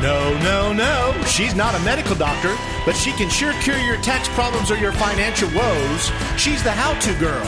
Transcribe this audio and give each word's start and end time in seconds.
No, 0.00 0.38
no, 0.38 0.72
no. 0.72 1.24
She's 1.24 1.56
not 1.56 1.74
a 1.74 1.80
medical 1.80 2.14
doctor, 2.14 2.56
but 2.86 2.94
she 2.94 3.10
can 3.12 3.28
sure 3.28 3.52
cure 3.62 3.78
your 3.78 3.96
tax 3.96 4.28
problems 4.28 4.70
or 4.70 4.76
your 4.76 4.92
financial 4.92 5.48
woes. 5.50 6.12
She's 6.36 6.62
the 6.62 6.70
how 6.70 6.94
to 7.00 7.18
girl. 7.18 7.42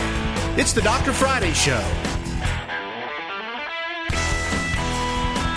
It's 0.58 0.72
the 0.72 0.82
Dr. 0.82 1.12
Friday 1.12 1.52
Show. 1.52 1.80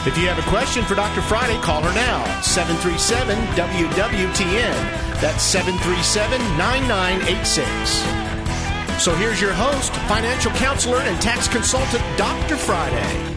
If 0.06 0.18
you 0.18 0.28
have 0.28 0.38
a 0.38 0.48
question 0.50 0.84
for 0.84 0.94
Dr. 0.94 1.22
Friday, 1.22 1.60
call 1.62 1.82
her 1.82 1.94
now. 1.96 2.42
737 2.42 3.38
WWTN. 3.56 5.20
That's 5.20 5.42
737 5.42 6.40
9986. 6.58 9.02
So 9.02 9.16
here's 9.16 9.42
your 9.42 9.54
host, 9.54 9.96
financial 10.08 10.52
counselor, 10.52 11.00
and 11.00 11.20
tax 11.22 11.48
consultant, 11.48 12.04
Dr. 12.18 12.58
Friday. 12.58 13.33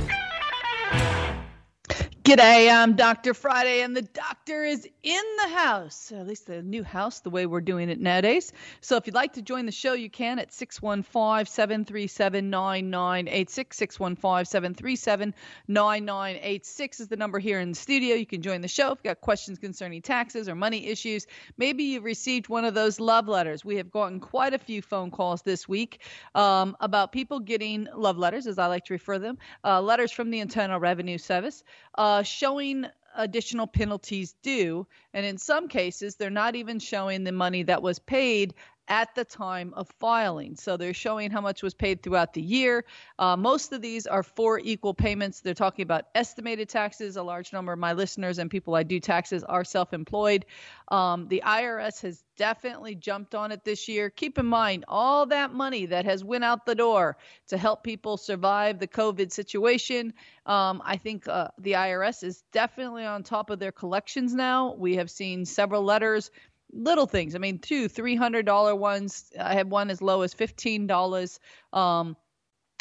G'day, 2.27 2.75
I'm 2.75 2.97
Dr. 2.97 3.35
Friday, 3.35 3.83
and 3.83 3.97
the 3.97 4.03
doctor 4.03 4.65
is 4.65 4.85
in 5.05 5.23
the 5.45 5.49
house, 5.49 6.11
at 6.11 6.27
least 6.27 6.49
the 6.49 6.61
new 6.61 6.83
house, 6.83 7.21
the 7.21 7.31
way 7.31 7.47
we're 7.47 7.61
doing 7.61 7.89
it 7.89 8.01
nowadays. 8.01 8.53
So 8.81 8.97
if 8.97 9.07
you'd 9.07 9.15
like 9.15 9.35
to 9.35 9.43
join 9.43 9.65
the 9.65 9.71
show, 9.71 9.93
you 9.93 10.11
can 10.11 10.41
at 10.41 10.53
615 10.53 11.47
737 11.47 12.51
9986. 12.51 13.77
615 13.77 14.45
737 14.45 15.35
9986 15.69 16.99
is 16.99 17.07
the 17.07 17.17
number 17.17 17.39
here 17.39 17.61
in 17.61 17.69
the 17.69 17.77
studio. 17.77 18.17
You 18.17 18.27
can 18.27 18.43
join 18.43 18.61
the 18.61 18.67
show 18.67 18.91
if 18.91 18.99
you've 18.99 19.15
got 19.15 19.21
questions 19.21 19.61
concerning 19.61 20.03
taxes 20.03 20.49
or 20.49 20.57
money 20.57 20.89
issues. 20.89 21.29
Maybe 21.57 21.85
you've 21.85 22.03
received 22.03 22.49
one 22.49 22.65
of 22.65 22.75
those 22.75 22.99
love 22.99 23.29
letters. 23.29 23.65
We 23.65 23.77
have 23.77 23.93
gotten 23.93 24.19
quite 24.19 24.53
a 24.53 24.59
few 24.59 24.83
phone 24.83 25.13
calls 25.13 25.43
this 25.43 25.69
week 25.69 26.03
um, 26.35 26.77
about 26.81 27.13
people 27.13 27.39
getting 27.39 27.87
love 27.95 28.19
letters, 28.19 28.49
as 28.49 28.59
I 28.59 28.67
like 28.67 28.87
to 28.87 28.95
refer 28.95 29.21
them, 29.21 29.39
uh, 29.63 29.81
letters 29.81 30.11
from 30.11 30.31
the 30.31 30.41
Internal 30.41 30.81
Revenue 30.81 31.19
Service. 31.19 31.63
Uh, 31.95 32.16
uh, 32.17 32.23
showing 32.23 32.87
additional 33.15 33.67
penalties 33.67 34.35
due. 34.43 34.87
And 35.13 35.27
in 35.27 35.37
some 35.37 35.69
cases, 35.69 36.17
they're 36.17 36.31
not 36.31 36.57
even 36.57 36.79
showing 36.79 37.25
the 37.25 37.33
money 37.33 37.63
that 37.65 37.83
was 37.83 37.99
paid 37.99 38.55
at 38.89 39.15
the 39.15 39.25
time 39.25 39.73
of 39.75 39.89
filing. 39.99 40.57
So 40.57 40.77
they're 40.77 40.95
showing 40.95 41.31
how 41.31 41.41
much 41.41 41.63
was 41.63 41.75
paid 41.75 42.03
throughout 42.03 42.35
the 42.35 42.41
year. 42.41 42.85
Uh, 43.19 43.37
most 43.37 43.73
of 43.73 43.83
these 43.83 44.07
are 44.07 44.23
for 44.23 44.61
equal 44.61 44.95
payments. 44.95 45.41
They're 45.41 45.55
talking 45.55 45.83
about 45.83 46.07
estimated 46.15 46.69
taxes. 46.69 47.17
A 47.17 47.23
large 47.23 47.53
number 47.53 47.73
of 47.73 47.79
my 47.79 47.93
listeners 47.93 48.39
and 48.39 48.51
people 48.51 48.75
I 48.75 48.83
do 48.83 49.01
taxes 49.01 49.43
are 49.45 49.65
self 49.65 49.93
employed. 49.93 50.47
Um, 50.89 51.27
the 51.29 51.43
IRS 51.45 52.03
has 52.03 52.23
definitely 52.37 52.95
jumped 52.95 53.35
on 53.35 53.51
it 53.51 53.65
this 53.65 53.89
year. 53.89 54.11
Keep 54.11 54.39
in 54.39 54.47
mind 54.47 54.85
all 54.89 55.27
that 55.27 55.53
money 55.53 55.87
that 55.87 56.05
has 56.05 56.23
went 56.23 56.45
out 56.45 56.67
the 56.67 56.75
door 56.75 57.17
to 57.49 57.57
help 57.57 57.83
people 57.83 58.17
survive 58.17 58.79
the 58.79 58.87
COVID 58.87 59.33
situation. 59.33 60.13
Um, 60.45 60.81
I 60.85 60.97
think 60.97 61.27
uh, 61.27 61.49
the 61.59 61.73
IRS 61.73 62.23
is 62.23 62.45
definitely 62.53 63.05
on 63.05 63.23
top 63.23 63.51
of 63.51 63.59
their 63.59 63.73
collections 63.73 64.35
now. 64.35 64.75
We 64.75 64.97
have 64.97 65.11
seen 65.11 65.45
several 65.45 65.83
letters 65.83 66.31
little 66.73 67.07
things. 67.07 67.35
I 67.35 67.39
mean, 67.39 67.59
two 67.59 67.89
three 67.89 68.17
hundred 68.17 68.47
dollar 68.47 68.75
ones. 68.75 69.31
I 69.39 69.55
had 69.55 69.71
one 69.71 69.91
as 69.91 70.03
low 70.03 70.23
as 70.23 70.35
fifteen 70.35 70.87
dollars. 70.87 71.41
Um, 71.73 72.17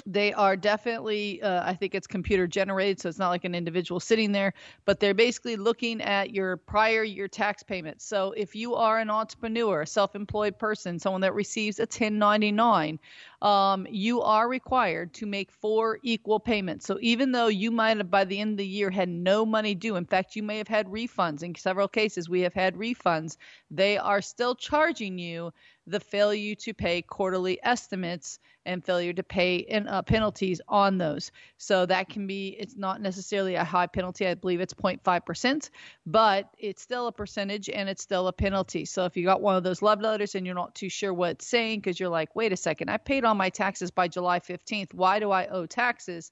they 0.06 0.34
are 0.34 0.56
definitely 0.56 1.42
uh, 1.42 1.67
i 1.67 1.73
think 1.73 1.95
it's 1.95 2.08
computer 2.08 2.48
generated 2.48 3.00
so 3.00 3.09
it's 3.09 3.20
not 3.20 3.30
like 3.30 3.44
an 3.44 3.56
individual 3.56 4.00
sitting 4.00 4.31
there 4.31 4.53
but 4.86 5.00
they're 5.00 5.14
basically 5.14 5.56
looking 5.56 6.02
at 6.02 6.31
your 6.31 6.58
prior 6.58 7.03
year 7.03 7.28
tax 7.28 7.64
payments. 7.64 8.06
So 8.06 8.31
if 8.31 8.56
you 8.56 8.76
are 8.76 9.00
an 9.00 9.09
entrepreneur 9.09 9.81
a 9.81 9.88
self-employed 9.88 10.59
person 10.59 11.00
someone 11.00 11.22
that 11.22 11.33
receives 11.33 11.80
a 11.80 11.83
1099 11.83 13.00
um, 13.42 13.86
you 13.89 14.22
are 14.22 14.48
required 14.48 15.14
to 15.16 15.26
make 15.26 15.52
four 15.52 16.00
equal 16.02 16.39
payments. 16.39 16.86
So 16.86 16.98
even 17.02 17.31
though 17.31 17.48
you 17.48 17.70
might 17.70 17.98
have 17.98 18.09
by 18.09 18.26
the 18.26 18.39
end 18.39 18.52
of 18.52 18.58
the 18.58 18.66
year 18.66 18.89
had 18.89 19.09
no 19.09 19.45
money 19.45 19.76
due 19.76 19.95
in 19.95 20.06
fact 20.06 20.36
you 20.36 20.44
may 20.44 20.58
have 20.58 20.67
had 20.67 20.88
refunds. 20.88 21.44
In 21.44 21.56
several 21.56 21.88
cases 21.88 22.30
we 22.30 22.42
have 22.42 22.53
had 22.53 22.76
refunds. 22.76 23.38
They 23.72 23.98
are 23.98 24.22
still 24.22 24.56
charging 24.56 25.17
you 25.17 25.52
the 25.88 26.00
failure 26.00 26.55
to 26.55 26.73
pay 26.73 27.02
quarterly 27.02 27.60
estimates 27.64 28.39
and 28.65 28.83
failure 28.83 29.14
to 29.14 29.23
pay 29.23 29.58
in, 29.58 29.87
uh, 29.87 30.02
penalties 30.02 30.60
on 30.67 30.98
those. 30.98 31.32
So 31.58 31.86
that 31.86 32.10
can 32.10 32.26
be, 32.26 32.49
it's 32.60 32.76
not 32.76 33.02
necessarily 33.02 33.55
a 33.55 33.64
high 33.64 33.87
penalty. 33.87 34.26
I 34.26 34.33
believe 34.33 34.61
it's 34.61 34.73
0.5%, 34.73 35.70
but 36.05 36.49
it's 36.58 36.82
still 36.82 37.08
a 37.08 37.11
percentage 37.11 37.70
and 37.70 37.87
it's 37.87 38.02
still 38.02 38.27
a 38.27 38.33
penalty. 38.33 38.86
So 38.86 39.05
if 39.05 39.15
you 39.15 39.23
got 39.23 39.42
one 39.42 39.55
of 39.55 39.64
those 39.64 39.82
love 39.82 40.02
letters 40.02 40.36
and 40.36 40.45
you're 40.45 40.55
not 40.55 40.73
too 40.73 40.89
sure 40.89 41.14
what 41.14 41.32
it's 41.32 41.48
saying 41.48 41.80
because 41.82 41.99
you're 41.99 42.10
like, 42.10 42.36
wait 42.36 42.52
a 42.52 42.58
second, 42.58 42.89
I 42.89 42.98
paid 42.98 43.23
all 43.23 43.36
my 43.36 43.49
taxes 43.49 43.92
by 43.92 44.08
July 44.08 44.39
15th. 44.39 44.93
Why 44.93 45.20
do 45.20 45.31
I 45.31 45.48
owe 45.48 45.65
taxes? 45.65 46.31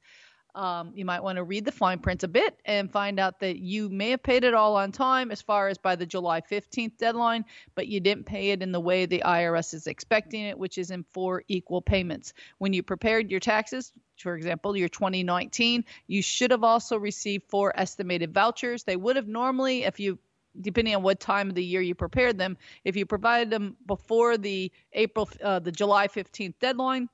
Um, 0.56 0.92
you 0.94 1.04
might 1.04 1.24
want 1.24 1.38
to 1.38 1.44
read 1.44 1.66
the 1.66 1.72
fine 1.72 2.00
print 2.00 2.24
a 2.24 2.28
bit 2.28 2.60
and 2.66 2.92
find 2.92 3.20
out 3.20 3.40
that 3.40 3.58
you 3.58 3.90
may 3.90 4.12
have 4.12 4.22
paid 4.22 4.44
it 4.44 4.54
all 4.54 4.76
on 4.76 4.92
time 4.92 5.32
as 5.32 5.42
far 5.42 5.68
as 5.68 5.80
by 5.80 5.96
the 5.96 6.06
July 6.06 6.42
15th 6.42 6.98
deadline, 6.98 7.46
but 7.74 7.88
you 7.88 8.00
didn't 8.00 8.26
pay 8.26 8.52
it 8.52 8.62
in 8.62 8.72
the 8.72 8.80
way 8.80 9.06
the 9.06 9.24
IRS 9.26 9.74
is 9.74 9.88
expecting 9.88 10.44
it, 10.44 10.58
which 10.58 10.78
is 10.78 10.92
in 10.92 11.06
four 11.12 11.44
equal 11.48 11.82
payments. 11.82 12.34
When 12.60 12.72
you 12.72 12.84
prepared 12.84 13.32
your 13.32 13.40
taxes, 13.40 13.92
for 14.18 14.36
example, 14.36 14.78
your 14.78 14.90
2019, 14.90 15.86
you 16.08 16.22
should 16.22 16.52
have 16.52 16.64
also 16.64 16.98
received 16.98 17.50
four 17.50 17.74
estimated 17.76 18.32
vouchers. 18.32 18.84
They 18.84 18.96
would 18.96 19.16
have 19.16 19.28
normally, 19.28 19.84
if 19.84 20.00
you 20.00 20.20
depending 20.62 20.96
on 20.96 21.02
what 21.02 21.20
time 21.20 21.50
of 21.50 21.56
the 21.56 21.64
year 21.64 21.82
you 21.82 21.96
prepared 21.96 22.38
them, 22.38 22.58
if 22.84 22.96
you 22.96 23.08
provided 23.08 23.50
them 23.50 23.76
before 23.88 24.38
the 24.38 24.72
April, 24.94 25.28
uh, 25.44 25.58
the 25.58 25.72
July 25.72 26.08
15th 26.08 26.54
deadline, 26.60 27.10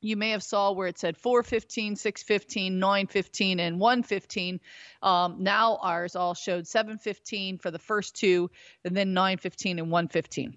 you 0.00 0.16
may 0.16 0.30
have 0.30 0.42
saw 0.42 0.72
where 0.72 0.88
it 0.88 0.98
said 0.98 1.16
415 1.16 1.96
615 1.96 2.78
915 2.78 3.60
and 3.60 3.80
115 3.80 4.60
um, 5.02 5.36
now 5.38 5.78
ours 5.82 6.16
all 6.16 6.34
showed 6.34 6.66
715 6.66 7.58
for 7.58 7.70
the 7.70 7.78
first 7.78 8.14
two 8.14 8.50
and 8.84 8.96
then 8.96 9.12
915 9.12 9.78
and 9.78 9.90
115 9.90 10.56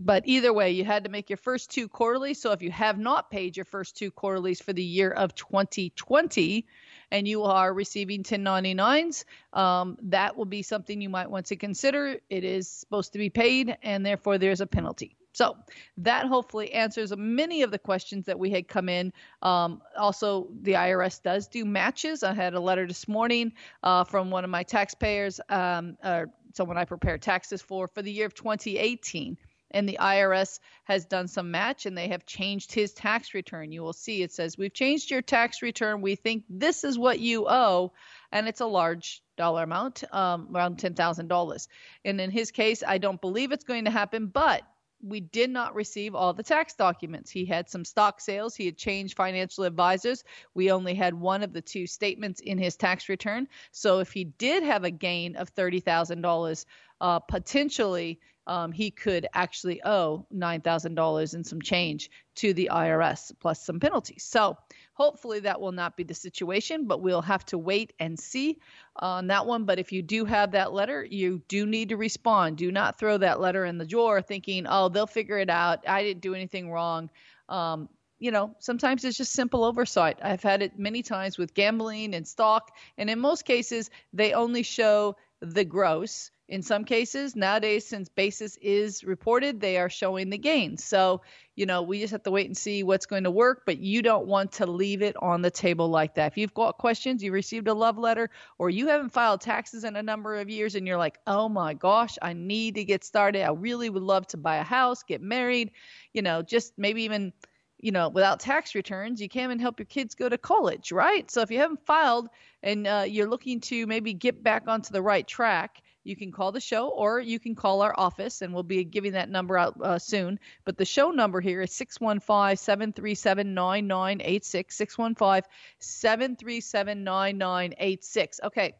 but 0.00 0.22
either 0.26 0.52
way 0.52 0.70
you 0.70 0.84
had 0.84 1.04
to 1.04 1.10
make 1.10 1.30
your 1.30 1.36
first 1.36 1.70
two 1.70 1.88
quarterly 1.88 2.34
so 2.34 2.52
if 2.52 2.62
you 2.62 2.70
have 2.70 2.98
not 2.98 3.30
paid 3.30 3.56
your 3.56 3.64
first 3.64 3.96
two 3.96 4.10
quarterlies 4.10 4.60
for 4.60 4.72
the 4.72 4.82
year 4.82 5.10
of 5.10 5.34
2020 5.34 6.66
and 7.10 7.26
you 7.26 7.42
are 7.44 7.72
receiving 7.72 8.22
1099s 8.22 9.24
um, 9.52 9.96
that 10.02 10.36
will 10.36 10.44
be 10.44 10.62
something 10.62 11.00
you 11.00 11.08
might 11.08 11.30
want 11.30 11.46
to 11.46 11.56
consider. 11.56 12.16
It 12.28 12.44
is 12.44 12.68
supposed 12.68 13.12
to 13.14 13.18
be 13.18 13.30
paid 13.30 13.76
and 13.82 14.04
therefore 14.04 14.38
there's 14.38 14.60
a 14.60 14.66
penalty 14.66 15.17
so 15.38 15.56
that 15.98 16.26
hopefully 16.26 16.72
answers 16.72 17.16
many 17.16 17.62
of 17.62 17.70
the 17.70 17.78
questions 17.78 18.26
that 18.26 18.40
we 18.40 18.50
had 18.50 18.66
come 18.66 18.88
in. 18.88 19.12
Um, 19.40 19.80
also, 19.96 20.48
the 20.62 20.72
IRS 20.72 21.22
does 21.22 21.46
do 21.46 21.64
matches. 21.64 22.24
I 22.24 22.34
had 22.34 22.54
a 22.54 22.60
letter 22.60 22.88
this 22.88 23.06
morning 23.06 23.52
uh, 23.84 24.02
from 24.02 24.32
one 24.32 24.42
of 24.42 24.50
my 24.50 24.64
taxpayers, 24.64 25.40
um, 25.48 25.96
or 26.02 26.26
someone 26.54 26.76
I 26.76 26.86
prepare 26.86 27.18
taxes 27.18 27.62
for, 27.62 27.86
for 27.86 28.02
the 28.02 28.10
year 28.10 28.26
of 28.26 28.34
2018 28.34 29.38
and 29.70 29.88
the 29.88 29.98
IRS 30.00 30.58
has 30.84 31.04
done 31.04 31.28
some 31.28 31.52
match 31.52 31.86
and 31.86 31.96
they 31.96 32.08
have 32.08 32.26
changed 32.26 32.72
his 32.72 32.92
tax 32.92 33.32
return. 33.32 33.70
You 33.70 33.82
will 33.82 33.92
see 33.92 34.22
it 34.22 34.32
says, 34.32 34.58
We've 34.58 34.72
changed 34.72 35.10
your 35.10 35.22
tax 35.22 35.62
return. 35.62 36.00
We 36.00 36.16
think 36.16 36.44
this 36.48 36.82
is 36.82 36.98
what 36.98 37.20
you 37.20 37.46
owe. 37.46 37.92
And 38.32 38.48
it's 38.48 38.60
a 38.60 38.66
large 38.66 39.22
dollar 39.36 39.62
amount, 39.62 40.02
um, 40.12 40.48
around 40.52 40.78
$10,000. 40.78 41.68
And 42.04 42.20
in 42.20 42.30
his 42.30 42.50
case, 42.50 42.82
I 42.84 42.96
don't 42.96 43.20
believe 43.20 43.52
it's 43.52 43.64
going 43.64 43.84
to 43.84 43.90
happen, 43.90 44.28
but 44.28 44.62
we 45.02 45.20
did 45.20 45.50
not 45.50 45.74
receive 45.74 46.14
all 46.14 46.32
the 46.32 46.42
tax 46.42 46.74
documents. 46.74 47.30
He 47.30 47.44
had 47.44 47.68
some 47.68 47.84
stock 47.84 48.20
sales. 48.20 48.54
He 48.54 48.66
had 48.66 48.76
changed 48.76 49.16
financial 49.16 49.64
advisors. 49.64 50.24
We 50.54 50.70
only 50.70 50.94
had 50.94 51.14
one 51.14 51.42
of 51.42 51.52
the 51.52 51.62
two 51.62 51.86
statements 51.86 52.40
in 52.40 52.58
his 52.58 52.76
tax 52.76 53.08
return. 53.08 53.48
So 53.70 54.00
if 54.00 54.12
he 54.12 54.24
did 54.24 54.62
have 54.62 54.84
a 54.84 54.90
gain 54.90 55.36
of 55.36 55.54
$30,000, 55.54 56.64
uh, 57.00 57.18
potentially 57.20 58.18
um, 58.48 58.72
he 58.72 58.90
could 58.90 59.26
actually 59.34 59.80
owe 59.84 60.26
$9,000 60.34 61.34
and 61.34 61.46
some 61.46 61.60
change 61.60 62.10
to 62.36 62.54
the 62.54 62.70
IRS 62.72 63.30
plus 63.38 63.62
some 63.62 63.78
penalties. 63.78 64.24
So 64.24 64.56
hopefully 64.94 65.40
that 65.40 65.60
will 65.60 65.72
not 65.72 65.98
be 65.98 66.02
the 66.02 66.14
situation, 66.14 66.86
but 66.86 67.02
we'll 67.02 67.22
have 67.22 67.44
to 67.46 67.58
wait 67.58 67.92
and 68.00 68.18
see 68.18 68.58
on 68.96 69.26
that 69.26 69.44
one. 69.44 69.64
But 69.64 69.78
if 69.78 69.92
you 69.92 70.02
do 70.02 70.24
have 70.24 70.52
that 70.52 70.72
letter, 70.72 71.04
you 71.04 71.42
do 71.46 71.66
need 71.66 71.90
to 71.90 71.98
respond. 71.98 72.56
Do 72.56 72.72
not 72.72 72.98
throw 72.98 73.18
that 73.18 73.38
letter 73.38 73.66
in 73.66 73.76
the 73.76 73.86
drawer 73.86 74.22
thinking, 74.22 74.66
oh, 74.66 74.88
they'll 74.88 75.06
figure 75.06 75.38
it 75.38 75.50
out. 75.50 75.86
I 75.86 76.02
didn't 76.02 76.22
do 76.22 76.34
anything 76.34 76.70
wrong. 76.70 77.10
Um, 77.50 77.90
you 78.18 78.30
know, 78.30 78.56
sometimes 78.60 79.04
it's 79.04 79.18
just 79.18 79.32
simple 79.32 79.62
oversight. 79.62 80.18
I've 80.22 80.42
had 80.42 80.62
it 80.62 80.78
many 80.78 81.02
times 81.02 81.36
with 81.36 81.54
gambling 81.54 82.14
and 82.14 82.26
stock, 82.26 82.74
and 82.96 83.08
in 83.08 83.20
most 83.20 83.44
cases, 83.44 83.90
they 84.12 84.32
only 84.32 84.64
show 84.64 85.16
the 85.40 85.64
gross 85.64 86.32
in 86.48 86.62
some 86.62 86.84
cases 86.84 87.36
nowadays 87.36 87.86
since 87.86 88.08
basis 88.08 88.56
is 88.62 89.04
reported 89.04 89.60
they 89.60 89.76
are 89.76 89.90
showing 89.90 90.30
the 90.30 90.38
gains 90.38 90.82
so 90.82 91.20
you 91.56 91.66
know 91.66 91.82
we 91.82 92.00
just 92.00 92.12
have 92.12 92.22
to 92.22 92.30
wait 92.30 92.46
and 92.46 92.56
see 92.56 92.82
what's 92.82 93.06
going 93.06 93.24
to 93.24 93.30
work 93.30 93.62
but 93.66 93.78
you 93.78 94.00
don't 94.00 94.26
want 94.26 94.52
to 94.52 94.66
leave 94.66 95.02
it 95.02 95.16
on 95.20 95.42
the 95.42 95.50
table 95.50 95.88
like 95.88 96.14
that. 96.14 96.32
If 96.32 96.38
you've 96.38 96.54
got 96.54 96.78
questions 96.78 97.22
you 97.22 97.32
received 97.32 97.68
a 97.68 97.74
love 97.74 97.98
letter 97.98 98.30
or 98.58 98.70
you 98.70 98.88
haven't 98.88 99.10
filed 99.10 99.40
taxes 99.40 99.84
in 99.84 99.96
a 99.96 100.02
number 100.02 100.36
of 100.36 100.48
years 100.48 100.74
and 100.74 100.86
you're 100.86 100.96
like 100.96 101.18
oh 101.26 101.48
my 101.48 101.74
gosh 101.74 102.16
i 102.22 102.32
need 102.32 102.76
to 102.76 102.84
get 102.84 103.04
started. 103.04 103.42
I 103.42 103.50
really 103.50 103.90
would 103.90 104.02
love 104.02 104.26
to 104.28 104.36
buy 104.36 104.56
a 104.56 104.64
house 104.64 105.02
get 105.02 105.20
married 105.20 105.72
you 106.12 106.22
know 106.22 106.42
just 106.42 106.72
maybe 106.78 107.02
even 107.02 107.32
you 107.80 107.92
know, 107.92 108.08
without 108.08 108.40
tax 108.40 108.74
returns, 108.74 109.20
you 109.20 109.28
can't 109.28 109.44
even 109.44 109.60
help 109.60 109.78
your 109.78 109.86
kids 109.86 110.16
go 110.16 110.28
to 110.28 110.36
college, 110.36 110.90
right? 110.90 111.30
So 111.30 111.42
if 111.42 111.50
you 111.52 111.58
haven't 111.58 111.86
filed 111.86 112.28
and 112.60 112.86
uh, 112.86 113.04
you're 113.06 113.28
looking 113.28 113.60
to 113.60 113.86
maybe 113.86 114.14
get 114.14 114.42
back 114.42 114.64
onto 114.66 114.92
the 114.92 115.00
right 115.00 115.24
track, 115.24 115.80
you 116.08 116.16
can 116.16 116.32
call 116.32 116.50
the 116.50 116.60
show 116.60 116.88
or 116.88 117.20
you 117.20 117.38
can 117.38 117.54
call 117.54 117.82
our 117.82 117.94
office 117.96 118.40
and 118.40 118.54
we'll 118.54 118.62
be 118.62 118.82
giving 118.82 119.12
that 119.12 119.28
number 119.28 119.58
out 119.58 119.76
uh, 119.80 119.98
soon. 119.98 120.40
But 120.64 120.78
the 120.78 120.84
show 120.84 121.10
number 121.10 121.40
here 121.40 121.62
is 121.62 121.72
615 121.72 122.56
737 122.56 123.54
9986. 123.54 124.76
615 124.76 125.50
737 125.78 127.04
9986. 127.04 128.40
Okay. 128.44 128.74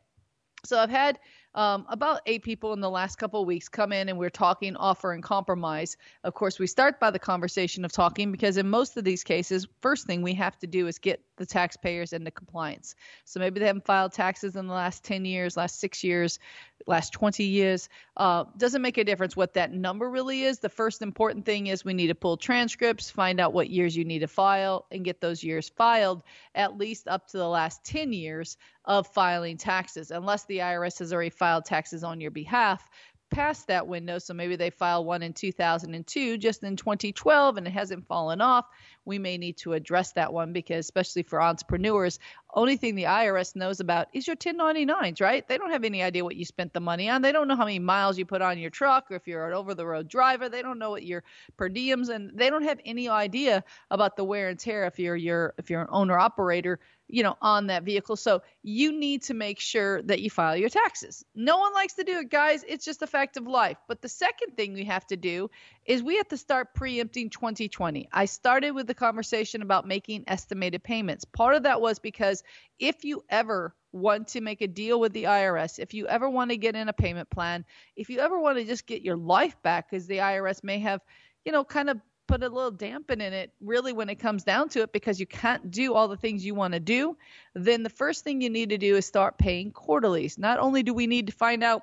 So 0.65 0.79
I've 0.79 0.91
had 0.91 1.21
um, 1.55 1.87
about 1.89 2.23
eight 2.27 2.43
people 2.43 2.73
in 2.73 2.81
the 2.81 2.91
last 2.91 3.17
couple 3.17 3.41
of 3.41 3.47
weeks 3.47 3.69
come 3.69 3.93
in 3.93 4.09
and 4.09 4.19
we're 4.19 4.31
talking 4.31 4.77
offer 4.77 5.13
and 5.13 5.23
compromise. 5.23 5.97
Of 6.25 6.35
course, 6.35 6.59
we 6.59 6.67
start 6.67 6.99
by 6.99 7.11
the 7.11 7.19
conversation 7.19 7.85
of 7.85 7.93
talking 7.93 8.33
because 8.33 8.57
in 8.57 8.69
most 8.69 8.97
of 8.97 9.05
these 9.05 9.23
cases, 9.23 9.67
first 9.81 10.07
thing 10.07 10.23
we 10.23 10.35
have 10.35 10.59
to 10.61 10.67
do 10.67 10.87
is 10.87 10.99
get 10.99 11.23
the 11.39 11.47
taxpayers 11.47 12.13
into 12.13 12.31
compliance. 12.31 12.95
So 13.25 13.41
maybe 13.41 13.61
they 13.61 13.67
haven't 13.67 13.87
filed 13.87 14.13
taxes 14.13 14.57
in 14.57 14.67
the 14.67 14.75
last 14.75 15.05
10 15.05 15.25
years, 15.25 15.57
last 15.57 15.81
six 15.81 16.05
years, 16.05 16.39
last 16.87 17.13
20 17.13 17.45
years. 17.45 17.89
Uh, 18.17 18.45
doesn't 18.57 18.83
make 18.83 18.99
a 18.99 19.05
difference 19.05 19.37
what 19.37 19.55
that 19.55 19.73
number 19.73 20.11
really 20.11 20.43
is. 20.43 20.59
The 20.59 20.69
first 20.69 21.03
important 21.03 21.47
thing 21.47 21.69
is 21.69 21.85
we 21.85 21.95
need 21.95 22.09
to 22.09 22.15
pull 22.15 22.37
transcripts, 22.37 23.11
find 23.11 23.41
out 23.41 23.53
what 23.53 23.71
years 23.71 23.97
you 23.97 24.05
need 24.05 24.21
to 24.21 24.29
file, 24.29 24.87
and 24.91 25.05
get 25.05 25.21
those 25.21 25.43
years 25.43 25.69
filed 25.69 26.23
at 26.55 26.77
least 26.77 27.09
up 27.09 27.29
to 27.29 27.39
the 27.39 27.49
last 27.49 27.85
10 27.85 28.13
years 28.13 28.57
of 28.85 29.07
filing 29.07 29.57
taxes, 29.57 30.11
unless 30.11 30.45
the 30.47 30.59
IRS 30.59 30.99
has 30.99 31.13
already 31.13 31.31
filed 31.31 31.65
taxes 31.65 32.05
on 32.05 32.21
your 32.21 32.31
behalf 32.31 32.89
past 33.31 33.67
that 33.69 33.87
window. 33.87 34.19
So 34.19 34.35
maybe 34.35 34.57
they 34.57 34.71
filed 34.71 35.07
one 35.07 35.23
in 35.23 35.33
2002, 35.33 36.39
just 36.39 36.63
in 36.63 36.77
2012, 36.77 37.57
and 37.57 37.67
it 37.67 37.71
hasn't 37.71 38.07
fallen 38.07 38.41
off. 38.41 38.67
We 39.05 39.19
may 39.19 39.39
need 39.39 39.57
to 39.59 39.73
address 39.73 40.13
that 40.13 40.33
one 40.33 40.53
because, 40.53 40.87
especially 40.87 41.23
for 41.23 41.41
entrepreneurs, 41.41 42.19
only 42.55 42.77
thing 42.77 42.95
the 42.95 43.05
IRS 43.05 43.57
knows 43.57 43.81
about 43.81 44.09
is 44.13 44.27
your 44.27 44.37
1099s, 44.37 45.21
right? 45.21 45.47
They 45.47 45.59
don't 45.59 45.71
have 45.71 45.85
any 45.85 46.03
idea 46.03 46.25
what 46.25 46.37
you 46.37 46.45
spent 46.45 46.73
the 46.73 46.81
money 46.81 47.09
on. 47.09 47.23
They 47.23 47.33
don't 47.33 47.49
know 47.49 47.57
how 47.57 47.65
many 47.65 47.79
miles 47.79 48.19
you 48.19 48.27
put 48.27 48.43
on 48.43 48.59
your 48.59 48.71
truck 48.71 49.11
or 49.11 49.17
if 49.17 49.27
you're 49.27 49.47
an 49.47 49.55
over 49.55 49.75
the 49.75 49.87
road 49.87 50.09
driver. 50.09 50.49
They 50.49 50.63
don't 50.63 50.79
know 50.79 50.91
what 50.91 51.05
your 51.05 51.25
per 51.57 51.69
diems 51.69 52.09
and 52.09 52.31
they 52.35 52.51
don't 52.51 52.65
have 52.65 52.81
any 52.85 53.09
idea 53.09 53.65
about 53.91 54.17
the 54.17 54.25
wear 54.25 54.49
and 54.49 54.59
tear 54.59 54.87
if 54.87 54.99
you're 54.99 55.17
your 55.17 55.55
if 55.59 55.71
you're 55.71 55.83
an 55.83 55.89
owner 55.91 56.19
operator 56.19 56.81
you 57.09 57.23
know, 57.23 57.37
on 57.41 57.69
that 57.69 57.85
vehicle. 57.85 58.17
So 58.17 58.43
you 58.63 58.93
need 58.93 59.23
to 59.25 59.35
make 59.35 59.59
sure 59.59 60.03
that 60.03 60.21
you 60.21 60.29
file 60.29 60.57
your 60.57 60.69
taxes. 60.69 61.25
No 61.35 61.57
one 61.57 61.73
likes 61.73 61.95
to 61.95 62.05
do 62.05 62.19
it, 62.19 62.31
guys. 62.31 62.65
It's 62.69 62.85
just 62.85 63.03
a 63.03 63.07
fact 63.07 63.39
of 63.39 63.47
life. 63.47 63.79
But 63.89 64.03
the 64.03 64.09
second 64.09 64.57
thing 64.57 64.75
we 64.75 64.85
have 64.85 65.07
to 65.07 65.17
do 65.17 65.51
is 65.87 66.03
we 66.03 66.19
have 66.19 66.29
to 66.29 66.37
start 66.37 66.75
preempting 66.75 67.31
2020. 67.31 68.09
I 68.13 68.27
started 68.27 68.73
with 68.73 68.87
the 68.87 68.95
conversation 68.95 69.63
about 69.63 69.87
making 69.87 70.25
estimated 70.27 70.83
payments. 70.83 71.25
Part 71.25 71.55
of 71.55 71.63
that 71.63 71.81
was 71.81 71.99
because 71.99 72.43
if 72.79 73.05
you 73.05 73.25
ever 73.31 73.75
want 73.93 74.29
to 74.29 74.43
make 74.43 74.61
a 74.61 74.67
deal 74.69 75.01
with 75.01 75.15
the 75.15 75.25
IRS, 75.25 75.79
if 75.79 75.95
you 75.95 76.07
ever 76.07 76.29
want 76.29 76.51
to 76.51 76.59
get 76.59 76.77
in 76.77 76.89
a 76.89 76.93
payment 76.93 77.31
plan, 77.31 77.65
if 77.97 78.11
you 78.11 78.19
ever 78.19 78.39
want 78.39 78.59
to 78.59 78.65
just 78.65 78.87
get 78.87 79.03
your 79.03 79.17
life 79.17 79.57
back 79.63 79.91
because 79.91 80.07
the 80.07 80.19
IRS 80.19 80.63
may 80.63 80.79
have, 80.81 81.01
you 81.47 81.53
know, 81.53 81.65
kind 81.65 81.89
of 81.89 81.99
put 82.29 82.45
a 82.45 82.49
little 82.49 82.71
dampen 82.71 83.21
in 83.21 83.33
it 83.33 83.51
really 83.61 83.93
when 83.93 84.09
it 84.09 84.17
comes 84.17 84.45
down 84.45 84.69
to 84.69 84.83
it 84.83 84.93
because 84.93 85.19
you 85.19 85.27
can't 85.27 85.71
do 85.71 85.95
all 85.95 86.07
the 86.07 86.17
things 86.17 86.45
you 86.45 86.55
want 86.55 86.75
to 86.75 86.81
do, 86.81 87.17
then 87.55 87.83
the 87.83 87.91
first 87.91 88.23
thing 88.23 88.41
you 88.41 88.51
need 88.51 88.69
to 88.69 88.79
do 88.79 88.95
is 88.97 89.07
start 89.07 89.39
paying 89.39 89.73
quarterlies. 89.73 90.39
Not 90.39 90.61
only 90.61 90.85
do 90.85 90.95
we 90.95 91.09
need 91.09 91.27
to 91.27 91.33
find 91.33 91.65
out, 91.65 91.83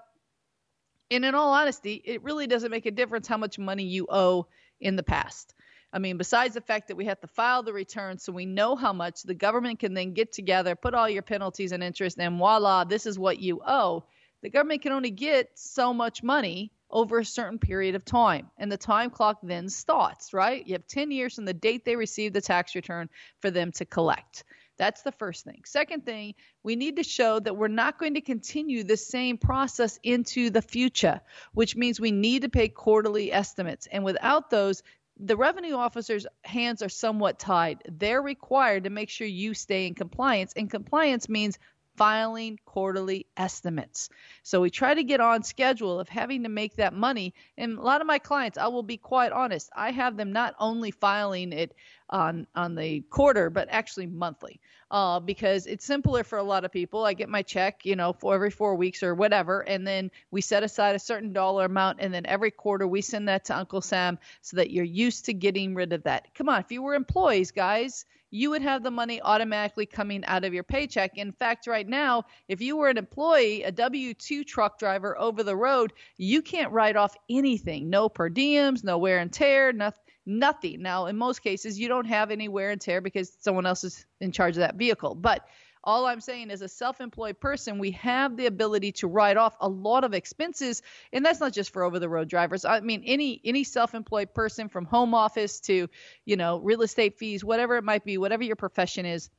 and 1.12 1.26
in 1.26 1.36
all 1.36 1.52
honesty, 1.52 2.02
it 2.06 2.24
really 2.24 2.48
doesn't 2.48 2.72
make 2.72 2.86
a 2.86 2.92
difference 2.92 3.28
how 3.28 3.38
much 3.38 3.60
money 3.60 3.84
you 3.84 4.08
owe 4.10 4.48
in 4.80 4.96
the 4.96 5.04
past. 5.04 5.54
I 5.92 6.00
mean, 6.00 6.18
besides 6.18 6.54
the 6.54 6.62
fact 6.62 6.90
that 6.90 6.98
we 6.98 7.06
have 7.06 7.20
to 7.22 7.28
file 7.28 7.64
the 7.64 7.74
return 7.74 8.18
so 8.20 8.32
we 8.32 8.46
know 8.46 8.76
how 8.76 8.94
much, 8.94 9.24
the 9.24 9.34
government 9.34 9.80
can 9.80 9.94
then 9.94 10.14
get 10.14 10.32
together, 10.32 10.76
put 10.76 10.94
all 10.94 11.10
your 11.10 11.22
penalties 11.22 11.72
and 11.72 11.84
interest, 11.84 12.20
and 12.20 12.38
voila, 12.38 12.84
this 12.84 13.06
is 13.06 13.18
what 13.18 13.40
you 13.40 13.62
owe. 13.66 14.04
The 14.42 14.50
government 14.50 14.84
can 14.84 14.92
only 14.92 15.12
get 15.12 15.50
so 15.56 15.94
much 15.94 16.22
money 16.22 16.72
over 16.90 17.20
a 17.20 17.26
certain 17.26 17.60
period 17.60 17.96
of 17.96 18.06
time. 18.06 18.50
And 18.58 18.72
the 18.72 18.78
time 18.78 19.10
clock 19.10 19.40
then 19.44 19.70
starts, 19.70 20.34
right? 20.34 20.66
You 20.66 20.74
have 20.74 20.88
10 20.88 21.12
years 21.12 21.36
from 21.36 21.46
the 21.46 21.54
date 21.54 21.86
they 21.86 21.96
receive 21.96 22.34
the 22.34 22.42
tax 22.42 22.76
return 22.76 23.10
for 23.42 23.52
them 23.52 23.72
to 23.74 23.86
collect. 23.86 24.44
That's 24.78 25.04
the 25.04 25.12
first 25.12 25.46
thing. 25.46 25.62
Second 25.66 26.06
thing, 26.06 26.36
we 26.64 26.76
need 26.76 26.98
to 26.98 27.04
show 27.04 27.40
that 27.40 27.56
we're 27.56 27.68
not 27.70 27.98
going 27.98 28.16
to 28.16 28.22
continue 28.22 28.84
the 28.84 28.98
same 28.98 29.38
process 29.38 30.00
into 30.04 30.50
the 30.50 30.62
future, 30.62 31.22
which 31.54 31.76
means 31.76 32.00
we 32.00 32.12
need 32.12 32.42
to 32.42 32.50
pay 32.50 32.68
quarterly 32.68 33.32
estimates. 33.32 33.88
And 33.90 34.04
without 34.04 34.50
those, 34.50 34.84
the 35.18 35.38
revenue 35.38 35.76
officer's 35.76 36.28
hands 36.44 36.82
are 36.82 36.90
somewhat 36.90 37.40
tied. 37.40 37.84
They're 37.90 38.22
required 38.22 38.84
to 38.84 38.90
make 38.90 39.10
sure 39.10 39.28
you 39.28 39.54
stay 39.54 39.88
in 39.88 39.96
compliance, 39.96 40.52
and 40.58 40.70
compliance 40.70 41.30
means 41.30 41.58
filing 41.96 42.60
quarterly 42.66 43.26
estimates. 43.38 44.10
So 44.44 44.62
we 44.62 44.70
try 44.70 44.94
to 44.94 45.04
get 45.04 45.22
on 45.22 45.44
schedule 45.44 46.00
of 46.00 46.10
having 46.10 46.44
to 46.44 46.50
make 46.50 46.76
that 46.76 46.94
money. 46.94 47.34
And 47.58 47.78
a 47.78 47.82
lot 47.82 48.02
of 48.02 48.08
my 48.08 48.20
clients, 48.20 48.58
I 48.58 48.68
will 48.68 48.84
be 48.84 48.98
quite 48.98 49.32
honest, 49.32 49.70
I 49.76 49.92
have 49.92 50.18
them 50.18 50.32
not 50.34 50.56
only 50.60 50.92
filing 50.92 51.54
it 51.54 51.74
on 52.10 52.46
on 52.56 52.76
the 52.76 53.02
quarter, 53.10 53.50
but 53.50 53.68
actually 53.72 54.06
monthly, 54.06 54.60
uh, 54.92 55.20
because 55.20 55.66
it's 55.66 55.84
simpler 55.84 56.24
for 56.24 56.38
a 56.38 56.44
lot 56.44 56.64
of 56.64 56.72
people. 56.72 57.04
I 57.04 57.14
get 57.14 57.30
my 57.30 57.42
check, 57.42 57.84
you 57.84 57.96
know, 57.96 58.14
for 58.14 58.36
every 58.36 58.52
four 58.52 58.76
weeks 58.76 59.02
or 59.02 59.16
whatever, 59.16 59.62
and 59.62 59.88
then 59.88 60.12
we 60.30 60.42
set 60.42 60.62
aside 60.62 60.96
a 60.96 61.00
certain 61.00 61.34
dollar 61.34 61.66
amount, 61.66 61.98
and 62.02 62.14
then 62.14 62.26
every 62.28 62.52
quarter 62.52 62.88
we 62.88 63.02
send 63.02 63.28
that 63.28 63.46
to 63.46 63.58
Uncle 63.58 63.82
Sam 63.82 64.20
so 64.42 64.58
that 64.58 64.70
you're 64.70 64.86
used 64.86 65.26
to 65.26 65.34
getting 65.34 65.74
rid 65.74 65.94
of 65.94 66.04
that. 66.04 66.28
Come 66.36 66.48
on, 66.50 66.60
if 66.60 66.72
you 66.72 66.84
were 66.84 66.94
employees, 66.94 67.50
guys, 67.50 68.06
you 68.36 68.50
would 68.50 68.62
have 68.62 68.84
the 68.84 68.92
money 68.92 69.22
automatically 69.22 69.86
coming 69.86 70.26
out 70.26 70.44
of 70.44 70.54
your 70.54 70.64
paycheck. 70.64 71.18
In 71.18 71.32
fact, 71.32 71.68
right 71.68 71.88
now, 71.88 72.26
if 72.50 72.60
you 72.60 72.76
were 72.76 72.90
an 72.90 72.98
employee, 72.98 73.64
a 73.64 73.72
W 73.72 74.14
2 74.14 74.44
truck 74.44 74.78
driver 74.78 75.18
over 75.18 75.42
the 75.42 75.56
road, 75.56 75.94
you 76.18 76.42
can't 76.42 76.74
write 76.74 76.98
off 76.98 77.16
anything 77.30 77.90
no 77.90 78.10
per 78.10 78.30
diems, 78.30 78.84
no 78.84 78.98
wear 78.98 79.20
and 79.20 79.32
tear, 79.32 79.72
nothing 79.72 80.02
nothing. 80.26 80.82
Now, 80.82 81.06
in 81.06 81.18
most 81.18 81.44
cases, 81.44 81.80
you 81.80 81.88
don't 81.88 82.06
have 82.06 82.32
any 82.32 82.48
wear 82.48 82.72
and 82.72 82.82
tear 82.82 83.00
because 83.00 83.38
someone 83.40 83.66
else 83.66 83.84
is 83.84 84.06
in 84.20 84.32
charge 84.32 84.56
of 84.56 84.62
that 84.62 84.76
vehicle. 84.76 85.16
But 85.16 85.48
all 85.86 86.06
I'm 86.06 86.22
saying 86.22 86.50
is, 86.50 86.62
a 86.62 86.68
self 86.68 87.00
employed 87.00 87.40
person, 87.40 87.78
we 87.78 87.92
have 87.92 88.36
the 88.36 88.48
ability 88.48 88.92
to 88.94 89.08
write 89.08 89.38
off 89.38 89.56
a 89.62 89.70
lot 89.70 90.04
of 90.04 90.14
expenses. 90.14 90.82
And 91.14 91.26
that's 91.26 91.40
not 91.40 91.54
just 91.54 91.72
for 91.72 91.84
over 91.84 92.00
the 92.00 92.10
road 92.10 92.28
drivers. 92.28 92.66
I 92.66 92.80
mean, 92.80 93.04
any 93.06 93.40
any 93.46 93.64
self 93.64 93.94
employed 93.94 94.34
person 94.34 94.70
from 94.70 94.86
home 94.86 95.14
office 95.14 95.60
to, 95.62 95.90
you 96.26 96.36
know, 96.36 96.60
real 96.60 96.82
estate 96.82 97.18
fees, 97.18 97.44
whatever 97.44 97.78
it 97.78 97.84
might 97.84 98.04
be, 98.04 98.18
whatever 98.18 98.44
your 98.44 98.56
profession 98.56 99.06
is. 99.06 99.30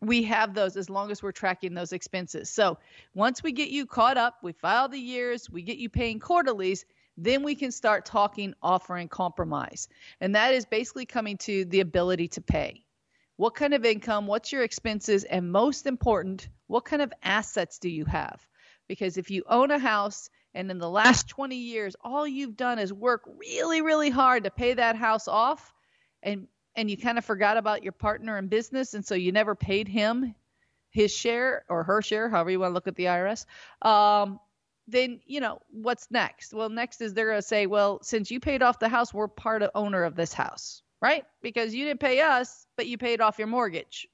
We 0.00 0.24
have 0.24 0.54
those 0.54 0.76
as 0.76 0.90
long 0.90 1.10
as 1.10 1.22
we're 1.22 1.32
tracking 1.32 1.72
those 1.72 1.92
expenses. 1.92 2.50
So 2.50 2.78
once 3.14 3.42
we 3.42 3.52
get 3.52 3.70
you 3.70 3.86
caught 3.86 4.18
up, 4.18 4.38
we 4.42 4.52
file 4.52 4.88
the 4.88 4.98
years, 4.98 5.48
we 5.48 5.62
get 5.62 5.78
you 5.78 5.88
paying 5.88 6.18
quarterlies, 6.18 6.84
then 7.16 7.42
we 7.42 7.54
can 7.54 7.70
start 7.70 8.04
talking 8.04 8.54
offering 8.62 9.08
compromise. 9.08 9.88
And 10.20 10.34
that 10.34 10.52
is 10.52 10.66
basically 10.66 11.06
coming 11.06 11.38
to 11.38 11.64
the 11.64 11.80
ability 11.80 12.28
to 12.28 12.40
pay. 12.40 12.83
What 13.36 13.54
kind 13.54 13.74
of 13.74 13.84
income, 13.84 14.26
what's 14.26 14.52
your 14.52 14.62
expenses, 14.62 15.24
and 15.24 15.50
most 15.50 15.86
important, 15.86 16.48
what 16.66 16.84
kind 16.84 17.02
of 17.02 17.12
assets 17.22 17.78
do 17.78 17.88
you 17.88 18.04
have? 18.04 18.46
Because 18.86 19.16
if 19.16 19.30
you 19.30 19.42
own 19.48 19.70
a 19.70 19.78
house 19.78 20.30
and 20.54 20.70
in 20.70 20.78
the 20.78 20.88
last 20.88 21.28
20 21.28 21.56
years 21.56 21.96
all 22.00 22.26
you've 22.26 22.56
done 22.56 22.78
is 22.78 22.92
work 22.92 23.22
really 23.38 23.82
really 23.82 24.10
hard 24.10 24.44
to 24.44 24.50
pay 24.50 24.74
that 24.74 24.94
house 24.94 25.26
off 25.26 25.74
and 26.22 26.46
and 26.76 26.88
you 26.88 26.96
kind 26.96 27.18
of 27.18 27.24
forgot 27.24 27.56
about 27.56 27.82
your 27.82 27.92
partner 27.92 28.38
in 28.38 28.46
business 28.46 28.94
and 28.94 29.04
so 29.04 29.16
you 29.16 29.32
never 29.32 29.56
paid 29.56 29.88
him 29.88 30.34
his 30.94 31.12
share 31.12 31.64
or 31.68 31.82
her 31.82 32.00
share, 32.00 32.30
however 32.30 32.50
you 32.52 32.60
want 32.60 32.70
to 32.70 32.74
look 32.74 32.86
at 32.86 32.94
the 32.94 33.06
IRS, 33.06 33.44
um, 33.82 34.38
then 34.86 35.20
you 35.26 35.40
know 35.40 35.58
what's 35.70 36.10
next 36.10 36.52
well 36.52 36.68
next 36.68 37.00
is 37.00 37.14
they're 37.14 37.28
going 37.28 37.38
to 37.38 37.46
say 37.46 37.64
well 37.66 38.00
since 38.02 38.30
you 38.30 38.38
paid 38.38 38.62
off 38.62 38.78
the 38.78 38.88
house 38.88 39.14
we're 39.14 39.26
part 39.26 39.62
of 39.62 39.70
owner 39.74 40.04
of 40.04 40.14
this 40.14 40.34
house 40.34 40.82
right 41.04 41.24
because 41.42 41.74
you 41.74 41.84
didn't 41.84 42.00
pay 42.00 42.20
us 42.20 42.66
but 42.76 42.86
you 42.86 42.96
paid 42.96 43.20
off 43.20 43.38
your 43.38 43.46
mortgage 43.46 44.08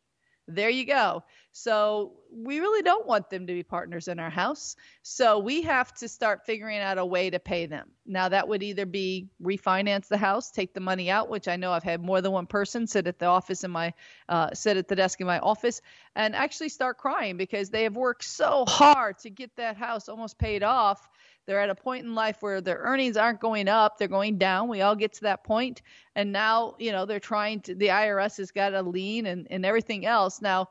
there 0.54 0.70
you 0.70 0.84
go. 0.84 1.22
So 1.52 2.12
we 2.32 2.60
really 2.60 2.82
don't 2.82 3.06
want 3.06 3.28
them 3.28 3.46
to 3.46 3.52
be 3.52 3.62
partners 3.62 4.08
in 4.08 4.18
our 4.20 4.30
house. 4.30 4.76
So 5.02 5.38
we 5.38 5.62
have 5.62 5.92
to 5.94 6.08
start 6.08 6.46
figuring 6.46 6.78
out 6.78 6.98
a 6.98 7.04
way 7.04 7.30
to 7.30 7.40
pay 7.40 7.66
them. 7.66 7.90
Now 8.06 8.28
that 8.28 8.46
would 8.46 8.62
either 8.62 8.86
be 8.86 9.28
refinance 9.42 10.06
the 10.06 10.16
house, 10.16 10.50
take 10.50 10.72
the 10.72 10.80
money 10.80 11.10
out, 11.10 11.28
which 11.28 11.48
I 11.48 11.56
know 11.56 11.72
I've 11.72 11.82
had 11.82 12.00
more 12.00 12.20
than 12.20 12.32
one 12.32 12.46
person 12.46 12.86
sit 12.86 13.06
at 13.06 13.18
the 13.18 13.26
office 13.26 13.64
in 13.64 13.70
my 13.70 13.92
uh, 14.28 14.50
sit 14.54 14.76
at 14.76 14.86
the 14.88 14.96
desk 14.96 15.20
in 15.20 15.26
my 15.26 15.40
office 15.40 15.80
and 16.14 16.36
actually 16.36 16.68
start 16.68 16.98
crying 16.98 17.36
because 17.36 17.70
they 17.70 17.82
have 17.84 17.96
worked 17.96 18.24
so 18.24 18.64
hard 18.68 19.18
to 19.20 19.30
get 19.30 19.54
that 19.56 19.76
house 19.76 20.08
almost 20.08 20.38
paid 20.38 20.62
off 20.62 21.08
they're 21.46 21.60
at 21.60 21.70
a 21.70 21.74
point 21.74 22.04
in 22.04 22.14
life 22.14 22.38
where 22.40 22.60
their 22.60 22.78
earnings 22.78 23.16
aren't 23.16 23.40
going 23.40 23.68
up, 23.68 23.98
they're 23.98 24.08
going 24.08 24.38
down. 24.38 24.68
We 24.68 24.82
all 24.82 24.94
get 24.94 25.12
to 25.14 25.22
that 25.22 25.44
point. 25.44 25.82
And 26.14 26.32
now, 26.32 26.76
you 26.78 26.92
know, 26.92 27.06
they're 27.06 27.20
trying 27.20 27.60
to, 27.62 27.74
the 27.74 27.88
IRS 27.88 28.36
has 28.38 28.50
got 28.50 28.74
a 28.74 28.82
lien 28.82 29.26
and, 29.26 29.46
and 29.50 29.66
everything 29.66 30.06
else. 30.06 30.40
Now, 30.40 30.68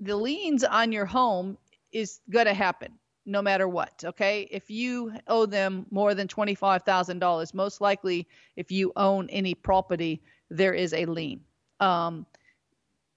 the 0.00 0.16
liens 0.16 0.64
on 0.64 0.92
your 0.92 1.06
home 1.06 1.56
is 1.92 2.20
going 2.30 2.46
to 2.46 2.54
happen 2.54 2.92
no 3.26 3.42
matter 3.42 3.68
what. 3.68 4.04
Okay. 4.04 4.48
If 4.50 4.70
you 4.70 5.12
owe 5.26 5.46
them 5.46 5.86
more 5.90 6.14
than 6.14 6.28
$25,000, 6.28 7.54
most 7.54 7.80
likely 7.80 8.26
if 8.56 8.70
you 8.70 8.92
own 8.96 9.28
any 9.30 9.54
property, 9.54 10.22
there 10.48 10.74
is 10.74 10.94
a 10.94 11.04
lien. 11.06 11.40
Um, 11.80 12.24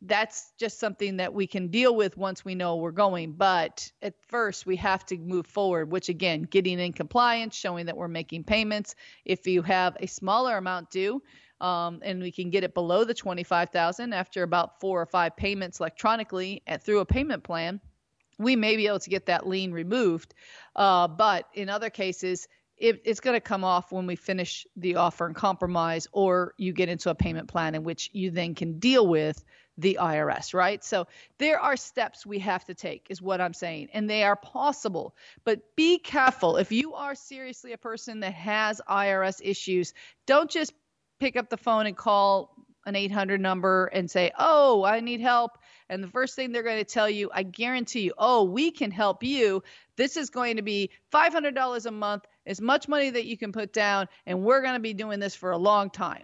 that's 0.02 0.54
just 0.58 0.80
something 0.80 1.18
that 1.18 1.34
we 1.34 1.46
can 1.46 1.68
deal 1.68 1.96
with 1.96 2.16
once 2.16 2.46
we 2.46 2.56
know 2.56 2.78
we're 2.78 2.92
going. 2.92 3.34
But 3.34 3.92
at 4.02 4.14
first, 4.28 4.66
we 4.66 4.78
have 4.78 5.06
to 5.08 5.18
move 5.18 5.46
forward, 5.46 5.92
which 5.92 6.10
again, 6.10 6.44
getting 6.44 6.80
in 6.80 6.94
compliance, 6.94 7.56
showing 7.56 7.88
that 7.88 7.98
we're 7.98 8.08
making 8.08 8.46
payments. 8.46 8.96
If 9.26 9.46
you 9.46 9.62
have 9.64 9.98
a 10.00 10.08
smaller 10.08 10.58
amount 10.58 10.90
due, 10.92 11.22
um, 11.62 12.00
and 12.04 12.22
we 12.22 12.32
can 12.32 12.50
get 12.50 12.64
it 12.64 12.74
below 12.74 13.04
the 13.04 13.14
25,000 13.14 14.14
after 14.14 14.44
about 14.44 14.80
four 14.80 15.02
or 15.02 15.06
five 15.06 15.36
payments 15.36 15.82
electronically 15.82 16.64
at, 16.66 16.84
through 16.84 17.00
a 17.00 17.06
payment 17.06 17.44
plan, 17.44 17.82
we 18.38 18.56
may 18.56 18.78
be 18.78 18.88
able 18.88 19.00
to 19.00 19.10
get 19.10 19.26
that 19.26 19.46
lien 19.46 19.74
removed. 19.74 20.34
Uh, 20.76 21.10
but 21.10 21.48
in 21.54 21.68
other 21.68 21.90
cases, 21.90 22.48
it, 22.78 23.02
it's 23.04 23.20
going 23.20 23.36
to 23.36 23.42
come 23.42 23.66
off 23.66 23.92
when 23.92 24.08
we 24.08 24.16
finish 24.16 24.66
the 24.78 24.96
offer 24.96 25.26
and 25.26 25.36
compromise, 25.36 26.08
or 26.14 26.54
you 26.58 26.72
get 26.72 26.88
into 26.88 27.10
a 27.10 27.16
payment 27.16 27.50
plan 27.50 27.76
in 27.76 27.84
which 27.84 28.10
you 28.14 28.32
then 28.32 28.56
can 28.56 28.80
deal 28.80 29.06
with 29.06 29.44
the 29.80 29.98
IRS, 30.00 30.54
right? 30.54 30.84
So 30.84 31.08
there 31.38 31.60
are 31.60 31.78
steps 31.78 32.26
we 32.26 32.40
have 32.40 32.66
to 32.66 32.74
take, 32.74 33.08
is 33.10 33.22
what 33.22 33.40
I'm 33.40 33.54
saying, 33.54 33.90
and 33.94 34.10
they 34.10 34.24
are 34.24 34.36
possible. 34.36 35.16
But 35.46 35.76
be 35.76 35.98
careful. 35.98 36.58
If 36.58 36.72
you 36.72 36.96
are 36.96 37.16
seriously 37.16 37.72
a 37.72 37.78
person 37.78 38.20
that 38.20 38.34
has 38.34 38.82
IRS 38.90 39.42
issues, 39.44 39.94
don't 40.26 40.50
just 40.50 40.74
pick 41.20 41.38
up 41.38 41.50
the 41.50 41.58
phone 41.58 41.86
and 41.86 41.96
call 41.96 42.56
an 42.86 42.96
800 42.96 43.40
number 43.40 43.86
and 43.86 44.10
say, 44.10 44.32
Oh, 44.38 44.84
I 44.84 45.00
need 45.00 45.22
help. 45.22 45.58
And 45.90 46.04
the 46.04 46.08
first 46.08 46.36
thing 46.36 46.52
they're 46.52 46.64
going 46.64 46.78
to 46.78 46.84
tell 46.84 47.10
you, 47.10 47.30
I 47.34 47.44
guarantee 47.44 48.02
you, 48.02 48.14
Oh, 48.18 48.44
we 48.44 48.72
can 48.72 48.92
help 48.92 49.24
you. 49.24 49.64
This 49.96 50.18
is 50.18 50.30
going 50.30 50.58
to 50.58 50.62
be 50.62 50.92
$500 51.14 51.86
a 51.86 51.92
month, 51.92 52.26
as 52.46 52.60
much 52.60 52.88
money 52.88 53.10
that 53.12 53.26
you 53.26 53.38
can 53.38 53.52
put 53.52 53.72
down, 53.72 54.08
and 54.26 54.44
we're 54.44 54.62
going 54.62 54.74
to 54.74 54.80
be 54.80 54.94
doing 54.94 55.20
this 55.20 55.36
for 55.36 55.52
a 55.52 55.58
long 55.58 55.90
time 55.90 56.24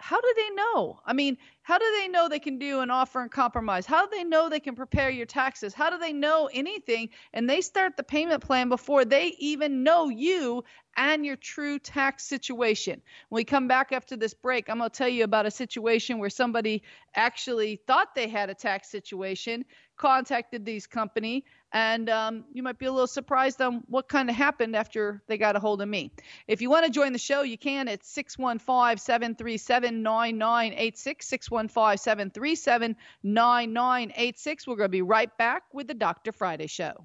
how 0.00 0.20
do 0.20 0.34
they 0.36 0.50
know? 0.54 1.00
I 1.04 1.12
mean, 1.12 1.36
how 1.62 1.78
do 1.78 1.84
they 1.98 2.08
know 2.08 2.28
they 2.28 2.38
can 2.38 2.58
do 2.58 2.80
an 2.80 2.90
offer 2.90 3.20
and 3.20 3.30
compromise? 3.30 3.86
How 3.86 4.06
do 4.06 4.16
they 4.16 4.24
know 4.24 4.48
they 4.48 4.60
can 4.60 4.74
prepare 4.74 5.10
your 5.10 5.26
taxes? 5.26 5.74
How 5.74 5.90
do 5.90 5.98
they 5.98 6.12
know 6.12 6.48
anything? 6.52 7.10
And 7.32 7.48
they 7.48 7.60
start 7.60 7.96
the 7.96 8.02
payment 8.02 8.42
plan 8.42 8.68
before 8.68 9.04
they 9.04 9.34
even 9.38 9.82
know 9.82 10.08
you 10.08 10.64
and 10.96 11.24
your 11.24 11.36
true 11.36 11.78
tax 11.78 12.24
situation. 12.24 13.00
When 13.28 13.40
we 13.40 13.44
come 13.44 13.68
back 13.68 13.92
after 13.92 14.16
this 14.16 14.34
break, 14.34 14.68
I'm 14.68 14.78
going 14.78 14.90
to 14.90 14.96
tell 14.96 15.08
you 15.08 15.24
about 15.24 15.46
a 15.46 15.50
situation 15.50 16.18
where 16.18 16.30
somebody 16.30 16.82
actually 17.14 17.80
thought 17.86 18.14
they 18.14 18.28
had 18.28 18.50
a 18.50 18.54
tax 18.54 18.90
situation, 18.90 19.64
contacted 19.96 20.64
these 20.64 20.86
company, 20.86 21.44
and 21.72 22.08
um, 22.10 22.44
you 22.52 22.62
might 22.62 22.78
be 22.78 22.86
a 22.86 22.92
little 22.92 23.06
surprised 23.06 23.60
on 23.60 23.84
what 23.88 24.08
kind 24.08 24.28
of 24.28 24.36
happened 24.36 24.74
after 24.74 25.22
they 25.26 25.38
got 25.38 25.56
a 25.56 25.60
hold 25.60 25.80
of 25.82 25.88
me. 25.88 26.10
If 26.48 26.60
you 26.62 26.70
want 26.70 26.86
to 26.86 26.90
join 26.90 27.12
the 27.12 27.18
show, 27.18 27.42
you 27.42 27.58
can 27.58 27.88
at 27.88 28.04
615 28.04 28.98
737 28.98 30.02
9986. 30.02 31.26
615 31.26 31.98
737 31.98 32.96
9986. 33.22 34.66
We're 34.66 34.76
going 34.76 34.84
to 34.86 34.88
be 34.88 35.02
right 35.02 35.36
back 35.38 35.62
with 35.72 35.86
the 35.86 35.94
Dr. 35.94 36.32
Friday 36.32 36.66
Show. 36.66 37.04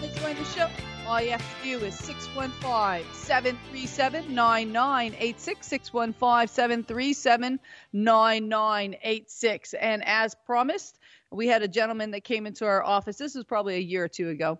Want 0.00 0.12
to 0.12 0.20
join 0.20 0.34
the 0.34 0.44
show, 0.46 0.68
all 1.06 1.20
you 1.20 1.30
have 1.30 1.62
to 1.62 1.62
do 1.62 1.84
is 1.84 1.94
615 1.94 3.04
737 3.14 4.34
9986. 4.34 5.66
615 5.68 6.48
737 6.48 7.60
9986. 7.92 9.74
And 9.74 10.02
as 10.04 10.34
promised, 10.46 10.98
we 11.30 11.46
had 11.46 11.62
a 11.62 11.68
gentleman 11.68 12.10
that 12.10 12.24
came 12.24 12.44
into 12.44 12.64
our 12.64 12.82
office. 12.82 13.18
This 13.18 13.36
was 13.36 13.44
probably 13.44 13.76
a 13.76 13.80
year 13.80 14.02
or 14.02 14.08
two 14.08 14.30
ago. 14.30 14.58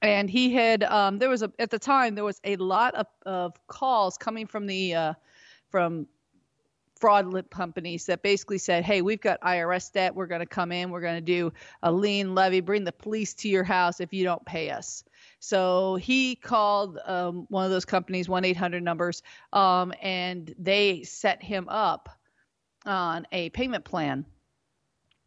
And 0.00 0.30
he 0.30 0.54
had, 0.54 0.84
um, 0.84 1.18
there 1.18 1.30
was 1.30 1.42
a, 1.42 1.50
at 1.58 1.70
the 1.70 1.78
time, 1.80 2.14
there 2.14 2.22
was 2.22 2.40
a 2.44 2.54
lot 2.54 2.94
of, 2.94 3.06
of 3.24 3.54
calls 3.66 4.16
coming 4.16 4.46
from 4.46 4.68
the, 4.68 4.94
uh, 4.94 5.14
from 5.70 6.06
fraudulent 7.00 7.50
companies 7.50 8.06
that 8.06 8.22
basically 8.22 8.58
said, 8.58 8.84
"Hey, 8.84 9.02
we've 9.02 9.20
got 9.20 9.40
IRS 9.40 9.92
debt. 9.92 10.14
We're 10.14 10.26
going 10.26 10.40
to 10.40 10.46
come 10.46 10.72
in. 10.72 10.90
We're 10.90 11.00
going 11.00 11.16
to 11.16 11.20
do 11.20 11.52
a 11.82 11.92
lien 11.92 12.34
levy, 12.34 12.60
bring 12.60 12.84
the 12.84 12.92
police 12.92 13.34
to 13.34 13.48
your 13.48 13.64
house 13.64 14.00
if 14.00 14.12
you 14.12 14.24
don't 14.24 14.44
pay 14.44 14.70
us." 14.70 15.04
So 15.38 15.96
he 15.96 16.34
called 16.34 16.98
um, 17.04 17.46
one 17.48 17.64
of 17.64 17.70
those 17.70 17.84
companies, 17.84 18.28
one 18.28 18.44
eight 18.44 18.56
hundred 18.56 18.82
numbers, 18.82 19.22
um, 19.52 19.92
and 20.02 20.54
they 20.58 21.02
set 21.02 21.42
him 21.42 21.68
up 21.68 22.08
on 22.84 23.26
a 23.32 23.50
payment 23.50 23.84
plan 23.84 24.24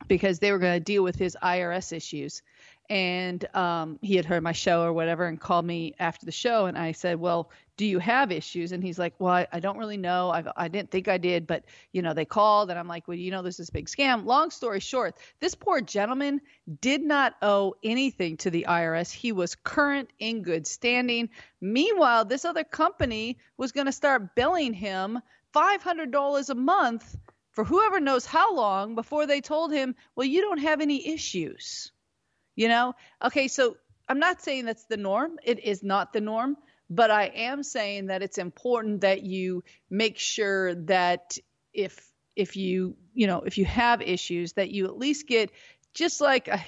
because 0.08 0.40
they 0.40 0.52
were 0.52 0.60
going 0.60 0.78
to 0.78 0.84
deal 0.84 1.04
with 1.04 1.16
his 1.16 1.38
IRS 1.44 1.94
issues 1.94 2.42
and 2.90 3.46
um, 3.56 4.00
he 4.02 4.16
had 4.16 4.26
heard 4.26 4.42
my 4.42 4.52
show 4.52 4.84
or 4.84 4.94
whatever 4.94 5.26
and 5.28 5.40
called 5.40 5.66
me 5.66 5.94
after 6.00 6.26
the 6.26 6.32
show 6.32 6.66
and 6.66 6.78
i 6.78 6.92
said 6.92 7.20
well 7.20 7.52
do 7.80 7.86
you 7.86 8.00
have 8.00 8.30
issues? 8.30 8.74
And 8.74 8.84
he's 8.84 9.00
like 9.00 9.14
well 9.20 9.34
i, 9.34 9.48
I 9.54 9.62
don't 9.62 9.78
really 9.78 9.96
know. 9.96 10.32
I've, 10.32 10.50
i 10.58 10.68
didn't 10.68 10.92
think 10.92 11.08
i 11.08 11.18
did 11.18 11.48
but 11.48 11.64
you 11.94 12.02
know 12.02 12.14
they 12.14 12.26
called 12.26 12.70
and 12.70 12.78
i'm 12.78 12.90
like 12.90 13.08
well 13.08 13.16
you 13.16 13.32
know 13.32 13.42
this 13.42 13.60
is 13.60 13.70
a 13.70 13.72
big 13.72 13.88
scam. 13.88 14.26
Long 14.26 14.52
story 14.52 14.82
short 14.82 15.16
this 15.40 15.56
poor 15.56 15.80
gentleman 15.80 16.42
did 16.82 17.02
not 17.02 17.36
owe 17.42 17.76
anything 17.82 18.36
to 18.38 18.50
the 18.50 18.66
irs 18.68 19.14
he 19.14 19.32
was 19.32 19.56
current 19.56 20.10
in 20.20 20.42
good 20.42 20.68
standing. 20.68 21.30
Meanwhile 21.62 22.26
this 22.26 22.44
other 22.44 22.66
company 22.66 23.38
was 23.56 23.72
going 23.72 23.86
to 23.86 23.94
start 23.94 24.36
billing 24.36 24.74
him 24.74 25.20
$500 25.56 26.50
a 26.50 26.56
month 26.56 27.18
for 27.52 27.64
whoever 27.64 28.02
knows 28.02 28.26
how 28.26 28.54
long 28.54 28.94
before 28.94 29.26
they 29.26 29.40
told 29.40 29.72
him 29.72 29.96
well 30.18 30.28
you 30.28 30.42
don't 30.42 30.58
have 30.58 30.82
any 30.82 31.08
issues 31.08 31.94
you 32.60 32.68
know? 32.68 32.94
Okay, 33.24 33.48
so 33.48 33.78
I'm 34.10 34.20
not 34.20 34.42
saying 34.42 34.66
that's 34.66 34.84
the 34.84 34.98
norm. 34.98 35.40
It 35.44 35.64
is 35.64 35.82
not 35.82 36.12
the 36.12 36.20
norm, 36.20 36.58
but 36.90 37.10
I 37.10 37.28
am 37.28 37.64
saying 37.64 38.08
that 38.08 38.22
it's 38.22 38.38
important 38.38 39.02
that 39.02 39.24
you 39.24 39.64
make 39.90 40.20
sure 40.20 40.76
that 40.76 41.38
if 41.74 42.06
if 42.36 42.58
you, 42.58 42.98
you 43.14 43.28
know, 43.28 43.42
if 43.42 43.58
you 43.58 43.64
have 43.64 44.02
issues 44.02 44.54
that 44.54 44.72
you 44.72 44.86
at 44.86 44.98
least 44.98 45.26
get 45.26 45.52
just 45.94 46.20
like 46.20 46.50
I, 46.50 46.66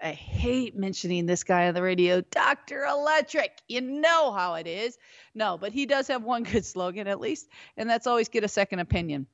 I, 0.00 0.12
hate 0.12 0.76
mentioning 0.76 1.26
this 1.26 1.42
guy 1.42 1.68
on 1.68 1.74
the 1.74 1.82
radio, 1.82 2.20
Dr. 2.20 2.84
Electric. 2.84 3.50
You 3.66 3.80
know 3.80 4.32
how 4.32 4.54
it 4.54 4.66
is. 4.66 4.96
No, 5.34 5.58
but 5.58 5.72
he 5.72 5.86
does 5.86 6.08
have 6.08 6.22
one 6.22 6.42
good 6.42 6.66
slogan 6.66 7.06
at 7.06 7.18
least, 7.18 7.48
and 7.78 7.88
that's 7.88 8.06
always 8.06 8.28
get 8.28 8.44
a 8.44 8.48
second 8.48 8.80
opinion 8.80 9.26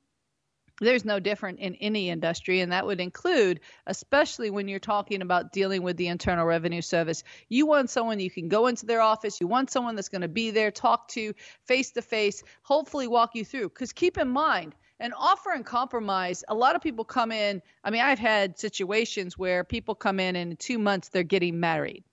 there's 0.79 1.05
no 1.05 1.19
different 1.19 1.59
in 1.59 1.75
any 1.75 2.09
industry, 2.09 2.61
and 2.61 2.71
that 2.71 2.85
would 2.85 3.01
include, 3.01 3.59
especially 3.87 4.49
when 4.49 4.67
you're 4.67 4.79
talking 4.79 5.21
about 5.21 5.51
dealing 5.51 5.81
with 5.81 5.97
the 5.97 6.07
Internal 6.07 6.45
Revenue 6.45 6.81
Service. 6.81 7.23
You 7.49 7.65
want 7.65 7.89
someone 7.89 8.19
you 8.19 8.29
can 8.29 8.47
go 8.47 8.67
into 8.67 8.85
their 8.85 9.01
office, 9.01 9.41
you 9.41 9.47
want 9.47 9.71
someone 9.71 9.95
that's 9.95 10.09
going 10.09 10.21
to 10.21 10.27
be 10.27 10.51
there, 10.51 10.71
talk 10.71 11.07
to 11.09 11.33
face 11.65 11.91
to 11.91 12.01
face, 12.01 12.43
hopefully 12.61 13.07
walk 13.07 13.35
you 13.35 13.43
through. 13.43 13.69
Because 13.69 13.91
keep 13.91 14.17
in 14.17 14.27
mind, 14.27 14.75
an 14.99 15.13
offer 15.13 15.51
and 15.51 15.65
compromise, 15.65 16.43
a 16.47 16.55
lot 16.55 16.75
of 16.75 16.81
people 16.81 17.05
come 17.05 17.31
in. 17.31 17.61
I 17.83 17.91
mean, 17.91 18.01
I've 18.01 18.19
had 18.19 18.57
situations 18.59 19.37
where 19.37 19.63
people 19.63 19.95
come 19.95 20.19
in 20.19 20.35
and 20.35 20.51
in 20.51 20.57
two 20.57 20.79
months 20.79 21.09
they're 21.09 21.23
getting 21.23 21.59
married. 21.59 22.03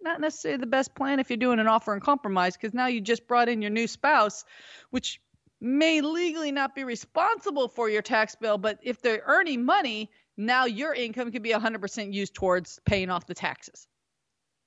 Not 0.00 0.20
necessarily 0.20 0.60
the 0.60 0.66
best 0.66 0.94
plan 0.94 1.18
if 1.18 1.30
you're 1.30 1.36
doing 1.38 1.60
an 1.60 1.66
offer 1.66 1.92
and 1.92 2.02
compromise 2.02 2.56
because 2.56 2.74
now 2.74 2.86
you 2.86 3.00
just 3.00 3.26
brought 3.26 3.48
in 3.48 3.62
your 3.62 3.70
new 3.70 3.86
spouse, 3.86 4.44
which 4.90 5.20
may 5.64 6.02
legally 6.02 6.52
not 6.52 6.74
be 6.74 6.84
responsible 6.84 7.68
for 7.68 7.88
your 7.88 8.02
tax 8.02 8.34
bill, 8.34 8.58
but 8.58 8.78
if 8.82 9.00
they're 9.00 9.22
earning 9.24 9.64
money, 9.64 10.10
now 10.36 10.66
your 10.66 10.92
income 10.92 11.32
can 11.32 11.42
be 11.42 11.52
100% 11.52 12.12
used 12.12 12.34
towards 12.34 12.78
paying 12.84 13.08
off 13.08 13.26
the 13.26 13.34
taxes. 13.34 13.88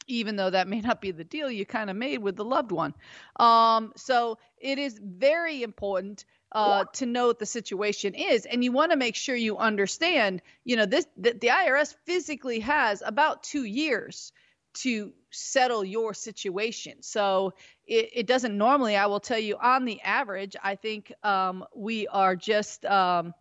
Even 0.08 0.38
though 0.38 0.50
that 0.50 0.68
may 0.68 0.82
not 0.82 1.00
be 1.00 1.12
the 1.12 1.24
deal 1.24 1.52
you 1.52 1.66
kind 1.66 1.90
of 1.92 1.96
made 1.96 2.18
with 2.18 2.36
the 2.36 2.46
loved 2.46 2.72
one. 2.72 2.96
Um, 3.36 3.94
so 3.96 4.40
it 4.58 4.80
is 4.80 5.00
very 5.00 5.62
important 5.62 6.26
uh, 6.54 6.86
to 6.94 7.06
know 7.06 7.28
what 7.28 7.40
the 7.40 7.46
situation 7.46 8.16
is, 8.16 8.46
and 8.46 8.64
you 8.64 8.72
want 8.72 8.92
to 8.92 8.98
make 8.98 9.16
sure 9.16 9.36
you 9.36 9.58
understand. 9.58 10.42
You 10.64 10.78
know, 10.78 10.86
this 10.86 11.06
the 11.18 11.34
IRS 11.34 11.94
physically 12.06 12.62
has 12.62 13.04
about 13.06 13.44
two 13.44 13.66
years 13.66 14.32
to 14.76 15.12
settle 15.32 15.84
your 15.84 16.14
situation. 16.14 17.02
So 17.02 17.54
it, 17.88 18.10
it, 18.14 18.28
doesn't 18.28 18.58
normally, 18.58 18.96
I 18.96 19.06
will 19.06 19.20
tell 19.20 19.40
you, 19.40 19.58
on 19.58 19.86
the 19.86 20.02
average, 20.02 20.56
I 20.62 20.76
think 20.76 21.12
um, 21.24 21.64
we 21.76 22.08
are 22.08 22.36
just, 22.36 22.86
um, 22.86 23.34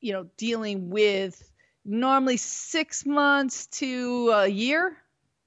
you 0.00 0.12
know, 0.12 0.26
dealing 0.36 0.90
with 0.90 1.42
normally 1.84 2.36
six 2.36 3.06
months 3.06 3.66
to 3.66 4.30
a 4.34 4.46
year 4.46 4.96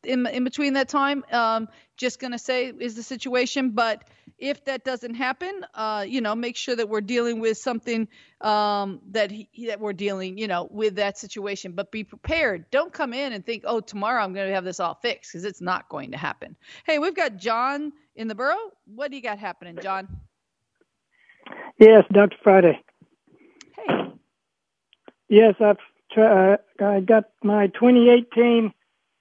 in, 0.04 0.26
in 0.28 0.44
between 0.44 0.74
that 0.74 0.90
time. 0.90 1.24
Um, 1.32 1.68
just 2.00 2.20
going 2.20 2.32
to 2.32 2.40
say 2.40 2.74
is 2.80 2.96
the 2.96 3.04
situation. 3.04 3.72
But 3.72 4.06
if 4.40 4.66
that 4.66 4.84
doesn't 4.84 5.16
happen, 5.16 5.66
uh, 5.76 6.06
you 6.08 6.22
know, 6.22 6.34
make 6.34 6.56
sure 6.56 6.76
that 6.76 6.90
we're 6.90 7.02
dealing 7.02 7.40
with 7.40 7.58
something 7.58 8.08
um, 8.42 9.02
that 9.12 9.30
he, 9.30 9.50
that 9.68 9.80
we're 9.80 9.94
dealing, 9.94 10.38
you 10.38 10.48
know, 10.48 10.68
with 10.72 10.96
that 10.96 11.20
situation. 11.20 11.74
But 11.74 11.92
be 11.92 12.04
prepared. 12.04 12.72
Don't 12.72 12.92
come 12.92 13.14
in 13.14 13.34
and 13.34 13.46
think, 13.46 13.64
oh, 13.68 13.82
tomorrow 13.82 14.24
I'm 14.24 14.34
going 14.34 14.48
to 14.48 14.56
have 14.56 14.64
this 14.64 14.80
all 14.80 14.96
fixed 14.96 15.34
because 15.34 15.46
it's 15.46 15.62
not 15.62 15.90
going 15.90 16.12
to 16.12 16.18
happen. 16.18 16.56
Hey, 16.86 16.98
we've 17.00 17.16
got 17.16 17.38
John 17.38 17.92
in 18.16 18.28
the 18.28 18.36
borough. 18.36 18.72
What 18.86 19.12
do 19.12 19.18
you 19.18 19.24
got 19.24 19.38
happening, 19.38 19.78
John? 19.84 20.08
Yes, 21.78 22.06
Dr. 22.12 22.38
Friday. 22.44 22.82
Hey, 23.76 24.14
Yes, 25.30 25.56
I've 25.60 25.78
uh, 26.18 26.58
I 26.84 27.02
got 27.02 27.26
my 27.44 27.68
2018 27.68 28.74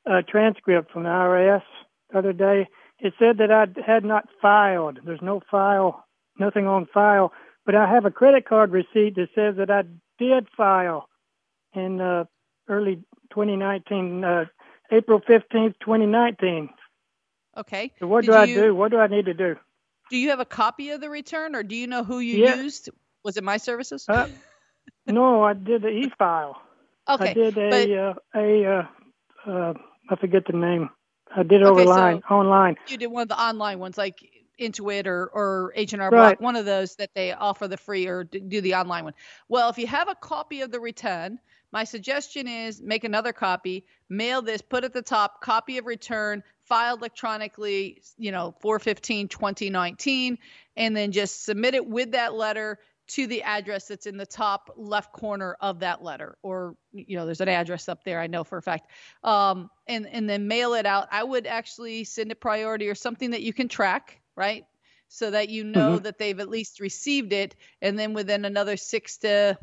uh, 0.06 0.22
transcript 0.26 0.90
from 0.90 1.02
the 1.02 1.10
IRS 1.10 1.62
the 2.10 2.18
other 2.18 2.32
day. 2.32 2.68
It 3.00 3.14
said 3.18 3.38
that 3.38 3.50
I 3.52 3.66
had 3.86 4.04
not 4.04 4.28
filed. 4.42 4.98
There's 5.04 5.22
no 5.22 5.40
file, 5.50 6.04
nothing 6.38 6.66
on 6.66 6.86
file, 6.92 7.32
but 7.64 7.74
I 7.74 7.88
have 7.88 8.04
a 8.04 8.10
credit 8.10 8.48
card 8.48 8.72
receipt 8.72 9.14
that 9.16 9.28
says 9.34 9.56
that 9.58 9.70
I 9.70 9.82
did 10.18 10.48
file 10.56 11.08
in 11.74 12.00
uh, 12.00 12.24
early 12.68 12.96
2019, 13.30 14.24
uh, 14.24 14.44
April 14.90 15.20
15th, 15.20 15.74
2019. 15.80 16.70
Okay. 17.56 17.92
So 18.00 18.06
what 18.06 18.22
Did 18.22 18.30
do 18.32 18.36
I 18.36 18.46
do? 18.46 18.74
What 18.74 18.90
do 18.90 18.98
I 18.98 19.06
need 19.06 19.26
to 19.26 19.34
do? 19.34 19.56
Do 20.10 20.16
you 20.16 20.30
have 20.30 20.40
a 20.40 20.44
copy 20.44 20.90
of 20.90 21.00
the 21.00 21.10
return, 21.10 21.54
or 21.54 21.62
do 21.62 21.76
you 21.76 21.86
know 21.86 22.02
who 22.02 22.18
you 22.20 22.38
Yeah. 22.38 22.56
used? 22.56 22.88
Was 23.24 23.36
it 23.36 23.44
My 23.44 23.58
Services? 23.58 24.06
Uh, 24.08 24.28
no, 25.06 25.44
I 25.44 25.52
did 25.52 25.82
the 25.82 25.88
e-file. 25.88 26.56
okay. 27.08 27.30
I 27.30 27.34
did 27.34 27.54
but- 27.54 27.62
a 27.62 28.08
uh, 28.08 28.14
a 28.34 28.66
uh, 29.46 29.50
uh, 29.50 29.74
I 30.10 30.16
forget 30.16 30.44
the 30.46 30.56
name. 30.56 30.88
I 31.34 31.42
did 31.42 31.62
it 31.62 31.66
Okay, 31.66 31.82
over 31.82 31.84
so- 31.84 32.34
online. 32.34 32.76
you 32.88 32.96
did 32.96 33.08
one 33.08 33.22
of 33.22 33.28
the 33.28 33.40
online 33.40 33.78
ones 33.78 33.98
like 33.98 34.18
Intuit 34.60 35.06
or 35.06 35.30
or 35.32 35.72
H&R 35.76 36.10
Right. 36.10 36.10
Block, 36.10 36.40
one 36.40 36.56
of 36.56 36.64
those 36.64 36.96
that 36.96 37.10
they 37.14 37.32
offer 37.32 37.68
the 37.68 37.76
free 37.76 38.06
or 38.06 38.24
do 38.24 38.60
the 38.60 38.74
online 38.74 39.04
one. 39.04 39.14
Well, 39.48 39.70
if 39.70 39.78
you 39.78 39.86
have 39.86 40.08
a 40.08 40.14
copy 40.16 40.62
of 40.62 40.72
the 40.72 40.80
return, 40.80 41.38
my 41.70 41.84
suggestion 41.84 42.48
is 42.48 42.82
make 42.82 43.04
another 43.04 43.32
copy, 43.32 43.84
mail 44.08 44.42
this, 44.42 44.60
put 44.62 44.82
at 44.84 44.92
the 44.92 45.02
top 45.02 45.40
copy 45.42 45.78
of 45.78 45.86
return, 45.86 46.42
filed 46.64 46.98
electronically, 47.00 48.02
you 48.16 48.32
know, 48.32 48.54
415 48.60 49.28
2019 49.28 50.38
and 50.76 50.96
then 50.96 51.12
just 51.12 51.44
submit 51.44 51.74
it 51.74 51.86
with 51.86 52.12
that 52.12 52.34
letter 52.34 52.78
to 53.08 53.26
the 53.26 53.42
address 53.42 53.88
that's 53.88 54.06
in 54.06 54.16
the 54.16 54.26
top 54.26 54.70
left 54.76 55.12
corner 55.12 55.56
of 55.60 55.80
that 55.80 56.02
letter 56.02 56.36
or 56.42 56.76
you 56.92 57.16
know 57.16 57.24
there's 57.24 57.40
an 57.40 57.48
address 57.48 57.88
up 57.88 58.04
there 58.04 58.20
i 58.20 58.26
know 58.26 58.44
for 58.44 58.58
a 58.58 58.62
fact. 58.62 58.90
Um, 59.24 59.70
and 59.86 60.06
and 60.06 60.28
then 60.28 60.46
mail 60.46 60.74
it 60.74 60.86
out. 60.86 61.08
I 61.10 61.24
would 61.24 61.46
actually 61.46 62.04
send 62.04 62.30
it 62.30 62.40
priority 62.40 62.88
or 62.88 62.94
something 62.94 63.30
that 63.30 63.42
you 63.42 63.52
can 63.52 63.68
track 63.68 64.20
right? 64.38 64.64
So 65.08 65.30
that 65.32 65.48
you 65.48 65.64
know 65.64 65.98
that 65.98 66.18
they've 66.18 66.38
at 66.38 66.48
least 66.48 66.80
received 66.80 67.32
it 67.32 67.56
and 67.82 67.98
then 67.98 68.14
within 68.14 68.44
another 68.44 68.76
six 68.76 69.18
to 69.18 69.58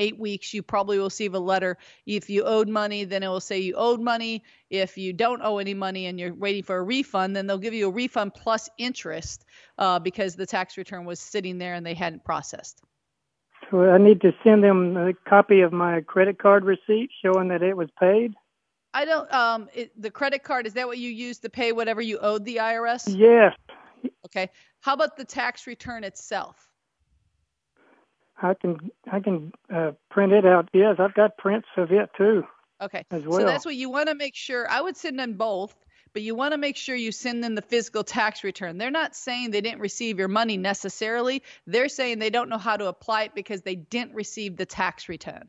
eight 0.00 0.18
weeks 0.18 0.52
you 0.52 0.62
probably 0.62 0.98
will 0.98 1.04
receive 1.04 1.34
a 1.34 1.38
letter. 1.38 1.76
If 2.06 2.28
you 2.30 2.42
owed 2.44 2.68
money 2.68 3.04
then 3.04 3.22
it 3.22 3.28
will 3.28 3.40
say 3.40 3.58
you 3.60 3.74
owed 3.76 4.00
money. 4.00 4.42
If 4.70 4.98
you 4.98 5.12
don't 5.12 5.42
owe 5.42 5.58
any 5.58 5.74
money 5.74 6.06
and 6.06 6.18
you're 6.18 6.34
waiting 6.34 6.64
for 6.64 6.76
a 6.76 6.82
refund 6.82 7.36
then 7.36 7.46
they'll 7.46 7.58
give 7.58 7.74
you 7.74 7.88
a 7.88 7.92
refund 7.92 8.34
plus 8.34 8.68
interest 8.78 9.44
uh, 9.78 9.98
because 9.98 10.34
the 10.34 10.46
tax 10.46 10.76
return 10.76 11.04
was 11.04 11.20
sitting 11.20 11.58
there 11.58 11.74
and 11.74 11.84
they 11.84 11.94
hadn't 11.94 12.24
processed. 12.24 12.82
So 13.70 13.84
I 13.84 13.98
need 13.98 14.20
to 14.22 14.32
send 14.42 14.64
them 14.64 14.96
a 14.96 15.12
copy 15.28 15.60
of 15.60 15.72
my 15.72 16.00
credit 16.00 16.38
card 16.38 16.64
receipt 16.64 17.10
showing 17.22 17.48
that 17.48 17.62
it 17.62 17.76
was 17.76 17.88
paid. 18.00 18.34
i 18.94 19.04
don't 19.04 19.32
um 19.32 19.68
it, 19.74 19.92
the 20.00 20.10
credit 20.10 20.42
card 20.42 20.66
is 20.66 20.72
that 20.74 20.86
what 20.88 20.98
you 20.98 21.10
use 21.10 21.38
to 21.38 21.50
pay 21.50 21.70
whatever 21.72 22.00
you 22.00 22.18
owed 22.18 22.44
the 22.44 22.56
irs 22.56 23.04
Yes, 23.16 23.54
okay. 24.26 24.48
How 24.80 24.94
about 24.94 25.16
the 25.16 25.24
tax 25.24 25.66
return 25.66 26.04
itself 26.04 26.69
I 28.42 28.54
can 28.54 28.90
I 29.10 29.20
can 29.20 29.52
uh, 29.74 29.92
print 30.10 30.32
it 30.32 30.46
out. 30.46 30.68
Yes, 30.72 30.96
I've 30.98 31.14
got 31.14 31.36
prints 31.36 31.68
of 31.76 31.92
it 31.92 32.10
too. 32.16 32.44
Okay. 32.80 33.04
as 33.10 33.24
So 33.24 33.44
that's 33.44 33.66
what 33.66 33.74
you 33.74 33.90
want 33.90 34.08
to 34.08 34.14
make 34.14 34.34
sure. 34.34 34.68
I 34.70 34.80
would 34.80 34.96
send 34.96 35.18
them 35.18 35.34
both, 35.34 35.74
but 36.12 36.22
you 36.22 36.34
want 36.34 36.52
to 36.52 36.58
make 36.58 36.76
sure 36.76 36.96
you 36.96 37.12
send 37.12 37.44
them 37.44 37.54
the 37.54 37.62
physical 37.62 38.02
tax 38.02 38.42
return. 38.42 38.78
They're 38.78 38.90
not 38.90 39.14
saying 39.14 39.50
they 39.50 39.60
didn't 39.60 39.80
receive 39.80 40.18
your 40.18 40.28
money 40.28 40.56
necessarily. 40.56 41.42
They're 41.66 41.90
saying 41.90 42.18
they 42.18 42.30
don't 42.30 42.48
know 42.48 42.58
how 42.58 42.76
to 42.76 42.86
apply 42.86 43.24
it 43.24 43.34
because 43.34 43.62
they 43.62 43.74
didn't 43.74 44.14
receive 44.14 44.56
the 44.56 44.66
tax 44.66 45.08
return. 45.08 45.48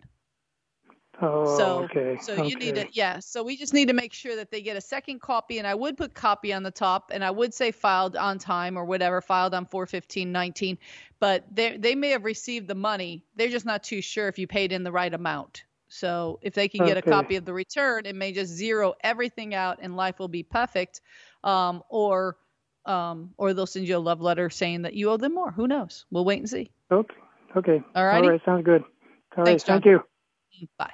Oh, 1.21 1.57
so 1.57 1.83
okay. 1.83 2.17
so 2.21 2.43
you 2.43 2.55
need 2.55 2.75
to 2.75 2.87
yeah, 2.93 3.19
so 3.19 3.43
we 3.43 3.57
just 3.57 3.73
need 3.73 3.87
to 3.87 3.93
make 3.93 4.13
sure 4.13 4.35
that 4.35 4.49
they 4.49 4.61
get 4.61 4.77
a 4.77 4.81
second 4.81 5.21
copy 5.21 5.57
and 5.59 5.67
I 5.67 5.75
would 5.75 5.97
put 5.97 6.13
copy 6.13 6.53
on 6.53 6.63
the 6.63 6.71
top 6.71 7.11
and 7.13 7.23
I 7.23 7.31
would 7.31 7.53
say 7.53 7.71
filed 7.71 8.15
on 8.15 8.39
time 8.39 8.77
or 8.77 8.85
whatever, 8.85 9.21
filed 9.21 9.53
on 9.53 9.65
41519, 9.65 10.77
but 11.19 11.43
they 11.51 11.77
they 11.77 11.95
may 11.95 12.09
have 12.09 12.23
received 12.23 12.67
the 12.67 12.75
money. 12.75 13.23
They're 13.35 13.49
just 13.49 13.65
not 13.65 13.83
too 13.83 14.01
sure 14.01 14.27
if 14.27 14.39
you 14.39 14.47
paid 14.47 14.71
in 14.71 14.83
the 14.83 14.91
right 14.91 15.13
amount. 15.13 15.63
So 15.89 16.39
if 16.41 16.53
they 16.53 16.69
can 16.69 16.85
get 16.85 16.95
a 16.95 17.01
copy 17.01 17.35
of 17.35 17.43
the 17.43 17.53
return, 17.53 18.05
it 18.05 18.15
may 18.15 18.31
just 18.31 18.51
zero 18.51 18.93
everything 19.03 19.53
out 19.53 19.79
and 19.81 19.97
life 19.97 20.19
will 20.19 20.29
be 20.29 20.43
perfect. 20.43 21.01
Um, 21.43 21.83
or 21.89 22.37
um, 22.85 23.31
or 23.37 23.53
they'll 23.53 23.67
send 23.67 23.87
you 23.87 23.97
a 23.97 23.99
love 23.99 24.21
letter 24.21 24.49
saying 24.49 24.83
that 24.83 24.93
you 24.93 25.09
owe 25.09 25.17
them 25.17 25.35
more. 25.35 25.51
Who 25.51 25.67
knows? 25.67 26.05
We'll 26.09 26.25
wait 26.25 26.39
and 26.39 26.49
see. 26.49 26.71
Okay. 26.91 27.15
Okay. 27.55 27.83
All 27.95 28.05
righty. 28.05 28.27
All 28.27 28.31
right. 28.31 28.41
Sounds 28.45 28.65
good. 28.65 28.81
All 29.37 29.43
right. 29.43 29.45
Thanks, 29.45 29.63
John. 29.63 29.81
Thank 29.81 29.85
you. 29.85 30.67
Bye. 30.77 30.91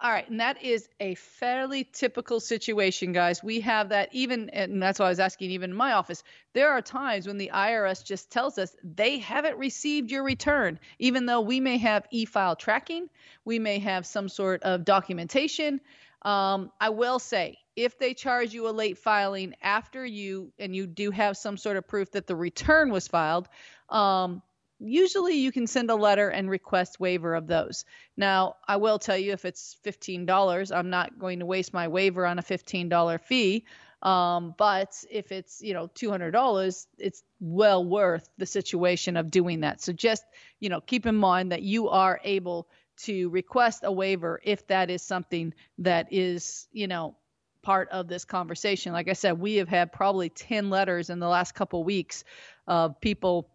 All 0.00 0.12
right, 0.12 0.28
and 0.30 0.38
that 0.38 0.62
is 0.62 0.88
a 1.00 1.16
fairly 1.16 1.82
typical 1.82 2.38
situation, 2.38 3.10
guys. 3.10 3.42
We 3.42 3.60
have 3.62 3.88
that 3.88 4.10
even, 4.12 4.48
and 4.50 4.80
that's 4.80 5.00
why 5.00 5.06
I 5.06 5.08
was 5.08 5.18
asking, 5.18 5.50
even 5.50 5.70
in 5.70 5.76
my 5.76 5.92
office, 5.94 6.22
there 6.52 6.70
are 6.70 6.80
times 6.80 7.26
when 7.26 7.36
the 7.36 7.50
IRS 7.52 8.04
just 8.04 8.30
tells 8.30 8.58
us 8.58 8.76
they 8.84 9.18
haven't 9.18 9.58
received 9.58 10.12
your 10.12 10.22
return, 10.22 10.78
even 11.00 11.26
though 11.26 11.40
we 11.40 11.58
may 11.58 11.78
have 11.78 12.06
e 12.12 12.26
file 12.26 12.54
tracking, 12.54 13.08
we 13.44 13.58
may 13.58 13.80
have 13.80 14.06
some 14.06 14.28
sort 14.28 14.62
of 14.62 14.84
documentation. 14.84 15.80
Um, 16.22 16.70
I 16.80 16.90
will 16.90 17.18
say, 17.18 17.58
if 17.74 17.98
they 17.98 18.14
charge 18.14 18.54
you 18.54 18.68
a 18.68 18.70
late 18.70 18.98
filing 18.98 19.54
after 19.62 20.06
you, 20.06 20.52
and 20.60 20.76
you 20.76 20.86
do 20.86 21.10
have 21.10 21.36
some 21.36 21.56
sort 21.56 21.76
of 21.76 21.88
proof 21.88 22.12
that 22.12 22.28
the 22.28 22.36
return 22.36 22.92
was 22.92 23.08
filed, 23.08 23.48
um, 23.88 24.42
usually 24.80 25.36
you 25.36 25.52
can 25.52 25.66
send 25.66 25.90
a 25.90 25.94
letter 25.94 26.28
and 26.28 26.48
request 26.48 27.00
waiver 27.00 27.34
of 27.34 27.46
those. 27.46 27.84
Now, 28.16 28.56
I 28.66 28.76
will 28.76 28.98
tell 28.98 29.16
you 29.16 29.32
if 29.32 29.44
it's 29.44 29.76
$15, 29.84 30.76
I'm 30.76 30.90
not 30.90 31.18
going 31.18 31.40
to 31.40 31.46
waste 31.46 31.72
my 31.72 31.88
waiver 31.88 32.26
on 32.26 32.38
a 32.38 32.42
$15 32.42 33.20
fee. 33.22 33.64
Um, 34.02 34.54
but 34.56 34.94
if 35.10 35.32
it's, 35.32 35.60
you 35.60 35.74
know, 35.74 35.88
$200, 35.88 36.86
it's 36.98 37.22
well 37.40 37.84
worth 37.84 38.28
the 38.38 38.46
situation 38.46 39.16
of 39.16 39.30
doing 39.30 39.60
that. 39.60 39.82
So 39.82 39.92
just, 39.92 40.24
you 40.60 40.68
know, 40.68 40.80
keep 40.80 41.06
in 41.06 41.16
mind 41.16 41.50
that 41.50 41.62
you 41.62 41.88
are 41.88 42.20
able 42.22 42.68
to 42.98 43.28
request 43.30 43.82
a 43.84 43.92
waiver 43.92 44.40
if 44.44 44.66
that 44.68 44.90
is 44.90 45.02
something 45.02 45.52
that 45.78 46.12
is, 46.12 46.68
you 46.72 46.86
know, 46.86 47.16
part 47.62 47.88
of 47.90 48.08
this 48.08 48.24
conversation. 48.24 48.92
Like 48.92 49.08
I 49.08 49.14
said, 49.14 49.38
we 49.38 49.56
have 49.56 49.68
had 49.68 49.92
probably 49.92 50.28
10 50.28 50.70
letters 50.70 51.10
in 51.10 51.18
the 51.18 51.28
last 51.28 51.54
couple 51.54 51.82
weeks 51.82 52.24
of 52.66 53.00
people 53.00 53.50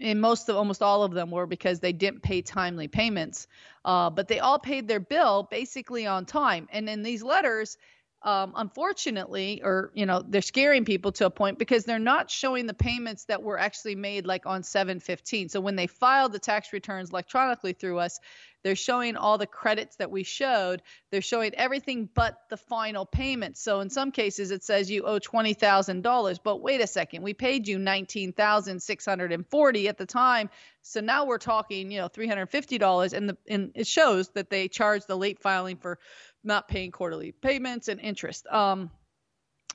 and 0.00 0.20
most 0.20 0.48
of 0.48 0.56
almost 0.56 0.82
all 0.82 1.02
of 1.02 1.12
them 1.12 1.30
were 1.30 1.46
because 1.46 1.80
they 1.80 1.92
didn't 1.92 2.22
pay 2.22 2.42
timely 2.42 2.88
payments. 2.88 3.46
Uh, 3.84 4.10
but 4.10 4.28
they 4.28 4.40
all 4.40 4.58
paid 4.58 4.88
their 4.88 5.00
bill 5.00 5.48
basically 5.50 6.06
on 6.06 6.26
time. 6.26 6.68
And 6.72 6.88
in 6.88 7.02
these 7.02 7.22
letters 7.22 7.76
um, 8.22 8.52
unfortunately 8.56 9.60
or 9.62 9.92
you 9.94 10.04
know 10.04 10.22
they're 10.26 10.42
scaring 10.42 10.84
people 10.84 11.12
to 11.12 11.26
a 11.26 11.30
point 11.30 11.58
because 11.58 11.84
they're 11.84 11.98
not 11.98 12.30
showing 12.30 12.66
the 12.66 12.74
payments 12.74 13.24
that 13.26 13.42
were 13.42 13.58
actually 13.58 13.94
made 13.94 14.26
like 14.26 14.46
on 14.46 14.62
715 14.62 15.48
so 15.48 15.60
when 15.60 15.76
they 15.76 15.86
filed 15.86 16.32
the 16.32 16.38
tax 16.38 16.72
returns 16.72 17.10
electronically 17.10 17.72
through 17.72 17.98
us 17.98 18.18
they're 18.62 18.74
showing 18.74 19.16
all 19.16 19.38
the 19.38 19.46
credits 19.46 19.96
that 19.96 20.10
we 20.10 20.22
showed. 20.22 20.82
They're 21.10 21.22
showing 21.22 21.54
everything 21.54 22.08
but 22.12 22.38
the 22.50 22.56
final 22.56 23.06
payment. 23.06 23.56
So 23.56 23.80
in 23.80 23.90
some 23.90 24.10
cases 24.10 24.50
it 24.50 24.64
says 24.64 24.90
you 24.90 25.04
owe 25.04 25.18
$20000 25.18 26.38
but 26.42 26.62
wait 26.62 26.80
a 26.80 26.86
second 26.86 27.22
we 27.22 27.34
paid 27.34 27.68
you 27.68 27.78
19640 27.78 29.88
at 29.88 29.98
the 29.98 30.06
time. 30.06 30.50
So 30.82 31.00
now 31.00 31.26
we're 31.26 31.38
talking 31.38 31.90
you 31.90 32.00
know 32.00 32.08
$350 32.08 33.12
and 33.12 33.28
the 33.28 33.36
and 33.48 33.72
it 33.74 33.86
shows 33.86 34.28
that 34.30 34.50
they 34.50 34.68
charge 34.68 35.06
the 35.06 35.16
late 35.16 35.40
filing 35.40 35.76
for 35.76 35.98
not 36.42 36.68
paying 36.68 36.90
quarterly 36.90 37.32
payments 37.32 37.88
and 37.88 38.00
interest. 38.00 38.46
Um 38.48 38.90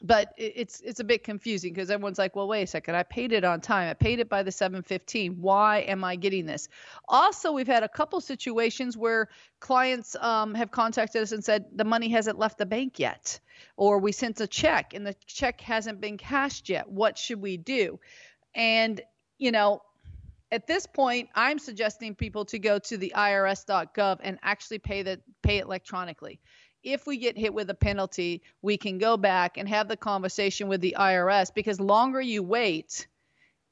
but 0.01 0.33
it's 0.37 0.81
it's 0.81 0.99
a 0.99 1.03
bit 1.03 1.23
confusing 1.23 1.73
because 1.73 1.91
everyone's 1.91 2.17
like, 2.17 2.35
well, 2.35 2.47
wait 2.47 2.63
a 2.63 2.67
second, 2.67 2.95
I 2.95 3.03
paid 3.03 3.31
it 3.31 3.43
on 3.43 3.61
time. 3.61 3.89
I 3.89 3.93
paid 3.93 4.19
it 4.19 4.29
by 4.29 4.43
the 4.43 4.51
715. 4.51 5.39
Why 5.39 5.79
am 5.79 6.03
I 6.03 6.15
getting 6.15 6.45
this? 6.45 6.67
Also, 7.07 7.51
we've 7.51 7.67
had 7.67 7.83
a 7.83 7.89
couple 7.89 8.19
situations 8.19 8.97
where 8.97 9.29
clients 9.59 10.15
um, 10.19 10.55
have 10.55 10.71
contacted 10.71 11.21
us 11.21 11.31
and 11.31 11.43
said 11.43 11.65
the 11.75 11.83
money 11.83 12.09
hasn't 12.09 12.39
left 12.39 12.57
the 12.57 12.65
bank 12.65 12.97
yet, 12.99 13.39
or 13.77 13.99
we 13.99 14.11
sent 14.11 14.41
a 14.41 14.47
check 14.47 14.93
and 14.93 15.05
the 15.05 15.15
check 15.27 15.61
hasn't 15.61 16.01
been 16.01 16.17
cashed 16.17 16.69
yet. 16.69 16.89
What 16.89 17.17
should 17.17 17.41
we 17.41 17.57
do? 17.57 17.99
And 18.55 18.99
you 19.37 19.51
know, 19.51 19.81
at 20.51 20.67
this 20.67 20.85
point, 20.85 21.29
I'm 21.33 21.59
suggesting 21.59 22.15
people 22.15 22.45
to 22.45 22.59
go 22.59 22.79
to 22.79 22.97
the 22.97 23.13
irs.gov 23.15 24.19
and 24.21 24.39
actually 24.41 24.79
pay 24.79 25.03
the 25.03 25.21
pay 25.43 25.57
it 25.57 25.65
electronically. 25.65 26.39
If 26.83 27.05
we 27.05 27.17
get 27.17 27.37
hit 27.37 27.53
with 27.53 27.69
a 27.69 27.75
penalty, 27.75 28.41
we 28.61 28.77
can 28.77 28.97
go 28.97 29.17
back 29.17 29.57
and 29.57 29.69
have 29.69 29.87
the 29.87 29.97
conversation 29.97 30.67
with 30.67 30.81
the 30.81 30.95
IRS 30.97 31.53
because 31.53 31.79
longer 31.79 32.21
you 32.21 32.41
wait, 32.41 33.07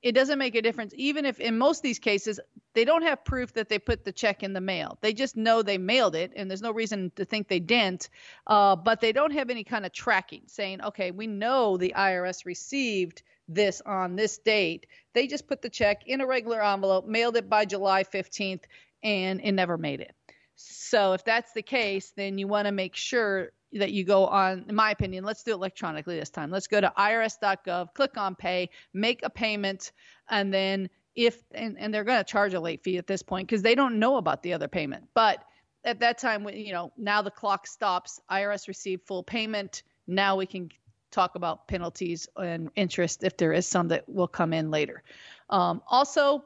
it 0.02 0.14
doesn't 0.14 0.40
make 0.40 0.56
a 0.56 0.62
difference. 0.62 0.94
Even 0.96 1.26
if 1.26 1.40
in 1.40 1.58
most 1.58 1.80
of 1.80 1.84
these 1.84 2.00
cases, 2.00 2.40
they 2.74 2.86
don't 2.86 3.02
have 3.02 3.26
proof 3.26 3.54
that 3.54 3.68
they 3.68 3.80
put 3.80 4.06
the 4.06 4.12
check 4.12 4.44
in 4.44 4.54
the 4.54 4.62
mail. 4.62 4.98
They 5.02 5.14
just 5.14 5.36
know 5.36 5.62
they 5.62 5.78
mailed 5.78 6.16
it, 6.16 6.32
and 6.36 6.50
there's 6.50 6.62
no 6.62 6.72
reason 6.72 7.12
to 7.16 7.26
think 7.26 7.48
they 7.48 7.60
didn't. 7.60 8.10
Uh, 8.48 8.76
but 8.76 9.02
they 9.02 9.12
don't 9.12 9.34
have 9.34 9.50
any 9.50 9.64
kind 9.64 9.86
of 9.86 9.92
tracking 9.92 10.44
saying, 10.46 10.82
okay, 10.82 11.12
we 11.12 11.28
know 11.28 11.78
the 11.78 11.94
IRS 11.98 12.46
received 12.46 13.24
this 13.48 13.82
on 13.86 14.16
this 14.16 14.38
date. 14.38 14.86
They 15.14 15.28
just 15.28 15.48
put 15.48 15.62
the 15.62 15.70
check 15.70 16.04
in 16.06 16.22
a 16.22 16.28
regular 16.28 16.64
envelope, 16.64 17.08
mailed 17.08 17.36
it 17.36 17.50
by 17.50 17.66
July 17.66 18.04
15th, 18.04 18.64
and 19.04 19.42
it 19.42 19.52
never 19.52 19.78
made 19.78 20.00
it. 20.00 20.16
So 20.62 21.14
if 21.14 21.24
that's 21.24 21.54
the 21.54 21.62
case, 21.62 22.12
then 22.18 22.38
you 22.38 22.46
want 22.48 22.66
to 22.66 22.74
make 22.74 22.94
sure 22.94 23.52
that 23.72 23.94
you 23.94 24.04
go 24.04 24.26
on, 24.26 24.66
in 24.68 24.76
my 24.76 24.92
opinion, 24.92 25.24
let's 25.24 25.42
do 25.44 25.52
it 25.52 25.56
electronically 25.56 26.20
this 26.20 26.30
time. 26.30 26.52
Let's 26.52 26.68
go 26.68 26.82
to 26.82 26.92
irs.gov, 26.98 27.94
click 27.94 28.18
on 28.18 28.36
pay, 28.36 28.70
make 28.94 29.22
a 29.24 29.30
payment, 29.30 29.94
and 30.30 30.54
then 30.54 30.90
if, 31.16 31.42
and, 31.52 31.78
and 31.80 31.94
they're 31.94 32.04
going 32.04 32.18
to 32.18 32.30
charge 32.30 32.54
a 32.56 32.60
late 32.60 32.84
fee 32.84 32.98
at 32.98 33.08
this 33.08 33.24
point 33.24 33.48
because 33.48 33.62
they 33.62 33.74
don't 33.74 34.00
know 34.00 34.18
about 34.18 34.44
the 34.44 34.52
other 34.52 34.68
payment. 34.68 35.08
But 35.14 35.44
at 35.86 36.00
that 36.02 36.18
time, 36.18 36.50
you 36.50 36.74
know, 36.74 36.92
now 36.98 37.22
the 37.22 37.32
clock 37.32 37.66
stops, 37.66 38.20
IRS 38.30 38.68
received 38.68 39.08
full 39.08 39.24
payment. 39.24 39.84
Now 40.08 40.36
we 40.36 40.46
can 40.46 40.70
talk 41.10 41.36
about 41.36 41.70
penalties 41.70 42.28
and 42.36 42.70
interest 42.76 43.24
if 43.24 43.38
there 43.38 43.54
is 43.54 43.66
some 43.66 43.88
that 43.90 44.10
will 44.10 44.28
come 44.28 44.52
in 44.52 44.72
later. 44.72 45.04
Um, 45.50 45.82
also, 45.88 46.44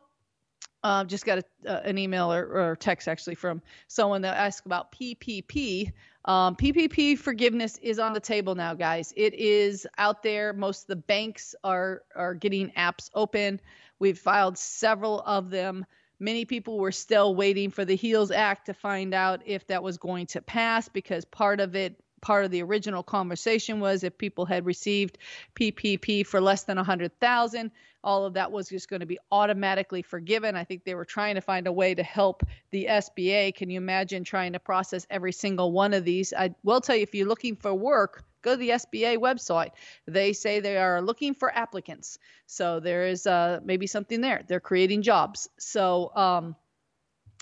uh, 0.84 1.04
just 1.06 1.26
got 1.26 1.40
a, 1.40 1.44
uh, 1.66 1.82
an 1.86 1.98
email 1.98 2.32
or, 2.32 2.46
or, 2.46 2.76
text 2.76 3.08
actually 3.08 3.36
from 3.36 3.62
someone 3.88 4.22
that 4.22 4.36
asked 4.36 4.66
about 4.66 4.92
PPP. 4.92 5.92
Um, 6.26 6.56
PPP 6.56 7.18
forgiveness 7.18 7.78
is 7.82 8.00
on 8.00 8.14
the 8.14 8.20
table 8.20 8.56
now, 8.56 8.74
guys. 8.74 9.14
It 9.16 9.34
is 9.34 9.88
out 9.98 10.24
there. 10.24 10.54
Most 10.54 10.84
of 10.84 10.88
the 10.88 10.96
banks 10.98 11.56
are 11.64 12.04
are 12.16 12.34
getting 12.34 12.70
apps 12.72 13.10
open. 13.14 13.62
We've 14.00 14.20
filed 14.20 14.58
several 14.58 15.22
of 15.22 15.50
them. 15.50 15.86
Many 16.20 16.46
people 16.46 16.78
were 16.78 16.92
still 16.92 17.36
waiting 17.36 17.70
for 17.70 17.86
the 17.86 17.96
HEALS 17.96 18.32
Act 18.32 18.66
to 18.68 18.74
find 18.74 19.14
out 19.14 19.42
if 19.46 19.66
that 19.68 19.84
was 19.84 19.98
going 19.98 20.28
to 20.28 20.42
pass 20.42 20.88
because 20.88 21.26
part 21.26 21.60
of 21.60 21.76
it 21.76 22.03
part 22.24 22.46
of 22.46 22.52
the 22.52 22.64
original 22.64 23.04
conversation 23.04 23.82
was 23.82 24.04
if 24.04 24.18
people 24.18 24.46
had 24.46 24.66
received 24.66 25.18
PPP 25.56 26.26
for 26.26 26.40
less 26.40 26.64
than 26.64 26.78
100,000, 26.78 27.70
all 28.02 28.26
of 28.26 28.34
that 28.34 28.50
was 28.50 28.70
just 28.70 28.90
going 28.90 29.02
to 29.02 29.06
be 29.06 29.20
automatically 29.30 30.02
forgiven. 30.02 30.56
I 30.56 30.64
think 30.64 30.86
they 30.86 30.96
were 30.96 31.06
trying 31.06 31.36
to 31.36 31.42
find 31.42 31.68
a 31.68 31.72
way 31.72 31.94
to 31.94 32.02
help 32.02 32.44
the 32.72 32.88
SBA. 32.90 33.56
Can 33.56 33.70
you 33.70 33.78
imagine 33.78 34.24
trying 34.24 34.54
to 34.54 34.60
process 34.60 35.06
every 35.10 35.34
single 35.34 35.74
one 35.74 35.94
of 35.94 36.06
these? 36.06 36.34
I 36.34 36.56
will 36.64 36.80
tell 36.80 36.96
you 36.96 37.04
if 37.04 37.14
you're 37.14 37.28
looking 37.28 37.58
for 37.58 37.74
work, 37.74 38.24
go 38.42 38.52
to 38.52 38.58
the 38.58 38.70
SBA 38.70 39.18
website. 39.18 39.72
They 40.08 40.32
say 40.32 40.62
they 40.62 40.78
are 40.78 41.02
looking 41.02 41.34
for 41.34 41.54
applicants. 41.54 42.20
So 42.48 42.80
there 42.80 43.06
is 43.08 43.28
uh, 43.28 43.60
maybe 43.66 43.86
something 43.86 44.22
there. 44.22 44.44
They're 44.48 44.62
creating 44.62 45.02
jobs. 45.02 45.50
So, 45.60 46.12
um, 46.16 46.56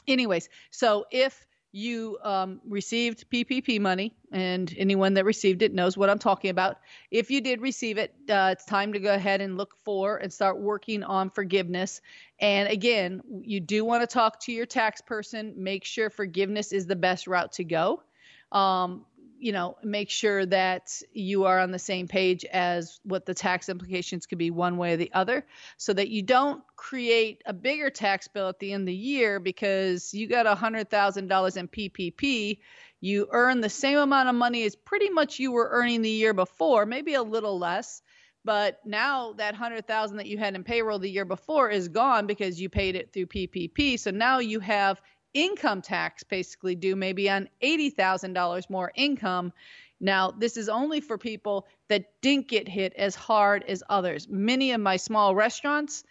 anyways, 0.08 0.50
so 0.72 1.06
if 1.12 1.46
you 1.72 2.18
um, 2.24 2.60
received 2.68 3.30
PPP 3.30 3.80
money, 3.80 4.14
and 4.32 4.74
anyone 4.78 5.14
that 5.14 5.26
received 5.26 5.62
it 5.62 5.74
knows 5.74 5.98
what 5.98 6.10
I'm 6.10 6.20
talking 6.20 6.50
about. 6.50 6.78
If 7.12 7.32
you 7.32 7.42
did 7.42 7.62
receive 7.62 7.98
it, 7.98 8.14
uh, 8.30 8.50
it's 8.52 8.66
time 8.66 8.94
to 8.94 9.00
go 9.00 9.14
ahead 9.14 9.42
and 9.42 9.58
look 9.58 9.76
for 9.84 10.18
and 10.18 10.32
start 10.32 10.60
working 10.60 11.04
on 11.04 11.30
forgiveness. 11.30 12.02
And 12.40 12.70
again, 12.70 13.22
you 13.42 13.60
do 13.60 13.86
want 13.86 14.02
to 14.02 14.08
talk 14.08 14.40
to 14.42 14.52
your 14.52 14.66
tax 14.66 15.02
person. 15.02 15.54
Make 15.58 15.86
sure 15.86 16.10
forgiveness 16.10 16.74
is 16.74 16.88
the 16.88 16.96
best 16.96 17.28
route 17.28 17.54
to 17.54 17.64
go. 17.64 18.04
Um, 18.52 19.06
you 19.42 19.52
know, 19.52 19.76
make 19.84 20.12
sure 20.12 20.46
that 20.46 21.02
you 21.14 21.46
are 21.46 21.60
on 21.60 21.72
the 21.72 21.80
same 21.80 22.08
page 22.08 22.46
as 22.46 23.00
what 23.04 23.26
the 23.26 23.34
tax 23.34 23.70
implications 23.70 24.28
could 24.28 24.38
be 24.38 24.52
one 24.52 24.78
way 24.78 24.94
or 24.94 24.98
the 24.98 25.12
other 25.14 25.48
so 25.78 25.94
that 25.94 26.10
you 26.10 26.22
don't 26.22 26.64
create 26.76 27.42
a 27.48 27.54
bigger 27.54 27.90
tax 27.90 28.28
bill 28.28 28.50
at 28.50 28.60
the 28.60 28.72
end 28.72 28.82
of 28.82 28.86
the 28.86 28.94
year 28.94 29.40
because 29.40 30.14
you 30.14 30.28
got 30.28 30.46
$100,000 30.46 31.58
in 31.58 31.68
PPP. 31.68 32.60
You 33.00 33.28
earn 33.32 33.62
the 33.62 33.70
same 33.70 33.98
amount 33.98 34.30
of 34.30 34.36
money 34.36 34.64
as 34.64 34.76
pretty 34.76 35.10
much 35.10 35.40
you 35.40 35.52
were 35.52 35.70
earning 35.72 36.04
the 36.04 36.10
year 36.10 36.36
before, 36.36 36.86
maybe 36.86 37.16
a 37.16 37.24
little 37.24 37.58
less. 37.58 38.04
But 38.46 38.80
now 38.86 39.34
that 39.34 39.54
100,000 39.54 40.18
that 40.18 40.28
you 40.28 40.38
had 40.38 40.54
in 40.54 40.64
payroll 40.64 41.00
the 41.00 41.10
year 41.10 41.26
before 41.26 41.72
is 41.72 41.88
gone 41.88 42.28
because 42.28 42.62
you 42.62 42.70
paid 42.70 42.96
it 42.96 43.12
through 43.12 43.26
PPP. 43.26 44.00
So 44.00 44.12
now 44.12 44.38
you 44.38 44.60
have 44.60 45.02
income 45.34 45.82
tax 45.82 46.24
basically 46.24 46.76
due 46.76 46.96
maybe 46.96 47.30
on 47.30 47.50
$80,000 47.64 48.70
more 48.70 48.92
income. 48.96 49.54
Now, 50.00 50.32
this 50.32 50.58
is 50.58 50.68
only 50.70 51.00
for 51.00 51.18
people 51.18 51.68
that 51.88 52.22
didn't 52.22 52.48
get 52.48 52.68
hit 52.68 52.94
as 52.96 53.16
hard 53.16 53.64
as 53.68 53.84
others. 53.88 54.28
Many 54.28 54.72
of 54.72 54.82
my 54.82 54.98
small 54.98 55.36
restaurants, 55.36 56.04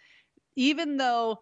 even 0.55 0.97
though 0.97 1.39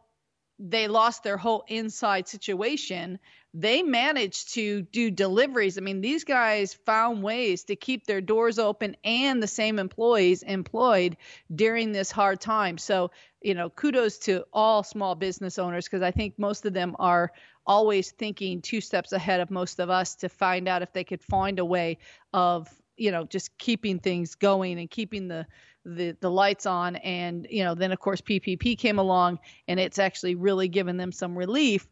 they 0.60 0.88
lost 0.88 1.24
their 1.24 1.38
whole 1.38 1.64
inside 1.68 2.28
situation, 2.28 3.20
they 3.54 3.82
managed 3.82 4.54
to 4.54 4.82
do 4.82 5.10
deliveries. 5.10 5.78
I 5.78 5.82
mean, 5.82 6.02
these 6.02 6.24
guys 6.24 6.74
found 6.86 7.24
ways 7.24 7.64
to 7.66 7.76
keep 7.76 8.06
their 8.06 8.22
doors 8.22 8.60
open 8.60 8.96
and 9.04 9.42
the 9.42 9.48
same 9.48 9.80
employees 9.80 10.44
employed 10.44 11.18
during 11.54 11.92
this 11.92 12.12
hard 12.12 12.42
time. 12.42 12.78
So, 12.78 13.12
you 13.42 13.56
know, 13.56 13.70
kudos 13.70 14.20
to 14.20 14.46
all 14.52 14.84
small 14.84 15.16
business 15.16 15.58
owners 15.58 15.86
because 15.86 16.04
I 16.04 16.12
think 16.12 16.38
most 16.38 16.66
of 16.66 16.74
them 16.74 16.96
are 17.00 17.32
always 17.70 18.10
thinking 18.10 18.62
two 18.62 18.82
steps 18.82 19.14
ahead 19.14 19.40
of 19.40 19.52
most 19.52 19.80
of 19.80 19.92
us 19.92 20.16
to 20.16 20.28
find 20.28 20.68
out 20.68 20.82
if 20.82 20.92
they 20.92 21.04
could 21.04 21.22
find 21.22 21.60
a 21.60 21.64
way 21.66 22.00
of 22.34 22.68
you 22.98 23.12
know 23.12 23.24
just 23.24 23.56
keeping 23.60 24.00
things 24.00 24.36
going 24.36 24.80
and 24.80 24.90
keeping 24.90 25.28
the 25.28 25.46
the 25.86 26.18
the 26.20 26.32
lights 26.32 26.66
on. 26.66 26.96
And 26.98 27.48
you 27.50 27.64
know 27.64 27.76
then 27.76 27.92
of 27.92 28.00
course 28.00 28.22
PPP 28.22 28.78
came 28.78 28.98
along 28.98 29.40
and 29.68 29.80
it's 29.80 30.00
actually 30.00 30.34
really 30.36 30.68
given 30.68 30.98
them 30.98 31.12
some 31.12 31.38
relief 31.38 31.88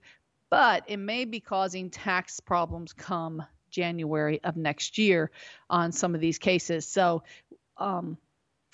but 0.50 0.84
it 0.88 0.98
may 0.98 1.26
be 1.26 1.42
causing 1.42 1.90
tax 1.90 2.40
problems 2.40 2.94
come 2.94 3.44
January 3.70 4.42
of 4.44 4.56
next 4.56 4.98
year 4.98 5.30
on 5.70 5.92
some 5.92 6.16
of 6.16 6.22
these 6.22 6.40
cases. 6.40 6.88
So 6.88 7.22
um 7.78 8.18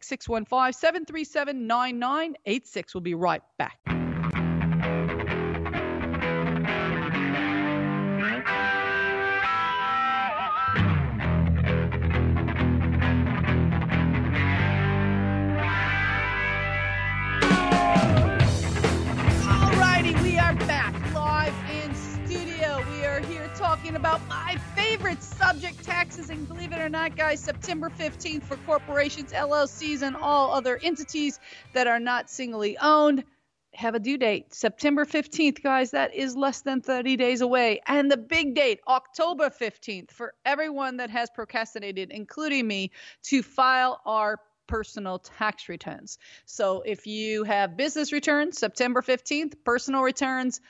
615-737-9986. 0.48 2.94
We'll 2.94 3.02
be 3.02 3.14
right 3.14 3.42
back. 3.58 3.97
Talking 23.88 23.96
about 23.96 24.28
my 24.28 24.54
favorite 24.76 25.22
subject, 25.22 25.82
taxes. 25.82 26.28
And 26.28 26.46
believe 26.46 26.72
it 26.72 26.78
or 26.78 26.90
not, 26.90 27.16
guys, 27.16 27.40
September 27.40 27.88
15th 27.88 28.42
for 28.42 28.58
corporations, 28.58 29.32
LLCs, 29.32 30.02
and 30.02 30.14
all 30.14 30.52
other 30.52 30.78
entities 30.82 31.40
that 31.72 31.86
are 31.86 31.98
not 31.98 32.28
singly 32.28 32.76
owned 32.76 33.24
have 33.72 33.94
a 33.94 33.98
due 33.98 34.18
date. 34.18 34.52
September 34.52 35.06
15th, 35.06 35.62
guys, 35.62 35.92
that 35.92 36.14
is 36.14 36.36
less 36.36 36.60
than 36.60 36.82
30 36.82 37.16
days 37.16 37.40
away. 37.40 37.80
And 37.86 38.10
the 38.10 38.18
big 38.18 38.54
date, 38.54 38.80
October 38.86 39.48
15th, 39.48 40.10
for 40.10 40.34
everyone 40.44 40.98
that 40.98 41.08
has 41.08 41.30
procrastinated, 41.30 42.10
including 42.10 42.66
me, 42.66 42.90
to 43.24 43.42
file 43.42 44.02
our 44.04 44.38
personal 44.66 45.18
tax 45.18 45.70
returns. 45.70 46.18
So 46.44 46.82
if 46.84 47.06
you 47.06 47.44
have 47.44 47.78
business 47.78 48.12
returns, 48.12 48.58
September 48.58 49.00
15th, 49.00 49.54
personal 49.64 50.02
returns, 50.02 50.60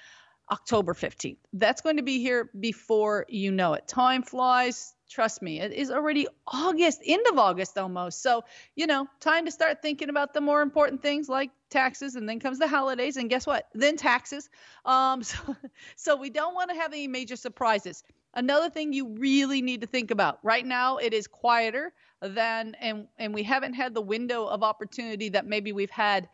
October 0.51 0.95
15th. 0.95 1.37
That's 1.53 1.81
going 1.81 1.97
to 1.97 2.03
be 2.03 2.21
here 2.21 2.51
before 2.59 3.27
you 3.29 3.53
know 3.53 3.75
it. 3.75 3.87
Time 3.87 4.23
flies. 4.23 4.95
Trust 5.09 5.41
me, 5.41 5.61
it 5.61 5.73
is 5.73 5.91
already 5.91 6.27
August, 6.47 7.01
end 7.07 7.27
of 7.31 7.39
August 7.39 7.79
almost. 7.79 8.23
So, 8.23 8.45
you 8.77 8.87
know, 8.87 9.09
time 9.21 9.47
to 9.47 9.51
start 9.51 9.81
thinking 9.81 10.11
about 10.11 10.35
the 10.35 10.43
more 10.43 10.61
important 10.61 11.01
things 11.01 11.31
like 11.31 11.51
taxes, 11.71 12.15
and 12.15 12.29
then 12.29 12.41
comes 12.41 12.59
the 12.59 12.69
holidays, 12.69 13.17
and 13.17 13.31
guess 13.31 13.47
what? 13.47 13.69
Then 13.73 13.97
taxes. 13.97 14.51
Um, 14.85 15.23
so, 15.23 15.57
so 15.97 16.17
we 16.17 16.29
don't 16.29 16.55
want 16.55 16.71
to 16.71 16.77
have 16.77 16.93
any 16.93 17.09
major 17.09 17.37
surprises. 17.37 18.05
Another 18.35 18.69
thing 18.69 18.93
you 18.93 19.09
really 19.17 19.63
need 19.63 19.81
to 19.81 19.87
think 19.87 20.11
about 20.11 20.39
right 20.43 20.65
now, 20.65 20.99
it 20.99 21.15
is 21.15 21.27
quieter 21.27 21.95
than, 22.21 22.75
and 22.79 23.09
and 23.19 23.33
we 23.33 23.43
haven't 23.43 23.73
had 23.73 23.95
the 23.95 24.03
window 24.03 24.45
of 24.45 24.63
opportunity 24.63 25.31
that 25.31 25.47
maybe 25.47 25.73
we've 25.73 25.91
had 25.91 26.29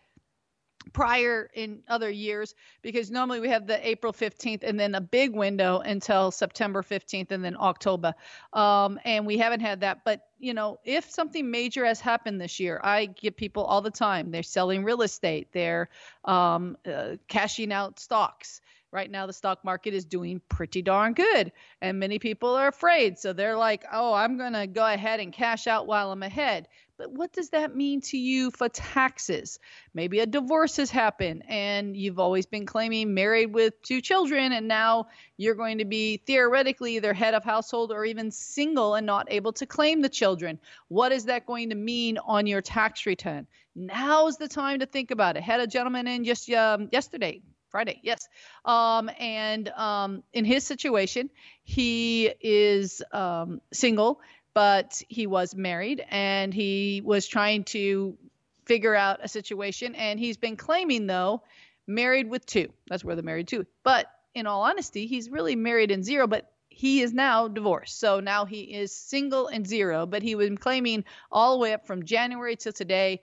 prior 0.92 1.50
in 1.54 1.82
other 1.88 2.10
years 2.10 2.54
because 2.82 3.10
normally 3.10 3.40
we 3.40 3.48
have 3.48 3.66
the 3.66 3.86
April 3.86 4.12
15th 4.12 4.62
and 4.62 4.78
then 4.78 4.94
a 4.94 5.00
big 5.00 5.34
window 5.34 5.80
until 5.80 6.30
September 6.30 6.82
15th 6.82 7.30
and 7.30 7.44
then 7.44 7.56
October. 7.58 8.14
Um, 8.52 8.98
and 9.04 9.26
we 9.26 9.38
haven't 9.38 9.60
had 9.60 9.80
that. 9.80 10.04
But 10.04 10.28
you 10.38 10.54
know, 10.54 10.78
if 10.84 11.10
something 11.10 11.50
major 11.50 11.84
has 11.84 12.00
happened 12.00 12.40
this 12.40 12.60
year, 12.60 12.80
I 12.82 13.06
get 13.06 13.36
people 13.36 13.64
all 13.64 13.80
the 13.80 13.90
time. 13.90 14.30
They're 14.30 14.42
selling 14.42 14.84
real 14.84 15.02
estate, 15.02 15.48
they're 15.52 15.88
um, 16.24 16.76
uh, 16.86 17.16
cashing 17.28 17.72
out 17.72 17.98
stocks. 17.98 18.60
Right 18.92 19.10
now, 19.10 19.26
the 19.26 19.32
stock 19.32 19.64
market 19.64 19.92
is 19.92 20.04
doing 20.04 20.40
pretty 20.48 20.80
darn 20.80 21.14
good, 21.14 21.50
and 21.80 21.98
many 21.98 22.20
people 22.20 22.50
are 22.50 22.68
afraid. 22.68 23.18
So 23.18 23.32
they're 23.32 23.56
like, 23.56 23.84
oh, 23.92 24.14
I'm 24.14 24.38
going 24.38 24.52
to 24.52 24.68
go 24.68 24.86
ahead 24.86 25.18
and 25.18 25.32
cash 25.32 25.66
out 25.66 25.88
while 25.88 26.12
I'm 26.12 26.22
ahead. 26.22 26.68
But 26.96 27.10
what 27.10 27.32
does 27.32 27.50
that 27.50 27.74
mean 27.74 28.02
to 28.02 28.16
you 28.16 28.52
for 28.52 28.68
taxes? 28.68 29.58
Maybe 29.94 30.20
a 30.20 30.26
divorce 30.26 30.76
has 30.76 30.90
happened 30.90 31.42
and 31.48 31.96
you've 31.96 32.20
always 32.20 32.46
been 32.46 32.66
claiming 32.66 33.14
married 33.14 33.52
with 33.52 33.82
two 33.82 34.00
children, 34.00 34.52
and 34.52 34.68
now 34.68 35.08
you're 35.36 35.54
going 35.54 35.78
to 35.78 35.84
be 35.84 36.18
theoretically 36.18 36.96
either 36.96 37.12
head 37.12 37.34
of 37.34 37.44
household 37.44 37.92
or 37.92 38.04
even 38.04 38.30
single 38.30 38.94
and 38.94 39.06
not 39.06 39.26
able 39.30 39.52
to 39.54 39.66
claim 39.66 40.00
the 40.00 40.08
children. 40.08 40.58
What 40.88 41.12
is 41.12 41.24
that 41.26 41.46
going 41.46 41.70
to 41.70 41.76
mean 41.76 42.18
on 42.18 42.46
your 42.46 42.62
tax 42.62 43.06
return? 43.06 43.46
Now's 43.74 44.36
the 44.36 44.48
time 44.48 44.80
to 44.80 44.86
think 44.86 45.10
about 45.10 45.36
it. 45.36 45.42
Had 45.42 45.60
a 45.60 45.66
gentleman 45.66 46.06
in 46.06 46.24
just 46.24 46.48
um, 46.50 46.88
yesterday, 46.92 47.42
Friday, 47.68 48.00
yes. 48.02 48.28
Um, 48.64 49.10
and 49.18 49.68
um, 49.70 50.22
in 50.32 50.44
his 50.44 50.64
situation, 50.64 51.30
he 51.64 52.32
is 52.40 53.02
um, 53.12 53.60
single 53.72 54.20
but 54.54 55.02
he 55.08 55.26
was 55.26 55.54
married 55.54 56.02
and 56.08 56.54
he 56.54 57.02
was 57.04 57.26
trying 57.26 57.64
to 57.64 58.16
figure 58.64 58.94
out 58.94 59.20
a 59.22 59.28
situation. 59.28 59.94
And 59.96 60.18
he's 60.18 60.36
been 60.36 60.56
claiming, 60.56 61.06
though, 61.06 61.42
married 61.86 62.30
with 62.30 62.46
two. 62.46 62.72
That's 62.88 63.04
where 63.04 63.16
the 63.16 63.22
married 63.22 63.48
two. 63.48 63.66
But 63.82 64.06
in 64.34 64.46
all 64.46 64.62
honesty, 64.62 65.06
he's 65.06 65.30
really 65.30 65.56
married 65.56 65.90
in 65.90 66.02
zero, 66.02 66.26
but 66.26 66.50
he 66.68 67.02
is 67.02 67.12
now 67.12 67.48
divorced. 67.48 67.98
So 67.98 68.20
now 68.20 68.44
he 68.44 68.62
is 68.62 68.94
single 68.94 69.46
and 69.46 69.66
zero, 69.66 70.06
but 70.06 70.22
he 70.22 70.34
was 70.34 70.50
claiming 70.60 71.04
all 71.30 71.52
the 71.52 71.60
way 71.60 71.72
up 71.72 71.86
from 71.86 72.04
January 72.04 72.56
to 72.56 72.72
today, 72.72 73.20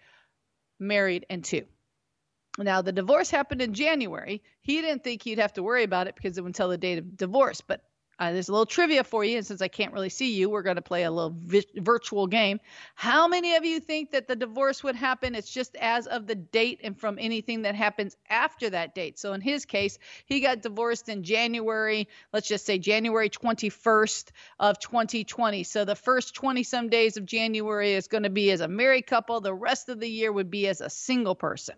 married 0.80 1.26
and 1.30 1.44
two. 1.44 1.66
Now, 2.58 2.82
the 2.82 2.92
divorce 2.92 3.30
happened 3.30 3.62
in 3.62 3.74
January. 3.74 4.44
He 4.62 4.82
didn't 4.82 5.04
think 5.04 5.24
he'd 5.24 5.40
have 5.40 5.54
to 5.54 5.64
worry 5.64 5.84
about 5.84 6.08
it 6.08 6.16
because 6.16 6.38
it 6.38 6.42
would 6.42 6.50
until 6.50 6.70
the 6.70 6.78
date 6.78 6.98
of 6.98 7.16
divorce. 7.16 7.62
But 7.62 7.82
uh, 8.22 8.32
there's 8.32 8.50
a 8.50 8.52
little 8.52 8.68
trivia 8.68 9.04
for 9.04 9.26
you, 9.26 9.38
and 9.38 9.48
since 9.48 9.64
I 9.64 9.68
can't 9.68 9.94
really 9.94 10.10
see 10.10 10.36
you, 10.36 10.48
we're 10.48 10.62
going 10.62 10.76
to 10.76 10.82
play 10.84 11.06
a 11.06 11.10
little 11.10 11.34
vi- 11.36 11.66
virtual 11.78 12.28
game. 12.28 12.60
How 12.94 13.28
many 13.28 13.56
of 13.56 13.66
you 13.66 13.80
think 13.80 14.12
that 14.12 14.28
the 14.28 14.36
divorce 14.36 14.84
would 14.84 14.96
happen? 14.96 15.34
It's 15.34 15.50
just 15.50 15.76
as 15.78 16.06
of 16.06 16.28
the 16.28 16.36
date 16.36 16.82
and 16.84 16.96
from 16.96 17.18
anything 17.20 17.64
that 17.64 17.74
happens 17.74 18.16
after 18.30 18.70
that 18.70 18.94
date. 18.94 19.18
So 19.18 19.34
in 19.34 19.42
his 19.42 19.66
case, 19.66 19.98
he 20.28 20.40
got 20.40 20.62
divorced 20.62 21.10
in 21.10 21.24
January, 21.24 22.08
let's 22.32 22.48
just 22.48 22.64
say 22.64 22.78
January 22.78 23.32
21st 23.32 24.30
of 24.60 24.78
2020. 24.78 25.64
So 25.64 25.84
the 25.84 25.96
first 25.96 26.36
20 26.36 26.62
some 26.62 26.90
days 26.90 27.18
of 27.18 27.26
January 27.26 27.94
is 27.94 28.08
going 28.08 28.24
to 28.24 28.30
be 28.30 28.52
as 28.52 28.62
a 28.62 28.68
married 28.68 29.08
couple. 29.08 29.42
The 29.42 29.52
rest 29.52 29.90
of 29.90 30.00
the 30.00 30.08
year 30.08 30.32
would 30.32 30.52
be 30.52 30.68
as 30.68 30.80
a 30.80 30.92
single 30.92 31.34
person. 31.34 31.76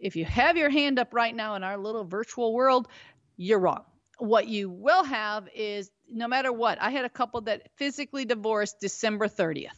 If 0.00 0.16
you 0.16 0.24
have 0.24 0.56
your 0.56 0.70
hand 0.70 0.98
up 0.98 1.14
right 1.14 1.36
now 1.36 1.54
in 1.54 1.62
our 1.62 1.78
little 1.78 2.02
virtual 2.02 2.52
world, 2.52 2.88
you're 3.36 3.60
wrong 3.60 3.84
what 4.18 4.48
you 4.48 4.68
will 4.70 5.04
have 5.04 5.48
is 5.54 5.90
no 6.10 6.28
matter 6.28 6.52
what, 6.52 6.80
I 6.80 6.90
had 6.90 7.04
a 7.04 7.10
couple 7.10 7.42
that 7.42 7.68
physically 7.76 8.24
divorced 8.24 8.80
December 8.80 9.28
30th 9.28 9.68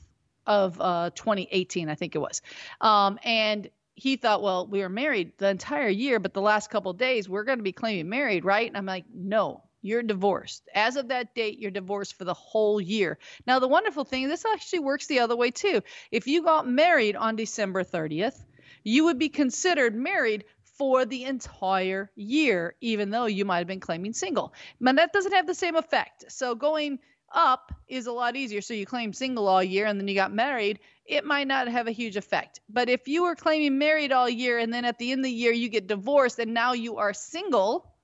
of 0.47 0.81
uh, 0.81 1.11
2018, 1.15 1.89
I 1.89 1.95
think 1.95 2.15
it 2.15 2.19
was. 2.19 2.43
Um, 2.81 3.19
and 3.25 3.71
he 3.95 4.17
thought, 4.17 4.43
well, 4.43 4.67
we 4.67 4.81
were 4.81 4.89
married 4.89 5.33
the 5.39 5.49
entire 5.49 5.89
year, 5.89 6.21
but 6.21 6.35
the 6.35 6.41
last 6.41 6.71
couple 6.71 6.93
days 6.93 7.29
we're 7.29 7.45
going 7.45 7.59
to 7.59 7.65
be 7.65 7.73
claiming 7.73 8.09
married, 8.09 8.45
right? 8.45 8.69
And 8.69 8.77
I'm 8.77 8.87
like, 8.87 9.05
no, 9.13 9.63
you're 9.81 10.03
divorced. 10.03 10.69
As 10.75 10.97
of 10.97 11.09
that 11.09 11.35
date, 11.35 11.59
you're 11.59 11.71
divorced 11.71 12.15
for 12.15 12.25
the 12.25 12.35
whole 12.35 12.81
year. 12.81 13.19
Now, 13.47 13.59
the 13.59 13.69
wonderful 13.69 14.05
thing, 14.05 14.29
this 14.29 14.45
actually 14.45 14.81
works 14.81 15.07
the 15.07 15.21
other 15.21 15.37
way 15.37 15.51
too. 15.51 15.83
If 16.11 16.27
you 16.27 16.43
got 16.43 16.69
married 16.69 17.17
on 17.17 17.37
December 17.37 17.85
30th, 17.85 18.39
you 18.85 19.05
would 19.05 19.19
be 19.19 19.29
considered 19.29 19.95
married 19.95 20.45
for 20.77 21.05
the 21.05 21.25
entire 21.25 22.11
year, 22.17 22.75
even 22.81 23.11
though 23.11 23.27
you 23.27 23.45
might 23.45 23.59
have 23.59 23.67
been 23.67 23.81
claiming 23.81 24.13
single. 24.13 24.53
But 24.81 24.97
that 24.97 25.13
doesn't 25.13 25.33
have 25.33 25.47
the 25.47 25.55
same 25.55 25.77
effect. 25.77 26.31
So 26.31 26.55
going 26.55 26.99
up 27.33 27.73
is 27.89 28.07
a 28.07 28.13
lot 28.13 28.37
easier. 28.37 28.61
So 28.61 28.75
you 28.75 28.87
claim 28.87 29.13
single 29.13 29.49
all 29.49 29.63
year 29.63 29.87
and 29.87 29.99
then 29.99 30.09
you 30.09 30.15
got 30.15 30.33
married, 30.33 30.81
it 31.05 31.25
might 31.25 31.47
not 31.47 31.69
have 31.69 31.87
a 31.87 31.93
huge 31.93 32.17
effect. 32.17 32.61
But 32.69 32.89
if 32.89 33.09
you 33.09 33.25
were 33.25 33.35
claiming 33.35 33.79
married 33.79 34.13
all 34.13 34.29
year 34.29 34.59
and 34.59 34.73
then 34.73 34.85
at 34.85 34.99
the 34.99 35.13
end 35.13 35.21
of 35.21 35.25
the 35.25 35.31
year 35.31 35.53
you 35.53 35.69
get 35.69 35.87
divorced 35.87 36.39
and 36.39 36.55
now 36.55 36.73
you 36.73 36.97
are 36.97 37.13
single, 37.13 37.95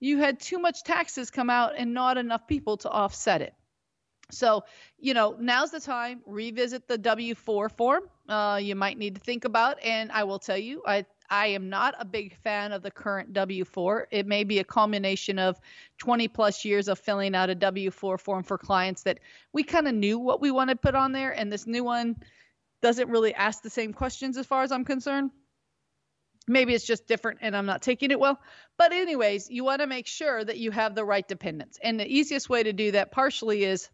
you 0.00 0.18
had 0.18 0.40
too 0.40 0.58
much 0.58 0.82
taxes 0.82 1.30
come 1.30 1.50
out 1.50 1.72
and 1.76 1.94
not 1.94 2.16
enough 2.16 2.46
people 2.46 2.78
to 2.78 2.90
offset 2.90 3.42
it. 3.42 3.54
So, 4.32 4.64
you 4.98 5.14
know, 5.14 5.36
now's 5.38 5.70
the 5.70 5.80
time. 5.80 6.20
Revisit 6.26 6.86
the 6.86 6.98
W 6.98 7.34
4 7.34 7.68
form. 7.68 8.04
Uh, 8.28 8.60
you 8.62 8.76
might 8.76 8.96
need 8.96 9.16
to 9.16 9.20
think 9.20 9.44
about. 9.44 9.82
And 9.82 10.12
I 10.12 10.24
will 10.24 10.38
tell 10.38 10.56
you, 10.56 10.82
I 10.86 11.04
I 11.30 11.46
am 11.48 11.68
not 11.68 11.94
a 11.98 12.04
big 12.04 12.34
fan 12.42 12.72
of 12.72 12.82
the 12.82 12.90
current 12.90 13.32
W 13.32 13.64
4. 13.64 14.08
It 14.10 14.26
may 14.26 14.42
be 14.42 14.58
a 14.58 14.64
culmination 14.64 15.38
of 15.38 15.60
20 15.98 16.26
plus 16.28 16.64
years 16.64 16.88
of 16.88 16.98
filling 16.98 17.36
out 17.36 17.50
a 17.50 17.54
W 17.54 17.90
4 17.90 18.18
form 18.18 18.42
for 18.42 18.58
clients 18.58 19.04
that 19.04 19.20
we 19.52 19.62
kind 19.62 19.86
of 19.86 19.94
knew 19.94 20.18
what 20.18 20.40
we 20.40 20.50
want 20.50 20.70
to 20.70 20.76
put 20.76 20.96
on 20.96 21.12
there, 21.12 21.30
and 21.30 21.52
this 21.52 21.66
new 21.66 21.84
one 21.84 22.16
doesn't 22.82 23.08
really 23.08 23.34
ask 23.34 23.62
the 23.62 23.70
same 23.70 23.92
questions 23.92 24.36
as 24.36 24.46
far 24.46 24.62
as 24.62 24.72
I'm 24.72 24.84
concerned. 24.84 25.30
Maybe 26.48 26.74
it's 26.74 26.86
just 26.86 27.06
different 27.06 27.40
and 27.42 27.56
I'm 27.56 27.66
not 27.66 27.82
taking 27.82 28.10
it 28.10 28.18
well. 28.18 28.40
But, 28.76 28.92
anyways, 28.92 29.50
you 29.50 29.62
want 29.62 29.82
to 29.82 29.86
make 29.86 30.06
sure 30.08 30.42
that 30.42 30.58
you 30.58 30.72
have 30.72 30.94
the 30.94 31.04
right 31.04 31.26
dependents. 31.28 31.78
And 31.80 32.00
the 32.00 32.06
easiest 32.06 32.48
way 32.48 32.62
to 32.62 32.72
do 32.72 32.92
that 32.92 33.12
partially 33.12 33.62
is 33.62 33.88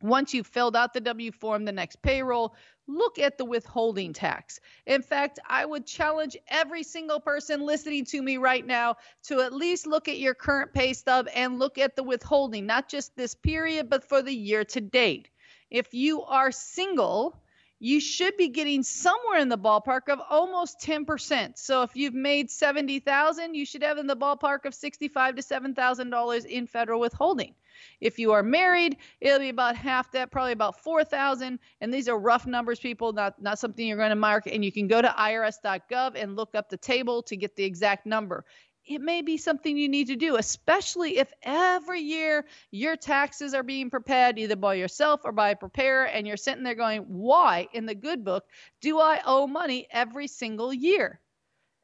once 0.00 0.34
you've 0.34 0.46
filled 0.46 0.76
out 0.76 0.92
the 0.92 1.00
W 1.00 1.32
form, 1.32 1.64
the 1.64 1.72
next 1.72 2.00
payroll, 2.02 2.54
look 2.86 3.18
at 3.18 3.36
the 3.36 3.44
withholding 3.44 4.12
tax. 4.12 4.60
In 4.86 5.02
fact, 5.02 5.38
I 5.48 5.64
would 5.64 5.86
challenge 5.86 6.36
every 6.48 6.82
single 6.82 7.20
person 7.20 7.66
listening 7.66 8.04
to 8.06 8.22
me 8.22 8.36
right 8.36 8.64
now 8.64 8.96
to 9.24 9.40
at 9.40 9.52
least 9.52 9.86
look 9.86 10.08
at 10.08 10.18
your 10.18 10.34
current 10.34 10.72
pay 10.72 10.92
stub 10.92 11.28
and 11.34 11.58
look 11.58 11.78
at 11.78 11.96
the 11.96 12.02
withholding, 12.02 12.66
not 12.66 12.88
just 12.88 13.16
this 13.16 13.34
period, 13.34 13.90
but 13.90 14.04
for 14.04 14.22
the 14.22 14.34
year 14.34 14.64
to 14.64 14.80
date. 14.80 15.28
If 15.70 15.92
you 15.92 16.22
are 16.22 16.50
single, 16.50 17.42
you 17.80 18.00
should 18.00 18.36
be 18.36 18.48
getting 18.48 18.82
somewhere 18.82 19.38
in 19.38 19.48
the 19.48 19.58
ballpark 19.58 20.08
of 20.08 20.20
almost 20.28 20.80
10%. 20.80 21.56
So 21.56 21.82
if 21.82 21.94
you've 21.94 22.14
made 22.14 22.50
70,000, 22.50 23.54
you 23.54 23.64
should 23.64 23.82
have 23.82 23.98
in 23.98 24.06
the 24.06 24.16
ballpark 24.16 24.64
of 24.64 24.74
65 24.74 25.36
to 25.36 25.42
$7,000 25.42 26.44
in 26.46 26.66
federal 26.66 27.00
withholding. 27.00 27.54
If 28.00 28.18
you 28.18 28.32
are 28.32 28.42
married, 28.42 28.96
it'll 29.20 29.38
be 29.38 29.50
about 29.50 29.76
half 29.76 30.10
that, 30.10 30.32
probably 30.32 30.52
about 30.52 30.82
4,000. 30.82 31.60
And 31.80 31.94
these 31.94 32.08
are 32.08 32.18
rough 32.18 32.46
numbers, 32.46 32.80
people, 32.80 33.12
not, 33.12 33.40
not 33.40 33.60
something 33.60 33.86
you're 33.86 33.96
going 33.96 34.10
to 34.10 34.16
mark. 34.16 34.48
And 34.48 34.64
you 34.64 34.72
can 34.72 34.88
go 34.88 35.00
to 35.00 35.08
irs.gov 35.08 36.20
and 36.20 36.34
look 36.34 36.56
up 36.56 36.68
the 36.68 36.76
table 36.76 37.22
to 37.22 37.36
get 37.36 37.54
the 37.54 37.64
exact 37.64 38.06
number 38.06 38.44
it 38.88 39.00
may 39.00 39.22
be 39.22 39.36
something 39.36 39.76
you 39.76 39.88
need 39.88 40.08
to 40.08 40.16
do, 40.16 40.36
especially 40.36 41.18
if 41.18 41.32
every 41.42 42.00
year 42.00 42.46
your 42.70 42.96
taxes 42.96 43.54
are 43.54 43.62
being 43.62 43.90
prepared 43.90 44.38
either 44.38 44.56
by 44.56 44.74
yourself 44.74 45.20
or 45.24 45.32
by 45.32 45.50
a 45.50 45.56
preparer, 45.56 46.04
and 46.04 46.26
you're 46.26 46.36
sitting 46.36 46.64
there 46.64 46.74
going, 46.74 47.02
Why 47.02 47.68
in 47.72 47.86
the 47.86 47.94
good 47.94 48.24
book 48.24 48.46
do 48.80 48.98
I 48.98 49.20
owe 49.24 49.46
money 49.46 49.86
every 49.90 50.26
single 50.26 50.72
year? 50.72 51.20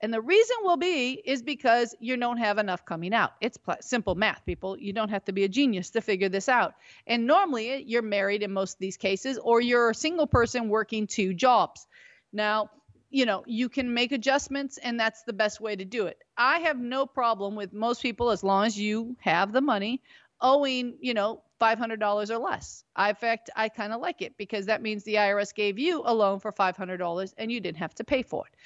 And 0.00 0.12
the 0.12 0.20
reason 0.20 0.56
will 0.62 0.76
be 0.76 1.12
is 1.12 1.42
because 1.42 1.94
you 1.98 2.16
don't 2.16 2.36
have 2.36 2.58
enough 2.58 2.84
coming 2.84 3.14
out. 3.14 3.32
It's 3.40 3.56
pl- 3.56 3.76
simple 3.80 4.14
math, 4.14 4.44
people. 4.44 4.78
You 4.78 4.92
don't 4.92 5.08
have 5.08 5.24
to 5.26 5.32
be 5.32 5.44
a 5.44 5.48
genius 5.48 5.90
to 5.90 6.00
figure 6.00 6.28
this 6.28 6.48
out. 6.48 6.74
And 7.06 7.26
normally 7.26 7.82
you're 7.84 8.02
married 8.02 8.42
in 8.42 8.52
most 8.52 8.74
of 8.74 8.80
these 8.80 8.96
cases, 8.96 9.38
or 9.38 9.60
you're 9.60 9.90
a 9.90 9.94
single 9.94 10.26
person 10.26 10.68
working 10.68 11.06
two 11.06 11.32
jobs. 11.32 11.86
Now, 12.32 12.70
you 13.14 13.26
know, 13.26 13.44
you 13.46 13.68
can 13.68 13.94
make 13.94 14.10
adjustments, 14.10 14.76
and 14.76 14.98
that's 14.98 15.22
the 15.22 15.32
best 15.32 15.60
way 15.60 15.76
to 15.76 15.84
do 15.84 16.06
it. 16.06 16.18
I 16.36 16.58
have 16.60 16.80
no 16.80 17.06
problem 17.06 17.54
with 17.54 17.72
most 17.72 18.02
people 18.02 18.30
as 18.30 18.42
long 18.42 18.66
as 18.66 18.76
you 18.76 19.16
have 19.20 19.52
the 19.52 19.60
money 19.60 20.02
owing, 20.40 20.98
you 21.00 21.14
know, 21.14 21.40
$500 21.60 22.30
or 22.30 22.38
less. 22.38 22.82
I, 22.96 23.10
in 23.10 23.14
fact, 23.14 23.50
I 23.54 23.68
kind 23.68 23.92
of 23.92 24.00
like 24.00 24.20
it 24.20 24.36
because 24.36 24.66
that 24.66 24.82
means 24.82 25.04
the 25.04 25.14
IRS 25.14 25.54
gave 25.54 25.78
you 25.78 26.02
a 26.04 26.12
loan 26.12 26.40
for 26.40 26.50
$500 26.50 27.34
and 27.38 27.52
you 27.52 27.60
didn't 27.60 27.78
have 27.78 27.94
to 27.94 28.04
pay 28.04 28.22
for 28.22 28.44
it. 28.46 28.58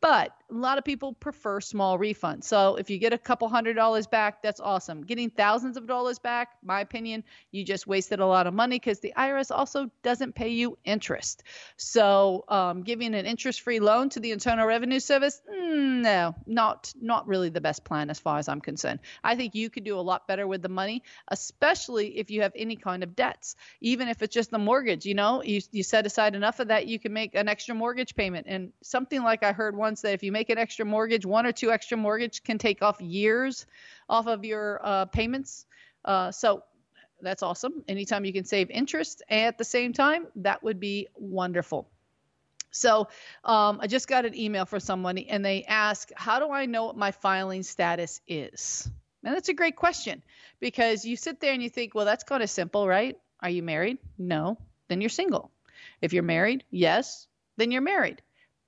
But 0.00 0.32
a 0.50 0.54
lot 0.54 0.78
of 0.78 0.84
people 0.84 1.14
prefer 1.14 1.60
small 1.60 1.98
refunds. 1.98 2.44
So 2.44 2.76
if 2.76 2.90
you 2.90 2.98
get 2.98 3.12
a 3.12 3.18
couple 3.18 3.48
hundred 3.48 3.74
dollars 3.74 4.06
back, 4.06 4.42
that's 4.42 4.60
awesome. 4.60 5.02
Getting 5.02 5.30
thousands 5.30 5.76
of 5.76 5.86
dollars 5.86 6.18
back, 6.18 6.50
my 6.62 6.80
opinion, 6.80 7.24
you 7.50 7.64
just 7.64 7.86
wasted 7.86 8.20
a 8.20 8.26
lot 8.26 8.46
of 8.46 8.54
money 8.54 8.76
because 8.78 9.00
the 9.00 9.14
IRS 9.16 9.50
also 9.50 9.90
doesn't 10.02 10.34
pay 10.34 10.50
you 10.50 10.78
interest. 10.84 11.42
So 11.76 12.44
um, 12.48 12.82
giving 12.82 13.14
an 13.14 13.26
interest-free 13.26 13.80
loan 13.80 14.10
to 14.10 14.20
the 14.20 14.30
Internal 14.30 14.66
Revenue 14.66 15.00
Service, 15.00 15.40
mm, 15.50 16.02
no, 16.02 16.36
not 16.46 16.92
not 17.00 17.26
really 17.26 17.48
the 17.48 17.60
best 17.60 17.84
plan 17.84 18.10
as 18.10 18.20
far 18.20 18.38
as 18.38 18.48
I'm 18.48 18.60
concerned. 18.60 19.00
I 19.24 19.34
think 19.34 19.54
you 19.54 19.70
could 19.70 19.84
do 19.84 19.98
a 19.98 20.00
lot 20.00 20.28
better 20.28 20.46
with 20.46 20.62
the 20.62 20.68
money, 20.68 21.02
especially 21.28 22.18
if 22.18 22.30
you 22.30 22.42
have 22.42 22.52
any 22.54 22.76
kind 22.76 23.02
of 23.02 23.16
debts. 23.16 23.56
Even 23.80 24.08
if 24.08 24.22
it's 24.22 24.34
just 24.34 24.50
the 24.50 24.58
mortgage, 24.58 25.06
you 25.06 25.14
know, 25.14 25.42
you 25.42 25.60
you 25.72 25.82
set 25.82 26.06
aside 26.06 26.34
enough 26.36 26.60
of 26.60 26.68
that, 26.68 26.86
you 26.86 26.98
can 26.98 27.12
make 27.12 27.34
an 27.34 27.48
extra 27.48 27.74
mortgage 27.74 28.14
payment. 28.14 28.46
And 28.48 28.72
something 28.82 29.22
like 29.22 29.42
I 29.42 29.52
heard 29.52 29.76
one 29.76 29.85
that 29.94 30.12
if 30.12 30.22
you 30.22 30.32
make 30.32 30.50
an 30.50 30.58
extra 30.58 30.84
mortgage, 30.84 31.24
one 31.24 31.46
or 31.46 31.52
two 31.52 31.70
extra 31.70 31.96
mortgage 31.96 32.42
can 32.42 32.58
take 32.58 32.82
off 32.82 33.00
years 33.00 33.66
off 34.08 34.26
of 34.26 34.44
your 34.44 34.80
uh, 34.82 35.04
payments. 35.06 35.66
Uh, 36.04 36.30
so 36.30 36.62
that's 37.20 37.42
awesome. 37.42 37.84
Anytime 37.88 38.24
you 38.24 38.32
can 38.32 38.44
save 38.44 38.70
interest 38.70 39.22
at 39.28 39.58
the 39.58 39.64
same 39.64 39.92
time, 39.92 40.26
that 40.36 40.62
would 40.62 40.80
be 40.80 41.08
wonderful. 41.14 41.88
So 42.70 43.08
um, 43.44 43.78
I 43.80 43.86
just 43.86 44.06
got 44.06 44.26
an 44.26 44.36
email 44.36 44.66
from 44.66 44.80
someone 44.80 45.18
and 45.18 45.44
they 45.44 45.64
ask, 45.64 46.10
How 46.14 46.38
do 46.38 46.50
I 46.50 46.66
know 46.66 46.86
what 46.86 46.96
my 46.96 47.10
filing 47.10 47.62
status 47.62 48.20
is? 48.28 48.88
And 49.24 49.34
that's 49.34 49.48
a 49.48 49.54
great 49.54 49.76
question 49.76 50.22
because 50.60 51.04
you 51.04 51.16
sit 51.16 51.40
there 51.40 51.52
and 51.52 51.62
you 51.62 51.70
think, 51.70 51.94
Well, 51.94 52.04
that's 52.04 52.24
kind 52.24 52.42
of 52.42 52.50
simple, 52.50 52.86
right? 52.86 53.16
Are 53.40 53.50
you 53.50 53.62
married? 53.62 53.98
No. 54.18 54.58
Then 54.88 55.00
you're 55.00 55.10
single. 55.10 55.50
If 56.00 56.12
you're 56.12 56.22
married, 56.22 56.64
yes, 56.70 57.26
then 57.56 57.70
you're 57.70 57.82
married. 57.82 58.22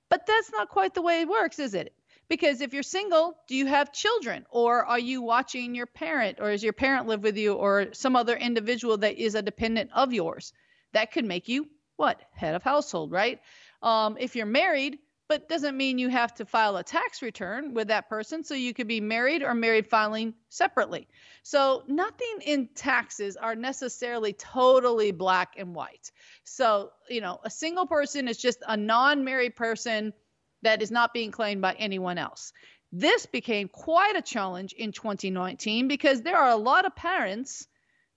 But 0.09 0.25
that's 0.25 0.51
not 0.51 0.69
quite 0.69 0.93
the 0.93 1.01
way 1.01 1.21
it 1.21 1.29
works, 1.29 1.59
is 1.59 1.73
it? 1.73 1.93
Because 2.29 2.61
if 2.61 2.73
you're 2.73 2.83
single, 2.83 3.35
do 3.47 3.55
you 3.55 3.65
have 3.65 3.91
children? 3.91 4.45
Or 4.51 4.85
are 4.85 4.99
you 4.99 5.21
watching 5.21 5.73
your 5.73 5.87
parent? 5.87 6.39
Or 6.39 6.51
does 6.51 6.63
your 6.63 6.73
parent 6.73 7.07
live 7.07 7.23
with 7.23 7.37
you? 7.37 7.53
Or 7.53 7.93
some 7.93 8.15
other 8.15 8.35
individual 8.35 8.97
that 8.97 9.17
is 9.17 9.35
a 9.35 9.41
dependent 9.41 9.91
of 9.93 10.13
yours? 10.13 10.53
That 10.93 11.11
could 11.11 11.25
make 11.25 11.47
you 11.47 11.67
what? 11.95 12.21
Head 12.33 12.55
of 12.55 12.63
household, 12.63 13.11
right? 13.11 13.39
Um, 13.81 14.17
if 14.19 14.35
you're 14.35 14.45
married, 14.45 14.99
but 15.29 15.47
doesn't 15.47 15.77
mean 15.77 15.99
you 15.99 16.09
have 16.09 16.33
to 16.33 16.43
file 16.43 16.75
a 16.75 16.83
tax 16.83 17.21
return 17.21 17.75
with 17.75 17.89
that 17.89 18.09
person. 18.09 18.43
So 18.43 18.55
you 18.55 18.73
could 18.73 18.87
be 18.87 18.99
married 18.99 19.43
or 19.43 19.53
married 19.53 19.87
filing 19.87 20.33
separately. 20.49 21.07
So 21.43 21.83
nothing 21.87 22.41
in 22.43 22.69
taxes 22.73 23.37
are 23.37 23.55
necessarily 23.55 24.33
totally 24.33 25.11
black 25.11 25.53
and 25.55 25.75
white. 25.75 26.11
So, 26.43 26.89
you 27.07 27.21
know, 27.21 27.39
a 27.43 27.49
single 27.51 27.85
person 27.85 28.27
is 28.27 28.37
just 28.37 28.63
a 28.67 28.75
non 28.75 29.23
married 29.23 29.55
person 29.55 30.13
that 30.63 30.81
is 30.81 30.89
not 30.89 31.13
being 31.13 31.29
claimed 31.29 31.61
by 31.61 31.75
anyone 31.75 32.17
else. 32.17 32.51
This 32.91 33.27
became 33.27 33.67
quite 33.67 34.15
a 34.15 34.23
challenge 34.23 34.73
in 34.73 34.91
2019 34.91 35.87
because 35.87 36.23
there 36.23 36.37
are 36.37 36.49
a 36.49 36.55
lot 36.55 36.85
of 36.85 36.95
parents 36.95 37.67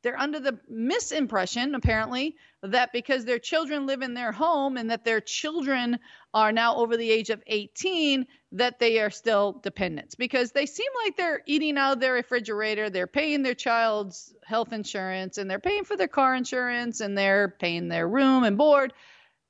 they're 0.03 0.19
under 0.19 0.41
the 0.41 0.59
misimpression 0.71 1.77
apparently 1.77 2.37
that 2.62 2.93
because 2.93 3.25
their 3.25 3.38
children 3.38 3.87
live 3.87 4.03
in 4.03 4.15
their 4.15 4.33
home 4.33 4.77
and 4.77 4.91
that 4.91 5.05
their 5.05 5.21
children 5.21 5.99
are 6.35 6.53
now 6.53 6.77
over 6.77 6.97
the 6.97 7.11
age 7.11 7.31
of 7.31 7.43
18 7.47 8.27
that 8.53 8.79
they 8.79 9.01
are 9.01 9.11
still 9.11 9.61
dependents. 9.62 10.15
Because 10.15 10.53
they 10.53 10.67
seem 10.67 10.91
like 11.05 11.17
they're 11.17 11.43
eating 11.47 11.79
out 11.79 11.95
of 11.95 12.01
their 12.01 12.15
refrigerator 12.15 12.91
they're 12.91 13.07
paying 13.07 13.43
their 13.43 13.55
child's 13.55 14.35
health 14.45 14.73
insurance 14.73 15.38
and 15.38 15.51
they're 15.51 15.59
paying 15.61 15.85
for 15.85 15.97
their 15.97 16.09
car 16.09 16.35
insurance 16.35 17.01
and 17.01 17.17
they're 17.17 17.49
paying 17.49 17.88
their 17.88 18.09
room 18.09 18.45
and 18.45 18.59
board. 18.59 18.93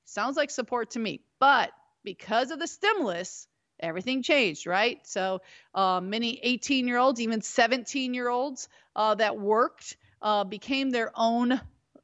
Sounds 0.04 0.36
like 0.36 0.50
support 0.50 0.90
to 0.90 0.98
me. 0.98 1.22
But 1.40 1.70
because 2.04 2.50
of 2.50 2.58
the 2.58 2.66
stimulus, 2.66 3.46
everything 3.80 4.22
changed, 4.22 4.66
right? 4.66 5.00
So 5.06 5.40
uh, 5.74 6.00
many 6.02 6.38
18 6.42 6.86
year 6.86 6.98
olds, 6.98 7.20
even 7.20 7.40
17 7.40 8.12
year 8.14 8.28
olds 8.28 8.68
uh, 8.94 9.14
that 9.16 9.38
worked 9.38 9.96
uh, 10.22 10.44
became 10.44 10.90
their 10.90 11.10
own 11.14 11.60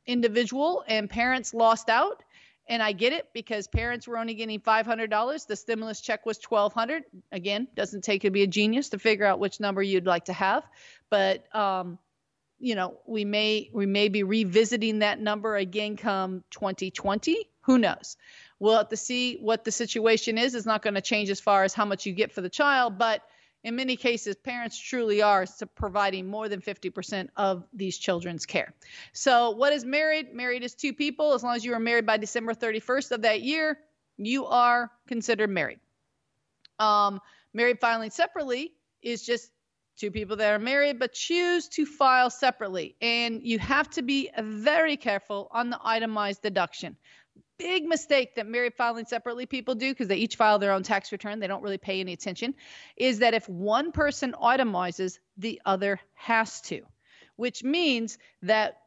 individual, 0.07 0.85
and 0.87 1.09
parents 1.09 1.55
lost 1.55 1.89
out. 1.89 2.23
And 2.71 2.83
I 2.83 2.93
get 2.93 3.15
it 3.15 3.29
because 3.33 3.67
parents 3.67 4.07
were 4.07 4.19
only 4.19 4.35
getting 4.35 4.61
$500. 4.61 5.47
The 5.47 5.57
stimulus 5.57 6.03
check 6.03 6.27
was 6.27 6.39
$1,200. 6.39 7.01
Again, 7.33 7.67
doesn't 7.75 8.05
take 8.05 8.23
to 8.23 8.31
be 8.31 8.43
a 8.43 8.47
genius 8.47 8.91
to 8.91 8.99
figure 8.99 9.25
out 9.25 9.39
which 9.39 9.59
number 9.59 9.83
you'd 9.83 10.07
like 10.07 10.27
to 10.27 10.35
have, 10.35 10.65
but 11.09 11.55
um, 11.55 11.99
you 12.59 12.75
know 12.75 12.99
we 13.07 13.25
may 13.25 13.71
we 13.73 13.87
may 13.87 14.09
be 14.09 14.23
revisiting 14.23 14.99
that 14.99 15.21
number 15.21 15.57
again 15.57 15.97
come 15.97 16.45
2020. 16.51 17.49
Who 17.63 17.79
knows? 17.79 18.17
We'll 18.59 18.77
have 18.77 18.89
to 18.89 18.97
see 18.97 19.37
what 19.37 19.65
the 19.65 19.73
situation 19.73 20.37
is. 20.37 20.55
It's 20.55 20.67
not 20.67 20.83
going 20.83 20.95
to 20.95 21.01
change 21.01 21.31
as 21.31 21.41
far 21.41 21.65
as 21.65 21.73
how 21.73 21.85
much 21.85 22.07
you 22.07 22.13
get 22.13 22.33
for 22.33 22.41
the 22.41 22.51
child, 22.51 22.99
but 22.99 23.23
in 23.65 23.75
many 23.75 23.97
cases, 23.97 24.37
parents 24.37 24.79
truly 24.79 25.21
are 25.21 25.45
providing 25.75 26.27
more 26.27 26.49
than 26.49 26.61
50% 26.61 27.29
of 27.37 27.65
these 27.73 27.99
children's 27.99 28.47
care. 28.47 28.73
So, 29.13 29.51
what 29.51 29.73
is 29.73 29.85
married? 29.85 30.33
Married 30.33 30.63
is 30.63 30.75
two 30.75 30.93
people. 30.93 31.33
As 31.33 31.43
long 31.43 31.57
as 31.57 31.65
you 31.65 31.73
are 31.75 31.81
married 31.81 32.07
by 32.07 32.19
December 32.19 32.55
31st 32.55 33.13
of 33.13 33.23
that 33.23 33.43
year, 33.43 33.79
you 34.17 34.47
are 34.47 34.91
considered 35.07 35.51
married. 35.51 35.81
Um, 36.79 37.21
married 37.53 37.81
filing 37.81 38.11
separately 38.11 38.75
is 39.03 39.23
just 39.23 39.51
two 39.97 40.11
people 40.13 40.37
that 40.37 40.53
are 40.53 40.61
married 40.61 41.01
but 41.01 41.13
choose 41.13 41.69
to 41.69 41.85
file 41.85 42.31
separately. 42.31 42.95
And 43.01 43.43
you 43.43 43.59
have 43.59 43.91
to 43.91 44.03
be 44.03 44.31
very 44.39 44.97
careful 44.97 45.49
on 45.51 45.71
the 45.71 45.81
itemized 45.83 46.43
deduction 46.43 46.97
big 47.59 47.85
mistake 47.85 48.37
that 48.37 48.47
married 48.47 48.75
filing 48.75 49.05
separately 49.05 49.47
people 49.47 49.75
do 49.75 49.91
because 49.91 50.09
they 50.09 50.17
each 50.17 50.37
file 50.37 50.59
their 50.59 50.73
own 50.73 50.83
tax 50.83 51.13
return, 51.13 51.41
they 51.41 51.47
don't 51.47 51.63
really 51.63 51.79
pay 51.79 52.01
any 52.01 52.13
attention, 52.13 52.55
is 52.97 53.19
that 53.19 53.35
if 53.35 53.49
one 53.49 53.93
person 53.93 54.35
itemizes, 54.41 55.19
the 55.37 55.61
other 55.65 56.01
has 56.15 56.61
to, 56.63 56.83
which 57.37 57.65
means 57.65 58.19
that 58.43 58.83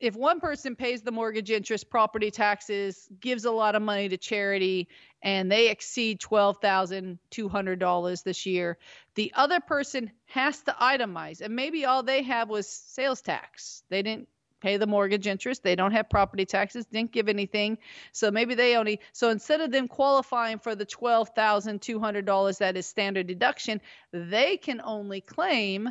if 0.00 0.16
one 0.16 0.40
person 0.40 0.74
pays 0.74 1.02
the 1.02 1.12
mortgage 1.12 1.52
interest, 1.52 1.88
property 1.88 2.32
taxes, 2.32 3.08
gives 3.20 3.44
a 3.44 3.52
lot 3.52 3.76
of 3.76 3.82
money 3.82 4.08
to 4.08 4.16
charity, 4.16 4.88
and 5.22 5.52
they 5.52 5.70
exceed 5.70 6.20
$12,200 6.20 8.22
this 8.24 8.44
year, 8.44 8.78
the 9.14 9.32
other 9.36 9.60
person 9.60 10.10
has 10.26 10.60
to 10.62 10.72
itemize. 10.72 11.40
And 11.40 11.54
maybe 11.54 11.84
all 11.84 12.02
they 12.02 12.24
have 12.24 12.48
was 12.48 12.68
sales 12.68 13.22
tax. 13.22 13.84
They 13.90 14.02
didn't 14.02 14.28
pay 14.62 14.76
the 14.76 14.86
mortgage 14.86 15.26
interest. 15.26 15.62
They 15.62 15.74
don't 15.74 15.92
have 15.92 16.08
property 16.08 16.46
taxes, 16.46 16.86
didn't 16.86 17.12
give 17.12 17.28
anything. 17.28 17.78
So 18.12 18.30
maybe 18.30 18.54
they 18.54 18.76
only, 18.76 19.00
so 19.12 19.30
instead 19.30 19.60
of 19.60 19.72
them 19.72 19.88
qualifying 19.88 20.58
for 20.58 20.74
the 20.74 20.86
$12,200 20.86 22.58
that 22.58 22.76
is 22.76 22.86
standard 22.86 23.26
deduction, 23.26 23.80
they 24.12 24.56
can 24.56 24.80
only 24.82 25.20
claim 25.20 25.90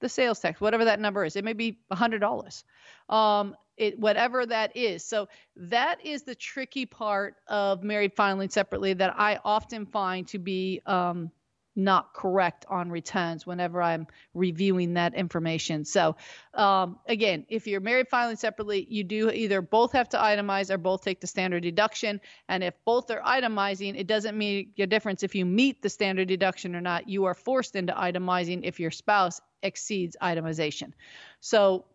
the 0.00 0.08
sales 0.08 0.38
tax, 0.38 0.60
whatever 0.60 0.84
that 0.84 1.00
number 1.00 1.24
is. 1.24 1.36
It 1.36 1.44
may 1.44 1.52
be 1.52 1.78
$100. 1.92 2.64
Um, 3.08 3.56
it, 3.76 3.98
whatever 3.98 4.46
that 4.46 4.76
is. 4.76 5.04
So 5.04 5.28
that 5.56 6.04
is 6.06 6.22
the 6.22 6.34
tricky 6.36 6.86
part 6.86 7.34
of 7.48 7.82
married 7.82 8.14
filing 8.14 8.48
separately 8.48 8.92
that 8.94 9.14
I 9.18 9.40
often 9.44 9.86
find 9.86 10.28
to 10.28 10.38
be 10.38 10.80
um, 10.86 11.32
not 11.76 12.14
correct 12.14 12.64
on 12.68 12.90
returns 12.90 13.46
whenever 13.46 13.82
I'm 13.82 14.06
reviewing 14.32 14.94
that 14.94 15.14
information. 15.14 15.84
So, 15.84 16.16
um, 16.54 16.98
again, 17.06 17.46
if 17.48 17.66
you're 17.66 17.80
married 17.80 18.08
filing 18.08 18.36
separately, 18.36 18.86
you 18.88 19.04
do 19.04 19.30
either 19.30 19.60
both 19.60 19.92
have 19.92 20.08
to 20.10 20.18
itemize 20.18 20.70
or 20.70 20.78
both 20.78 21.02
take 21.02 21.20
the 21.20 21.26
standard 21.26 21.62
deduction. 21.62 22.20
And 22.48 22.62
if 22.62 22.74
both 22.84 23.10
are 23.10 23.20
itemizing, 23.20 23.98
it 23.98 24.06
doesn't 24.06 24.36
make 24.38 24.78
a 24.78 24.86
difference 24.86 25.22
if 25.22 25.34
you 25.34 25.44
meet 25.44 25.82
the 25.82 25.88
standard 25.88 26.28
deduction 26.28 26.76
or 26.76 26.80
not. 26.80 27.08
You 27.08 27.24
are 27.24 27.34
forced 27.34 27.76
into 27.76 27.92
itemizing 27.92 28.60
if 28.62 28.78
your 28.78 28.90
spouse 28.90 29.40
exceeds 29.62 30.16
itemization. 30.22 30.92
So, 31.40 31.86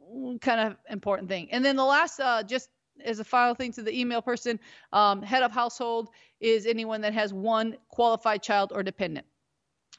kind 0.41 0.59
of 0.71 0.77
important 0.89 1.29
thing. 1.29 1.49
And 1.51 1.63
then 1.63 1.75
the 1.75 1.85
last, 1.85 2.19
uh, 2.19 2.43
just 2.43 2.69
as 3.03 3.19
a 3.19 3.23
final 3.23 3.55
thing 3.55 3.71
to 3.73 3.81
the 3.81 3.97
email 3.97 4.21
person, 4.21 4.59
um, 4.91 5.21
head 5.21 5.43
of 5.43 5.51
household 5.51 6.09
is 6.39 6.65
anyone 6.65 7.01
that 7.01 7.13
has 7.13 7.33
one 7.33 7.77
qualified 7.89 8.43
child 8.43 8.71
or 8.73 8.83
dependent 8.83 9.25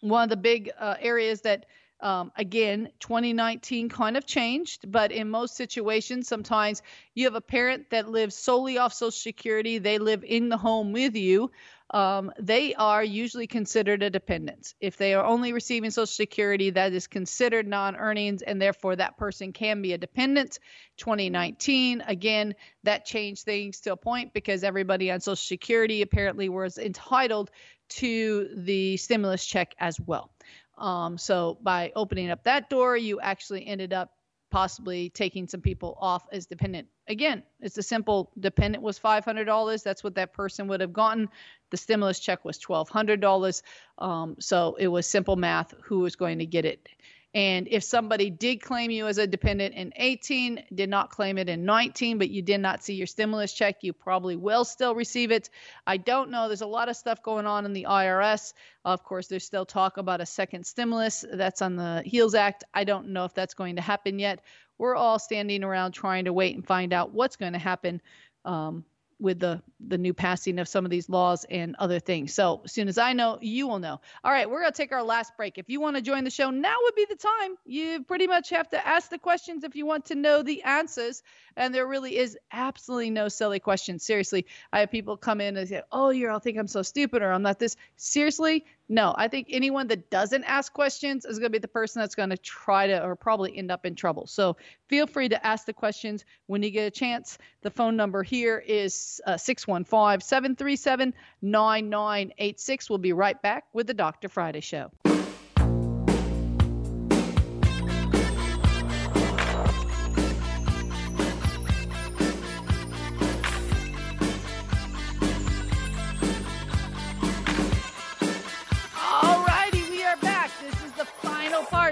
one 0.00 0.24
of 0.24 0.28
the 0.30 0.36
big 0.36 0.70
uh, 0.78 0.96
areas 1.00 1.42
that 1.42 1.66
um, 2.00 2.32
again 2.36 2.88
2019 3.00 3.90
kind 3.90 4.16
of 4.16 4.24
changed 4.26 4.90
but 4.90 5.12
in 5.12 5.28
most 5.28 5.54
situations 5.54 6.28
sometimes 6.28 6.80
you 7.14 7.26
have 7.26 7.34
a 7.34 7.42
parent 7.42 7.90
that 7.90 8.08
lives 8.08 8.34
solely 8.34 8.78
off 8.78 8.94
social 8.94 9.10
security 9.10 9.76
they 9.78 9.98
live 9.98 10.24
in 10.24 10.48
the 10.48 10.56
home 10.56 10.92
with 10.92 11.14
you 11.14 11.50
um, 11.92 12.32
they 12.38 12.74
are 12.74 13.02
usually 13.02 13.48
considered 13.48 14.02
a 14.02 14.10
dependent. 14.10 14.74
If 14.80 14.96
they 14.96 15.14
are 15.14 15.24
only 15.24 15.52
receiving 15.52 15.90
social 15.90 16.06
security 16.06 16.70
that 16.70 16.92
is 16.92 17.08
considered 17.08 17.66
non-earnings 17.66 18.42
and 18.42 18.62
therefore 18.62 18.94
that 18.96 19.16
person 19.16 19.52
can 19.52 19.82
be 19.82 19.92
a 19.92 19.98
dependent. 19.98 20.60
2019 20.98 22.02
again 22.06 22.54
that 22.84 23.06
changed 23.06 23.44
things 23.44 23.80
to 23.80 23.92
a 23.92 23.96
point 23.96 24.32
because 24.32 24.62
everybody 24.62 25.10
on 25.10 25.20
social 25.20 25.34
security 25.36 26.02
apparently 26.02 26.48
was 26.48 26.78
entitled 26.78 27.50
to 27.90 28.48
the 28.54 28.96
stimulus 28.96 29.44
check 29.44 29.74
as 29.78 30.00
well. 30.00 30.30
Um, 30.78 31.18
so 31.18 31.58
by 31.62 31.92
opening 31.94 32.30
up 32.30 32.44
that 32.44 32.70
door, 32.70 32.96
you 32.96 33.20
actually 33.20 33.66
ended 33.66 33.92
up 33.92 34.12
possibly 34.50 35.10
taking 35.10 35.46
some 35.46 35.60
people 35.60 35.96
off 36.00 36.26
as 36.32 36.46
dependent. 36.46 36.88
Again, 37.06 37.42
it's 37.60 37.78
a 37.78 37.82
simple 37.82 38.32
dependent 38.40 38.82
was 38.82 38.98
$500. 38.98 39.82
That's 39.82 40.02
what 40.02 40.14
that 40.16 40.32
person 40.32 40.66
would 40.68 40.80
have 40.80 40.92
gotten. 40.92 41.28
The 41.70 41.76
stimulus 41.76 42.18
check 42.18 42.44
was 42.44 42.58
$1,200. 42.58 43.62
Um, 43.98 44.36
so 44.40 44.76
it 44.78 44.88
was 44.88 45.06
simple 45.06 45.36
math 45.36 45.74
who 45.82 46.00
was 46.00 46.16
going 46.16 46.38
to 46.40 46.46
get 46.46 46.64
it. 46.64 46.88
And 47.32 47.68
if 47.70 47.84
somebody 47.84 48.28
did 48.28 48.60
claim 48.60 48.90
you 48.90 49.06
as 49.06 49.18
a 49.18 49.26
dependent 49.26 49.76
in 49.76 49.92
18, 49.94 50.64
did 50.74 50.90
not 50.90 51.10
claim 51.10 51.38
it 51.38 51.48
in 51.48 51.64
19, 51.64 52.18
but 52.18 52.28
you 52.28 52.42
did 52.42 52.58
not 52.58 52.82
see 52.82 52.94
your 52.94 53.06
stimulus 53.06 53.52
check, 53.52 53.82
you 53.82 53.92
probably 53.92 54.34
will 54.34 54.64
still 54.64 54.96
receive 54.96 55.30
it. 55.30 55.48
I 55.86 55.96
don't 55.96 56.30
know. 56.30 56.48
There's 56.48 56.60
a 56.60 56.66
lot 56.66 56.88
of 56.88 56.96
stuff 56.96 57.22
going 57.22 57.46
on 57.46 57.64
in 57.66 57.72
the 57.72 57.86
IRS. 57.88 58.52
Of 58.84 59.04
course, 59.04 59.28
there's 59.28 59.44
still 59.44 59.64
talk 59.64 59.96
about 59.96 60.20
a 60.20 60.26
second 60.26 60.66
stimulus 60.66 61.24
that's 61.32 61.62
on 61.62 61.76
the 61.76 62.02
HEALS 62.04 62.34
Act. 62.34 62.64
I 62.74 62.82
don't 62.82 63.10
know 63.10 63.24
if 63.26 63.34
that's 63.34 63.54
going 63.54 63.76
to 63.76 63.82
happen 63.82 64.18
yet. 64.18 64.40
We're 64.76 64.96
all 64.96 65.20
standing 65.20 65.62
around 65.62 65.92
trying 65.92 66.24
to 66.24 66.32
wait 66.32 66.56
and 66.56 66.66
find 66.66 66.92
out 66.92 67.12
what's 67.12 67.36
going 67.36 67.52
to 67.52 67.58
happen. 67.60 68.00
Um, 68.44 68.84
with 69.20 69.38
the 69.38 69.62
the 69.88 69.98
new 69.98 70.12
passing 70.12 70.58
of 70.58 70.68
some 70.68 70.84
of 70.84 70.90
these 70.90 71.08
laws 71.08 71.44
and 71.48 71.76
other 71.78 71.98
things. 71.98 72.34
So 72.34 72.62
as 72.64 72.72
soon 72.72 72.88
as 72.88 72.98
I 72.98 73.12
know, 73.12 73.38
you 73.40 73.66
will 73.66 73.78
know. 73.78 74.00
All 74.24 74.32
right, 74.32 74.48
we're 74.48 74.60
gonna 74.60 74.72
take 74.72 74.92
our 74.92 75.02
last 75.02 75.36
break. 75.36 75.58
If 75.58 75.68
you 75.68 75.80
want 75.80 75.96
to 75.96 76.02
join 76.02 76.24
the 76.24 76.30
show, 76.30 76.50
now 76.50 76.76
would 76.82 76.94
be 76.94 77.06
the 77.08 77.16
time. 77.16 77.56
You 77.64 78.02
pretty 78.04 78.26
much 78.26 78.50
have 78.50 78.68
to 78.70 78.86
ask 78.86 79.10
the 79.10 79.18
questions 79.18 79.64
if 79.64 79.76
you 79.76 79.86
want 79.86 80.06
to 80.06 80.14
know 80.14 80.42
the 80.42 80.62
answers. 80.62 81.22
And 81.56 81.74
there 81.74 81.86
really 81.86 82.16
is 82.16 82.38
absolutely 82.52 83.10
no 83.10 83.28
silly 83.28 83.60
questions. 83.60 84.04
Seriously, 84.04 84.46
I 84.72 84.80
have 84.80 84.90
people 84.90 85.16
come 85.16 85.40
in 85.40 85.56
and 85.56 85.68
say, 85.68 85.82
"Oh, 85.92 86.10
you're 86.10 86.30
all 86.30 86.38
think 86.38 86.58
I'm 86.58 86.68
so 86.68 86.82
stupid 86.82 87.22
or 87.22 87.32
I'm 87.32 87.42
not 87.42 87.58
this." 87.58 87.76
Seriously, 87.96 88.64
no. 88.90 89.14
I 89.16 89.28
think 89.28 89.46
anyone 89.50 89.86
that 89.86 90.10
doesn't 90.10 90.42
ask 90.44 90.72
questions 90.72 91.24
is 91.24 91.38
going 91.38 91.50
to 91.52 91.58
be 91.58 91.58
the 91.58 91.68
person 91.68 92.00
that's 92.00 92.16
going 92.16 92.30
to 92.30 92.36
try 92.36 92.88
to 92.88 93.02
or 93.04 93.14
probably 93.14 93.56
end 93.56 93.70
up 93.70 93.86
in 93.86 93.94
trouble. 93.94 94.26
So 94.26 94.56
feel 94.88 95.06
free 95.06 95.28
to 95.28 95.46
ask 95.46 95.64
the 95.64 95.72
questions 95.72 96.24
when 96.46 96.62
you 96.64 96.70
get 96.70 96.86
a 96.86 96.90
chance. 96.90 97.38
The 97.62 97.70
phone 97.70 97.96
number 97.96 98.24
here 98.24 98.58
is 98.58 99.20
uh, 99.26 99.36
615 99.36 100.20
737 100.20 101.14
9986. 101.40 102.90
We'll 102.90 102.98
be 102.98 103.12
right 103.12 103.40
back 103.40 103.64
with 103.72 103.86
the 103.86 103.94
Dr. 103.94 104.28
Friday 104.28 104.60
Show. 104.60 104.90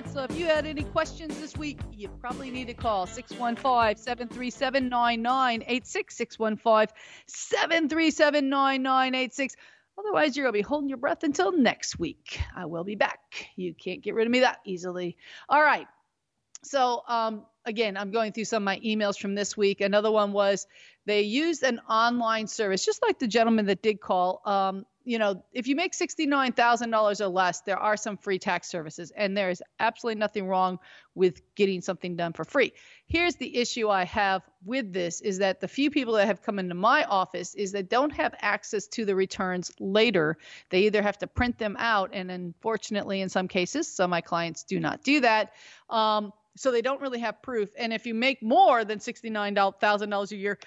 So 0.06 0.22
if 0.22 0.38
you 0.38 0.46
had 0.46 0.64
any 0.64 0.84
questions 0.84 1.40
this 1.40 1.56
week, 1.56 1.80
you 1.92 2.08
probably 2.08 2.50
need 2.50 2.68
to 2.68 2.74
call 2.74 3.06
615 3.06 3.96
737 3.96 4.88
9986. 4.88 6.16
615 6.16 6.94
737 7.26 8.48
9986. 8.48 9.56
Otherwise, 9.98 10.36
you're 10.36 10.44
going 10.44 10.52
to 10.52 10.58
be 10.58 10.62
holding 10.62 10.88
your 10.88 10.98
breath 10.98 11.24
until 11.24 11.50
next 11.50 11.98
week. 11.98 12.40
I 12.54 12.66
will 12.66 12.84
be 12.84 12.94
back. 12.94 13.48
You 13.56 13.74
can't 13.74 14.00
get 14.00 14.14
rid 14.14 14.26
of 14.26 14.30
me 14.30 14.40
that 14.40 14.58
easily. 14.64 15.16
All 15.48 15.60
right. 15.60 15.88
So, 16.62 17.02
um, 17.08 17.44
again, 17.64 17.96
I'm 17.96 18.12
going 18.12 18.32
through 18.32 18.44
some 18.44 18.62
of 18.62 18.64
my 18.64 18.78
emails 18.78 19.18
from 19.18 19.34
this 19.34 19.56
week. 19.56 19.80
Another 19.80 20.12
one 20.12 20.32
was 20.32 20.66
they 21.06 21.22
used 21.22 21.64
an 21.64 21.80
online 21.90 22.46
service, 22.46 22.84
just 22.84 23.02
like 23.02 23.18
the 23.18 23.26
gentleman 23.26 23.66
that 23.66 23.82
did 23.82 24.00
call. 24.00 24.42
Um, 24.44 24.86
you 25.08 25.18
know, 25.18 25.42
if 25.54 25.66
you 25.66 25.74
make 25.74 25.94
$69,000 25.94 27.20
or 27.22 27.28
less, 27.28 27.62
there 27.62 27.78
are 27.78 27.96
some 27.96 28.18
free 28.18 28.38
tax 28.38 28.68
services, 28.68 29.10
and 29.16 29.34
there 29.34 29.48
is 29.48 29.62
absolutely 29.80 30.20
nothing 30.20 30.46
wrong 30.46 30.78
with 31.14 31.40
getting 31.54 31.80
something 31.80 32.14
done 32.14 32.34
for 32.34 32.44
free. 32.44 32.74
Here's 33.06 33.34
the 33.36 33.56
issue 33.56 33.88
I 33.88 34.04
have 34.04 34.42
with 34.66 34.92
this 34.92 35.22
is 35.22 35.38
that 35.38 35.62
the 35.62 35.66
few 35.66 35.90
people 35.90 36.12
that 36.14 36.26
have 36.26 36.42
come 36.42 36.58
into 36.58 36.74
my 36.74 37.04
office 37.04 37.54
is 37.54 37.72
that 37.72 37.88
don't 37.88 38.10
have 38.10 38.34
access 38.42 38.86
to 38.88 39.06
the 39.06 39.16
returns 39.16 39.72
later. 39.80 40.36
They 40.68 40.80
either 40.80 41.00
have 41.00 41.16
to 41.20 41.26
print 41.26 41.56
them 41.56 41.76
out, 41.78 42.10
and 42.12 42.30
unfortunately, 42.30 43.22
in 43.22 43.30
some 43.30 43.48
cases, 43.48 43.90
some 43.90 44.04
of 44.04 44.10
my 44.10 44.20
clients 44.20 44.64
do 44.64 44.78
not 44.78 45.02
do 45.04 45.20
that. 45.20 45.54
Um, 45.88 46.34
so 46.54 46.70
they 46.70 46.82
don't 46.82 47.00
really 47.00 47.20
have 47.20 47.40
proof. 47.40 47.70
And 47.78 47.94
if 47.94 48.04
you 48.04 48.12
make 48.12 48.42
more 48.42 48.84
than 48.84 48.98
$69,000 48.98 50.32
a 50.32 50.36
year, 50.36 50.58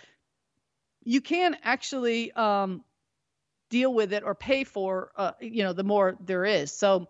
you 1.04 1.22
can 1.22 1.58
actually 1.64 2.32
um, 2.32 2.84
deal 3.72 3.91
with 3.91 4.13
it 4.13 4.24
or 4.24 4.36
pay 4.36 4.63
for 4.63 5.11
uh, 5.17 5.32
you 5.41 5.63
know 5.63 5.74
the 5.74 5.84
more 5.84 6.15
there 6.24 6.45
is. 6.45 6.72
So 6.72 7.07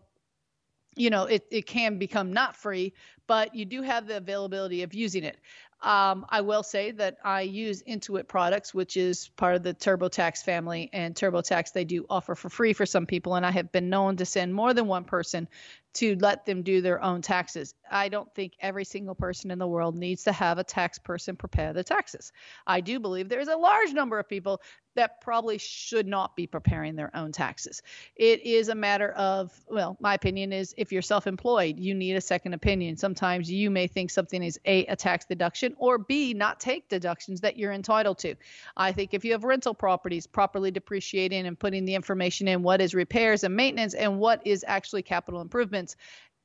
you 0.95 1.09
know 1.09 1.26
it, 1.26 1.45
it 1.51 1.66
can 1.66 1.97
become 1.97 2.32
not 2.32 2.55
free 2.55 2.93
but 3.32 3.55
you 3.55 3.64
do 3.64 3.82
have 3.82 4.07
the 4.07 4.18
availability 4.18 4.84
of 4.84 4.93
using 4.93 5.24
it. 5.24 5.38
Um, 5.82 6.26
I 6.28 6.41
will 6.41 6.64
say 6.64 6.91
that 6.91 7.16
I 7.24 7.43
use 7.43 7.82
Intuit 7.84 8.28
products, 8.28 8.74
which 8.74 8.97
is 8.97 9.30
part 9.38 9.55
of 9.55 9.64
the 9.64 9.74
TurboTax 9.74 10.43
family, 10.43 10.89
and 10.91 11.16
TurboTax 11.16 11.72
they 11.72 11.86
do 11.86 12.05
offer 12.09 12.36
for 12.36 12.49
free 12.49 12.74
for 12.74 12.86
some 12.86 13.05
people, 13.05 13.36
and 13.36 13.45
I 13.45 13.51
have 13.51 13.72
been 13.72 13.89
known 13.89 14.18
to 14.18 14.26
send 14.26 14.53
more 14.53 14.74
than 14.74 14.88
one 14.88 15.05
person 15.05 15.47
to 15.94 16.16
let 16.20 16.46
them 16.46 16.64
do 16.64 16.82
their 16.82 17.04
own 17.04 17.22
taxes. 17.22 17.74
I 17.89 18.10
don't 18.10 18.34
think 18.34 18.54
every 18.60 18.86
single 18.86 19.16
person 19.16 19.52
in 19.52 19.60
the 19.60 19.68
world 19.68 19.96
needs 19.96 20.24
to 20.24 20.32
have 20.32 20.58
a 20.58 20.64
tax 20.64 20.98
person 20.98 21.36
prepare 21.36 21.74
the 21.74 21.84
taxes. 21.84 22.32
I 22.66 22.82
do 22.82 23.00
believe 23.00 23.28
there's 23.28 23.50
a 23.50 23.58
large 23.58 23.92
number 23.92 24.18
of 24.18 24.30
people 24.30 24.62
that 24.96 25.22
probably 25.22 25.58
should 25.58 26.06
not 26.06 26.36
be 26.36 26.46
preparing 26.48 26.96
their 26.96 27.16
own 27.16 27.32
taxes. 27.32 27.82
It 28.16 28.46
is 28.46 28.68
a 28.68 28.76
matter 28.76 29.12
of, 29.14 29.58
well, 29.70 29.98
my 30.02 30.14
opinion 30.14 30.52
is 30.52 30.74
if 30.78 30.92
you're 30.92 31.02
self 31.02 31.28
employed, 31.28 31.80
you 31.80 31.94
need 31.94 32.16
a 32.16 32.22
second 32.22 32.54
opinion. 32.54 32.98
Sometimes 32.98 33.50
you 33.50 33.70
may 33.70 33.88
think 33.88 34.12
something 34.12 34.44
is 34.44 34.60
A, 34.66 34.86
a 34.88 34.96
tax 34.96 35.26
deduction, 35.26 35.76
or 35.78 35.98
B, 35.98 36.34
not 36.34 36.60
take 36.60 36.89
deductions 36.89 37.42
that 37.42 37.58
you're 37.58 37.72
entitled 37.72 38.18
to. 38.20 38.36
I 38.76 38.92
think 38.92 39.14
if 39.14 39.24
you 39.24 39.32
have 39.32 39.44
rental 39.44 39.74
properties, 39.74 40.28
properly 40.28 40.72
depreciating 40.72 41.48
and 41.48 41.58
putting 41.58 41.86
the 41.86 41.96
information 41.96 42.48
in 42.48 42.62
what 42.62 42.82
is 42.82 42.94
repairs 42.94 43.44
and 43.44 43.56
maintenance 43.56 43.94
and 43.94 44.20
what 44.20 44.46
is 44.46 44.66
actually 44.68 45.04
capital 45.04 45.42
improvement 45.42 45.81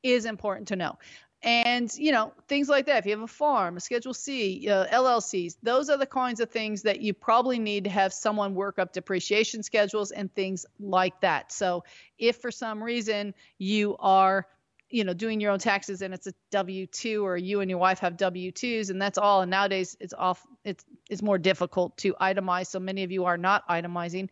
is 0.02 0.24
important 0.24 0.68
to 0.68 0.76
know. 0.76 0.98
And, 1.42 1.92
you 1.94 2.12
know, 2.12 2.32
things 2.48 2.68
like 2.68 2.86
that. 2.86 2.98
If 2.98 3.06
you 3.06 3.12
have 3.12 3.20
a 3.20 3.28
farm, 3.28 3.76
a 3.76 3.80
Schedule 3.80 4.14
C, 4.14 4.68
uh, 4.68 4.86
LLCs, 4.86 5.56
those 5.62 5.90
are 5.90 5.98
the 5.98 6.06
kinds 6.06 6.40
of 6.40 6.50
things 6.50 6.82
that 6.82 7.00
you 7.00 7.14
probably 7.14 7.58
need 7.58 7.84
to 7.84 7.90
have 7.90 8.12
someone 8.12 8.54
work 8.54 8.78
up 8.78 8.92
depreciation 8.92 9.62
schedules 9.62 10.10
and 10.10 10.34
things 10.34 10.66
like 10.80 11.20
that. 11.20 11.52
So 11.52 11.84
if 12.18 12.36
for 12.38 12.50
some 12.50 12.82
reason 12.82 13.34
you 13.58 13.96
are 13.98 14.46
you 14.88 15.04
know 15.04 15.14
doing 15.14 15.40
your 15.40 15.50
own 15.50 15.58
taxes 15.58 16.00
and 16.00 16.14
it's 16.14 16.28
a 16.28 16.34
w2 16.52 17.22
or 17.22 17.36
you 17.36 17.60
and 17.60 17.68
your 17.68 17.78
wife 17.78 17.98
have 17.98 18.16
w2s 18.16 18.90
and 18.90 19.02
that's 19.02 19.18
all 19.18 19.42
and 19.42 19.50
nowadays 19.50 19.96
it's 19.98 20.14
off 20.14 20.46
it's 20.64 20.84
it's 21.10 21.22
more 21.22 21.38
difficult 21.38 21.96
to 21.96 22.14
itemize 22.20 22.68
so 22.68 22.78
many 22.78 23.02
of 23.02 23.10
you 23.10 23.24
are 23.24 23.36
not 23.36 23.66
itemizing 23.68 24.28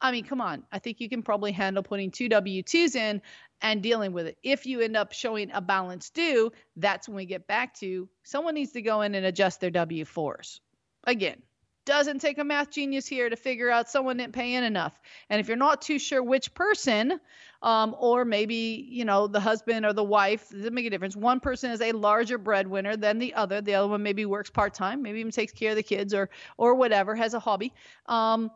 I 0.00 0.12
mean, 0.12 0.24
come 0.24 0.40
on. 0.40 0.64
I 0.72 0.78
think 0.78 1.00
you 1.00 1.08
can 1.08 1.22
probably 1.22 1.52
handle 1.52 1.82
putting 1.82 2.10
two 2.10 2.28
W 2.28 2.62
2s 2.62 2.96
in 2.96 3.20
and 3.60 3.82
dealing 3.82 4.12
with 4.12 4.26
it. 4.26 4.38
If 4.42 4.66
you 4.66 4.80
end 4.80 4.96
up 4.96 5.12
showing 5.12 5.50
a 5.52 5.60
balance 5.60 6.10
due, 6.10 6.52
that's 6.76 7.08
when 7.08 7.16
we 7.16 7.26
get 7.26 7.46
back 7.46 7.74
to 7.80 8.08
someone 8.22 8.54
needs 8.54 8.72
to 8.72 8.82
go 8.82 9.02
in 9.02 9.14
and 9.14 9.26
adjust 9.26 9.60
their 9.60 9.70
W 9.70 10.04
4s. 10.04 10.60
Again, 11.04 11.42
doesn't 11.84 12.20
take 12.20 12.38
a 12.38 12.44
math 12.44 12.70
genius 12.70 13.06
here 13.06 13.28
to 13.28 13.36
figure 13.36 13.70
out 13.70 13.88
someone 13.88 14.16
didn't 14.18 14.32
pay 14.32 14.54
in 14.54 14.64
enough. 14.64 14.98
And 15.28 15.40
if 15.40 15.48
you're 15.48 15.56
not 15.56 15.82
too 15.82 15.98
sure 15.98 16.22
which 16.22 16.54
person, 16.54 17.18
um, 17.62 17.96
or 17.98 18.24
maybe 18.24 18.86
you 18.88 19.04
know 19.04 19.26
the 19.26 19.40
husband 19.40 19.84
or 19.84 19.92
the 19.92 20.04
wife, 20.04 20.50
doesn't 20.50 20.74
make 20.74 20.86
a 20.86 20.90
difference. 20.90 21.16
One 21.16 21.40
person 21.40 21.70
is 21.70 21.80
a 21.80 21.92
larger 21.92 22.38
breadwinner 22.38 22.96
than 22.96 23.18
the 23.18 23.34
other. 23.34 23.60
The 23.60 23.74
other 23.74 23.88
one 23.88 24.02
maybe 24.02 24.24
works 24.24 24.50
part 24.50 24.74
time, 24.74 25.02
maybe 25.02 25.20
even 25.20 25.32
takes 25.32 25.52
care 25.52 25.70
of 25.70 25.76
the 25.76 25.82
kids 25.82 26.14
or 26.14 26.30
or 26.56 26.74
whatever, 26.74 27.14
has 27.14 27.34
a 27.34 27.40
hobby. 27.40 27.72
Um, 28.06 28.50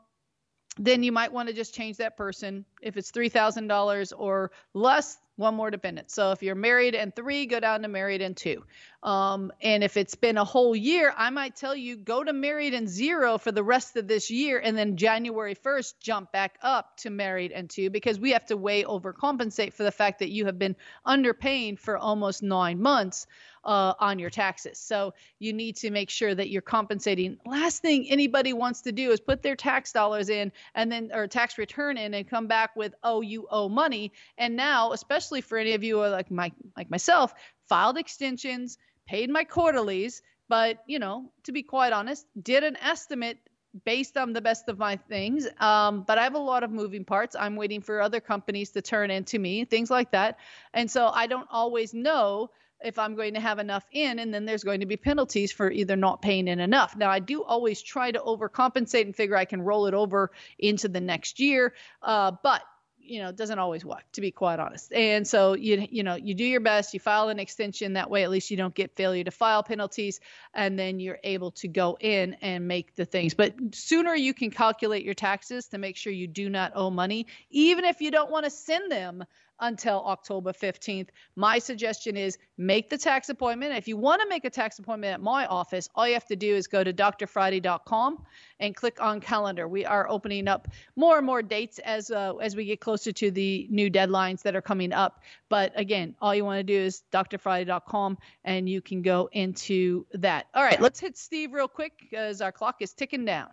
then 0.76 1.02
you 1.02 1.12
might 1.12 1.32
want 1.32 1.48
to 1.48 1.54
just 1.54 1.74
change 1.74 1.98
that 1.98 2.16
person. 2.16 2.64
If 2.82 2.96
it's 2.96 3.10
$3,000 3.10 4.12
or 4.16 4.50
less, 4.72 5.18
one 5.36 5.54
more 5.54 5.70
dependent. 5.70 6.10
So 6.10 6.30
if 6.30 6.42
you're 6.42 6.54
married 6.54 6.94
and 6.94 7.14
three, 7.14 7.46
go 7.46 7.60
down 7.60 7.82
to 7.82 7.88
married 7.88 8.22
and 8.22 8.36
two. 8.36 8.64
Um, 9.02 9.52
and 9.60 9.84
if 9.84 9.96
it's 9.96 10.14
been 10.14 10.38
a 10.38 10.44
whole 10.44 10.74
year, 10.74 11.12
I 11.16 11.30
might 11.30 11.56
tell 11.56 11.74
you 11.76 11.96
go 11.96 12.24
to 12.24 12.32
married 12.32 12.72
and 12.72 12.88
zero 12.88 13.36
for 13.36 13.52
the 13.52 13.62
rest 13.62 13.96
of 13.96 14.08
this 14.08 14.30
year, 14.30 14.58
and 14.58 14.78
then 14.78 14.96
January 14.96 15.54
1st 15.54 15.94
jump 16.00 16.32
back 16.32 16.58
up 16.62 16.96
to 16.98 17.10
married 17.10 17.52
and 17.52 17.68
two 17.68 17.90
because 17.90 18.18
we 18.18 18.30
have 18.30 18.46
to 18.46 18.56
way 18.56 18.84
overcompensate 18.84 19.74
for 19.74 19.82
the 19.82 19.92
fact 19.92 20.20
that 20.20 20.30
you 20.30 20.46
have 20.46 20.58
been 20.58 20.76
underpaying 21.06 21.78
for 21.78 21.98
almost 21.98 22.42
nine 22.42 22.80
months 22.80 23.26
uh, 23.64 23.94
on 23.98 24.18
your 24.18 24.30
taxes. 24.30 24.78
So 24.78 25.14
you 25.38 25.52
need 25.52 25.76
to 25.76 25.90
make 25.90 26.10
sure 26.10 26.34
that 26.34 26.50
you're 26.50 26.62
compensating. 26.62 27.38
Last 27.46 27.82
thing 27.82 28.06
anybody 28.08 28.52
wants 28.52 28.82
to 28.82 28.92
do 28.92 29.10
is 29.10 29.20
put 29.20 29.42
their 29.42 29.56
tax 29.56 29.92
dollars 29.92 30.28
in 30.28 30.52
and 30.74 30.90
then 30.90 31.10
or 31.12 31.26
tax 31.26 31.58
return 31.58 31.96
in 31.96 32.14
and 32.14 32.28
come 32.28 32.46
back 32.46 32.76
with 32.76 32.94
oh 33.02 33.20
you 33.20 33.46
owe 33.50 33.68
money. 33.68 34.12
And 34.38 34.56
now, 34.56 34.92
especially 34.92 35.23
for 35.40 35.58
any 35.58 35.72
of 35.72 35.82
you 35.84 35.98
like 35.98 36.30
my 36.30 36.52
like 36.76 36.90
myself, 36.90 37.34
filed 37.68 37.98
extensions, 37.98 38.78
paid 39.06 39.30
my 39.30 39.44
quarterlies, 39.44 40.22
but 40.48 40.78
you 40.86 40.98
know, 40.98 41.32
to 41.44 41.52
be 41.52 41.62
quite 41.62 41.92
honest, 41.92 42.26
did 42.42 42.64
an 42.64 42.76
estimate 42.76 43.38
based 43.84 44.16
on 44.16 44.32
the 44.32 44.40
best 44.40 44.68
of 44.68 44.78
my 44.78 44.96
things. 44.96 45.48
Um, 45.58 46.04
but 46.06 46.16
I 46.18 46.22
have 46.22 46.34
a 46.34 46.38
lot 46.38 46.62
of 46.62 46.70
moving 46.70 47.04
parts. 47.04 47.34
I'm 47.38 47.56
waiting 47.56 47.80
for 47.80 48.00
other 48.00 48.20
companies 48.20 48.70
to 48.70 48.82
turn 48.82 49.10
into 49.10 49.38
me, 49.38 49.64
things 49.64 49.90
like 49.90 50.12
that. 50.12 50.38
And 50.72 50.88
so 50.90 51.08
I 51.08 51.26
don't 51.26 51.48
always 51.50 51.92
know 51.92 52.50
if 52.84 52.98
I'm 52.98 53.14
going 53.14 53.34
to 53.34 53.40
have 53.40 53.58
enough 53.58 53.86
in, 53.92 54.18
and 54.18 54.32
then 54.32 54.44
there's 54.44 54.62
going 54.62 54.80
to 54.80 54.86
be 54.86 54.96
penalties 54.96 55.50
for 55.50 55.70
either 55.70 55.96
not 55.96 56.20
paying 56.20 56.48
in 56.48 56.60
enough. 56.60 56.94
Now, 56.96 57.10
I 57.10 57.18
do 57.18 57.42
always 57.42 57.80
try 57.80 58.10
to 58.10 58.18
overcompensate 58.20 59.02
and 59.02 59.16
figure 59.16 59.36
I 59.36 59.46
can 59.46 59.62
roll 59.62 59.86
it 59.86 59.94
over 59.94 60.32
into 60.58 60.88
the 60.88 61.00
next 61.00 61.40
year, 61.40 61.74
uh, 62.02 62.32
but 62.42 62.62
you 63.04 63.22
know, 63.22 63.32
doesn't 63.32 63.58
always 63.58 63.84
work, 63.84 64.04
to 64.12 64.20
be 64.20 64.30
quite 64.30 64.58
honest. 64.58 64.92
And 64.92 65.26
so 65.26 65.54
you 65.54 65.86
you 65.90 66.02
know, 66.02 66.14
you 66.14 66.34
do 66.34 66.44
your 66.44 66.60
best, 66.60 66.94
you 66.94 67.00
file 67.00 67.28
an 67.28 67.38
extension 67.38 67.94
that 67.94 68.10
way 68.10 68.24
at 68.24 68.30
least 68.30 68.50
you 68.50 68.56
don't 68.56 68.74
get 68.74 68.96
failure 68.96 69.24
to 69.24 69.30
file 69.30 69.62
penalties 69.62 70.20
and 70.52 70.78
then 70.78 71.00
you're 71.00 71.18
able 71.24 71.50
to 71.52 71.68
go 71.68 71.96
in 72.00 72.36
and 72.40 72.66
make 72.66 72.94
the 72.94 73.04
things. 73.04 73.34
But 73.34 73.54
sooner 73.72 74.14
you 74.14 74.34
can 74.34 74.50
calculate 74.50 75.04
your 75.04 75.14
taxes 75.14 75.66
to 75.68 75.78
make 75.78 75.96
sure 75.96 76.12
you 76.12 76.26
do 76.26 76.48
not 76.48 76.72
owe 76.74 76.90
money, 76.90 77.26
even 77.50 77.84
if 77.84 78.00
you 78.00 78.10
don't 78.10 78.30
want 78.30 78.44
to 78.44 78.50
send 78.50 78.90
them 78.90 79.24
until 79.60 80.04
October 80.04 80.52
15th. 80.52 81.08
My 81.36 81.58
suggestion 81.58 82.16
is 82.16 82.38
make 82.58 82.90
the 82.90 82.98
tax 82.98 83.28
appointment. 83.28 83.76
If 83.76 83.88
you 83.88 83.96
want 83.96 84.22
to 84.22 84.28
make 84.28 84.44
a 84.44 84.50
tax 84.50 84.78
appointment 84.78 85.14
at 85.14 85.20
my 85.20 85.46
office, 85.46 85.88
all 85.94 86.06
you 86.06 86.14
have 86.14 86.26
to 86.26 86.36
do 86.36 86.54
is 86.54 86.66
go 86.66 86.82
to 86.82 86.92
drfriday.com 86.92 88.24
and 88.60 88.74
click 88.74 89.00
on 89.00 89.20
calendar. 89.20 89.68
We 89.68 89.84
are 89.84 90.08
opening 90.08 90.48
up 90.48 90.68
more 90.96 91.16
and 91.16 91.26
more 91.26 91.42
dates 91.42 91.78
as 91.78 92.10
uh, 92.10 92.34
as 92.36 92.56
we 92.56 92.64
get 92.64 92.80
closer 92.80 93.12
to 93.12 93.30
the 93.30 93.66
new 93.70 93.90
deadlines 93.90 94.42
that 94.42 94.56
are 94.56 94.62
coming 94.62 94.92
up. 94.92 95.22
But 95.48 95.72
again, 95.76 96.14
all 96.20 96.34
you 96.34 96.44
want 96.44 96.58
to 96.58 96.64
do 96.64 96.78
is 96.78 97.02
drfriday.com 97.12 98.18
and 98.44 98.68
you 98.68 98.80
can 98.80 99.02
go 99.02 99.28
into 99.32 100.06
that. 100.14 100.46
All 100.54 100.62
right, 100.62 100.80
let's 100.80 101.00
hit 101.00 101.16
Steve 101.16 101.52
real 101.52 101.68
quick 101.68 101.92
because 101.98 102.40
our 102.40 102.52
clock 102.52 102.76
is 102.80 102.92
ticking 102.92 103.24
down. 103.24 103.50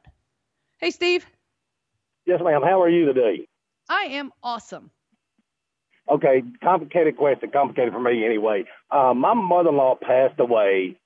Hey, 0.79 0.91
Steve. 0.91 1.25
Yes, 2.25 2.39
ma'am. 2.43 2.61
How 2.63 2.81
are 2.81 2.89
you 2.89 3.05
today? 3.05 3.47
I 3.89 4.03
am 4.03 4.31
awesome. 4.41 4.91
Okay, 6.11 6.43
complicated 6.61 7.15
question, 7.15 7.49
complicated 7.51 7.93
for 7.93 8.01
me 8.01 8.25
anyway. 8.25 8.65
Uh, 8.91 9.13
my 9.13 9.33
mother-in-law 9.33 9.95
passed 10.01 10.37
away, 10.39 10.97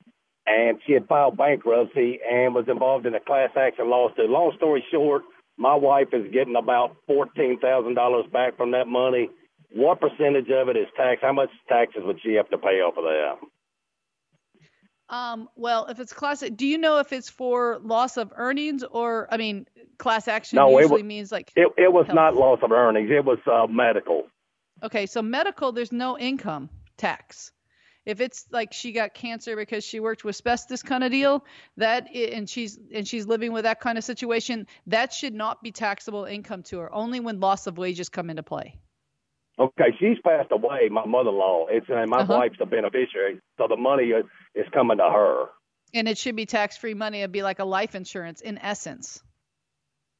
and 0.47 0.79
she 0.85 0.93
had 0.93 1.07
filed 1.07 1.37
bankruptcy 1.37 2.19
and 2.27 2.55
was 2.55 2.65
involved 2.67 3.05
in 3.05 3.13
a 3.13 3.19
class 3.19 3.51
action 3.55 3.87
lawsuit. 3.87 4.29
Long 4.29 4.51
story 4.57 4.83
short, 4.91 5.21
my 5.57 5.75
wife 5.75 6.07
is 6.11 6.31
getting 6.33 6.55
about 6.55 6.95
fourteen 7.05 7.59
thousand 7.59 7.93
dollars 7.93 8.25
back 8.33 8.57
from 8.57 8.71
that 8.71 8.87
money. 8.87 9.29
What 9.71 10.01
percentage 10.01 10.49
of 10.49 10.69
it 10.69 10.77
is 10.77 10.87
tax? 10.97 11.21
How 11.21 11.33
much 11.33 11.49
taxes 11.69 12.01
would 12.03 12.19
she 12.23 12.33
have 12.33 12.49
to 12.49 12.57
pay 12.57 12.81
off 12.81 12.97
of 12.97 13.03
that? 13.03 13.37
Um, 15.15 15.49
well, 15.55 15.85
if 15.85 15.99
it's 15.99 16.13
class, 16.13 16.39
do 16.39 16.65
you 16.65 16.79
know 16.79 16.97
if 16.97 17.13
it's 17.13 17.29
for 17.29 17.79
loss 17.83 18.17
of 18.17 18.33
earnings 18.35 18.83
or, 18.83 19.27
I 19.31 19.37
mean, 19.37 19.67
class 19.99 20.27
action 20.27 20.55
no, 20.55 20.79
usually 20.79 21.01
it 21.01 21.05
means 21.05 21.31
like. 21.31 21.51
It, 21.55 21.67
it 21.77 21.93
was 21.93 22.07
health. 22.07 22.15
not 22.15 22.35
loss 22.35 22.59
of 22.63 22.71
earnings. 22.71 23.11
It 23.11 23.23
was 23.23 23.37
uh, 23.45 23.67
medical. 23.71 24.23
Okay, 24.85 25.07
so 25.07 25.21
medical, 25.23 25.71
there's 25.71 25.91
no 25.91 26.17
income 26.17 26.69
tax. 26.95 27.51
If 28.05 28.21
it's 28.21 28.45
like 28.51 28.71
she 28.71 28.91
got 28.91 29.15
cancer 29.15 29.55
because 29.55 29.83
she 29.83 29.99
worked 29.99 30.23
with 30.23 30.35
asbestos 30.35 30.83
kind 30.83 31.03
of 31.03 31.09
deal, 31.09 31.43
that 31.77 32.07
and 32.15 32.47
she's 32.47 32.77
and 32.93 33.07
she's 33.07 33.25
living 33.25 33.51
with 33.51 33.63
that 33.63 33.79
kind 33.79 33.97
of 33.97 34.03
situation, 34.03 34.67
that 34.85 35.11
should 35.11 35.33
not 35.33 35.63
be 35.63 35.71
taxable 35.71 36.25
income 36.25 36.61
to 36.63 36.77
her. 36.79 36.93
Only 36.93 37.19
when 37.19 37.39
loss 37.39 37.65
of 37.65 37.79
wages 37.79 38.09
come 38.09 38.29
into 38.29 38.43
play. 38.43 38.79
Okay, 39.57 39.95
she's 39.99 40.17
passed 40.23 40.51
away. 40.51 40.89
My 40.91 41.05
mother-in-law. 41.07 41.65
It's 41.71 41.87
and 41.89 42.07
my 42.11 42.17
Uh-huh. 42.19 42.33
wife's 42.37 42.59
the 42.59 42.67
beneficiary, 42.67 43.39
so 43.57 43.67
the 43.67 43.77
money 43.77 44.09
is, 44.09 44.25
is 44.53 44.65
coming 44.71 44.97
to 44.97 45.09
her. 45.09 45.45
And 45.95 46.07
it 46.07 46.19
should 46.19 46.35
be 46.35 46.45
tax-free 46.45 46.93
money. 46.93 47.21
It'd 47.21 47.31
be 47.31 47.41
like 47.41 47.57
a 47.59 47.65
life 47.65 47.95
insurance 47.95 48.41
in 48.41 48.59
essence. 48.59 49.23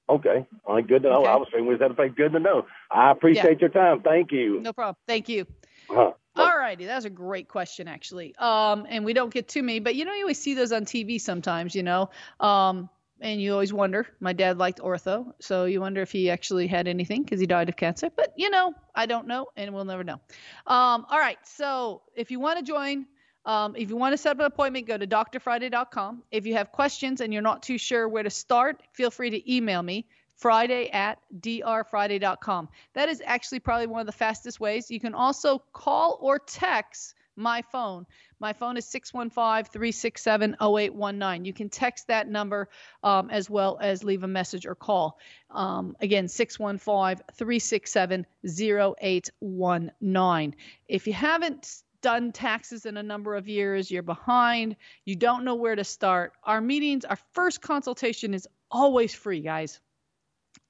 Okay, 0.07 0.45
all 0.65 0.75
right, 0.75 0.87
good 0.87 1.03
to 1.03 1.09
know. 1.09 1.21
Okay. 1.21 1.29
I 1.29 1.35
was 1.35 1.47
thinking 1.51 1.67
we 1.67 1.77
said 1.77 1.95
to 1.95 2.09
good 2.09 2.33
to 2.33 2.39
know. 2.39 2.65
I 2.91 3.11
appreciate 3.11 3.59
your 3.59 3.71
time. 3.71 4.01
Thank 4.01 4.31
you. 4.31 4.59
No 4.61 4.71
problem. 4.71 4.95
Thank 5.07 5.29
you. 5.29 5.47
Uh-huh. 5.89 6.11
All 6.37 6.57
righty, 6.57 6.85
that 6.85 6.95
was 6.95 7.05
a 7.05 7.09
great 7.09 7.47
question 7.47 7.87
actually. 7.87 8.35
Um, 8.37 8.85
and 8.89 9.05
we 9.05 9.13
don't 9.13 9.33
get 9.33 9.47
too 9.47 9.63
many, 9.63 9.79
but 9.79 9.95
you 9.95 10.05
know, 10.05 10.13
you 10.13 10.21
always 10.21 10.39
see 10.39 10.53
those 10.53 10.71
on 10.71 10.85
TV 10.85 11.19
sometimes, 11.19 11.75
you 11.75 11.83
know. 11.83 12.09
Um, 12.39 12.89
and 13.21 13.41
you 13.41 13.53
always 13.53 13.71
wonder. 13.71 14.05
My 14.19 14.33
dad 14.33 14.57
liked 14.57 14.79
ortho, 14.79 15.31
so 15.39 15.65
you 15.65 15.79
wonder 15.79 16.01
if 16.01 16.11
he 16.11 16.29
actually 16.29 16.67
had 16.67 16.87
anything 16.87 17.23
because 17.23 17.39
he 17.39 17.47
died 17.47 17.69
of 17.69 17.77
cancer. 17.77 18.09
But 18.13 18.33
you 18.35 18.49
know, 18.49 18.73
I 18.93 19.05
don't 19.05 19.27
know, 19.27 19.47
and 19.55 19.73
we'll 19.73 19.85
never 19.85 20.03
know. 20.03 20.19
Um, 20.67 21.05
all 21.09 21.19
right, 21.19 21.37
so 21.43 22.01
if 22.15 22.29
you 22.31 22.39
want 22.39 22.59
to 22.59 22.65
join. 22.65 23.07
Um, 23.45 23.75
if 23.75 23.89
you 23.89 23.95
want 23.95 24.13
to 24.13 24.17
set 24.17 24.31
up 24.31 24.39
an 24.39 24.45
appointment, 24.45 24.87
go 24.87 24.97
to 24.97 25.05
drfriday.com. 25.05 26.23
If 26.31 26.45
you 26.45 26.55
have 26.55 26.71
questions 26.71 27.21
and 27.21 27.31
you're 27.31 27.41
not 27.41 27.63
too 27.63 27.77
sure 27.77 28.07
where 28.07 28.23
to 28.23 28.29
start, 28.29 28.81
feel 28.93 29.11
free 29.11 29.29
to 29.29 29.53
email 29.53 29.83
me, 29.83 30.07
friday 30.35 30.89
at 30.89 31.19
drfriday.com. 31.39 32.69
That 32.93 33.09
is 33.09 33.21
actually 33.23 33.59
probably 33.59 33.87
one 33.87 34.01
of 34.01 34.07
the 34.07 34.13
fastest 34.13 34.59
ways. 34.59 34.89
You 34.89 34.99
can 34.99 35.13
also 35.13 35.61
call 35.73 36.17
or 36.21 36.39
text 36.39 37.13
my 37.35 37.61
phone. 37.71 38.05
My 38.39 38.53
phone 38.53 38.77
is 38.77 38.85
615 38.85 39.71
367 39.71 40.55
0819. 40.61 41.45
You 41.45 41.53
can 41.53 41.69
text 41.69 42.07
that 42.07 42.27
number 42.27 42.69
um, 43.03 43.29
as 43.29 43.49
well 43.49 43.77
as 43.81 44.03
leave 44.03 44.23
a 44.23 44.27
message 44.27 44.65
or 44.65 44.75
call. 44.75 45.17
Um, 45.51 45.95
again, 46.01 46.27
615 46.27 47.23
367 47.33 48.25
0819. 48.43 50.55
If 50.87 51.07
you 51.07 51.13
haven't 51.13 51.83
done 52.05 52.31
taxes 52.31 52.85
in 52.85 52.97
a 52.97 53.01
number 53.01 53.35
of 53.35 53.47
years, 53.47 53.89
you're 53.89 54.03
behind, 54.03 54.75
you 55.05 55.15
don't 55.15 55.43
know 55.43 55.55
where 55.55 55.75
to 55.75 55.83
start, 55.83 56.33
our 56.43 56.61
meetings, 56.61 57.03
our 57.03 57.17
first 57.33 57.63
consultation 57.63 58.35
is 58.35 58.47
always 58.69 59.15
free, 59.15 59.41
guys. 59.41 59.79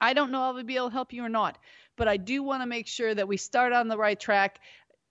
I 0.00 0.14
don't 0.14 0.30
know 0.30 0.48
if 0.48 0.56
I'll 0.56 0.64
be 0.64 0.76
able 0.76 0.88
to 0.88 0.94
help 0.94 1.12
you 1.12 1.22
or 1.22 1.28
not, 1.28 1.58
but 1.94 2.08
I 2.08 2.16
do 2.16 2.42
want 2.42 2.62
to 2.62 2.66
make 2.66 2.86
sure 2.86 3.14
that 3.14 3.28
we 3.28 3.36
start 3.36 3.74
on 3.74 3.88
the 3.88 3.98
right 3.98 4.18
track. 4.18 4.60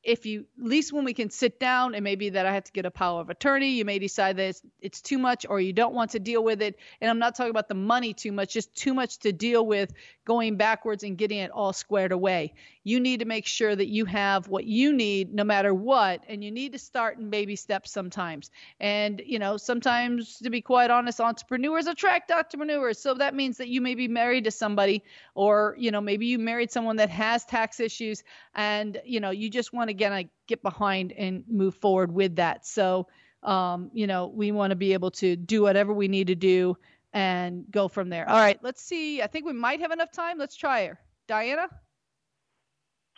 If 0.01 0.26
you, 0.26 0.47
at 0.59 0.65
least 0.65 0.93
when 0.93 1.05
we 1.05 1.13
can 1.13 1.30
sit 1.30 1.59
down, 1.59 1.93
and 1.93 2.03
maybe 2.03 2.30
that 2.32 2.47
I 2.47 2.53
have 2.55 2.63
to 2.63 2.71
get 2.71 2.88
a 2.88 2.91
power 2.91 3.21
of 3.21 3.30
attorney, 3.30 3.73
you 3.73 3.86
may 3.86 3.99
decide 3.99 4.38
that 4.38 4.49
it's, 4.49 4.61
it's 4.80 5.01
too 5.01 5.19
much 5.19 5.45
or 5.47 5.61
you 5.61 5.73
don't 5.73 5.93
want 5.93 6.11
to 6.11 6.19
deal 6.19 6.43
with 6.43 6.63
it. 6.63 6.80
And 7.01 7.09
I'm 7.09 7.19
not 7.19 7.36
talking 7.36 7.51
about 7.51 7.67
the 7.67 7.76
money 7.76 8.15
too 8.15 8.32
much, 8.32 8.53
just 8.53 8.76
too 8.76 8.95
much 8.95 9.19
to 9.19 9.32
deal 9.32 9.63
with 9.63 9.93
going 10.26 10.57
backwards 10.57 11.03
and 11.03 11.19
getting 11.19 11.38
it 11.38 11.51
all 11.51 11.71
squared 11.71 12.11
away. 12.11 12.55
You 12.86 13.00
need 13.00 13.22
to 13.22 13.26
make 13.26 13.48
sure 13.48 13.76
that 13.76 13.88
you 13.88 14.06
have 14.06 14.48
what 14.48 14.66
you 14.66 14.94
need 14.94 15.34
no 15.34 15.44
matter 15.44 15.74
what, 15.74 16.24
and 16.30 16.44
you 16.44 16.52
need 16.52 16.74
to 16.74 16.80
start 16.80 17.18
in 17.18 17.32
baby 17.32 17.56
steps 17.56 17.92
sometimes. 17.92 18.52
And, 18.80 19.22
you 19.26 19.40
know, 19.40 19.58
sometimes, 19.58 20.38
to 20.38 20.52
be 20.52 20.62
quite 20.62 20.92
honest, 20.92 21.20
entrepreneurs 21.20 21.88
attract 21.88 22.32
entrepreneurs. 22.32 23.00
So 23.00 23.16
that 23.16 23.34
means 23.34 23.58
that 23.58 23.70
you 23.70 23.82
may 23.82 23.96
be 23.96 24.08
married 24.08 24.44
to 24.44 24.52
somebody, 24.52 25.04
or, 25.34 25.76
you 25.80 25.90
know, 25.90 26.00
maybe 26.00 26.28
you 26.28 26.38
married 26.38 26.72
someone 26.72 26.98
that 26.98 27.10
has 27.10 27.44
tax 27.44 27.80
issues, 27.80 28.24
and, 28.54 29.02
you 29.04 29.20
know, 29.20 29.32
you 29.32 29.50
just 29.50 29.74
want 29.74 29.90
to 29.90 29.96
get, 29.96 30.12
like, 30.12 30.30
get 30.46 30.62
behind 30.62 31.12
and 31.12 31.44
move 31.50 31.74
forward 31.76 32.12
with 32.12 32.36
that. 32.36 32.68
So, 32.68 33.08
um, 33.42 33.90
you 33.94 34.06
know, 34.06 34.28
we 34.28 34.52
want 34.52 34.70
to 34.70 34.76
be 34.76 34.94
able 34.94 35.10
to 35.12 35.36
do 35.36 35.64
whatever 35.64 35.92
we 35.92 36.08
need 36.08 36.28
to 36.28 36.36
do 36.36 36.78
and 37.14 37.66
go 37.72 37.88
from 37.88 38.10
there. 38.10 38.30
All 38.30 38.38
right, 38.38 38.60
let's 38.62 38.84
see. 38.84 39.24
I 39.24 39.28
think 39.28 39.48
we 39.48 39.54
might 39.54 39.80
have 39.80 39.92
enough 39.92 40.12
time. 40.12 40.38
Let's 40.38 40.56
try 40.56 40.86
her. 40.86 41.00
Diana? 41.28 41.68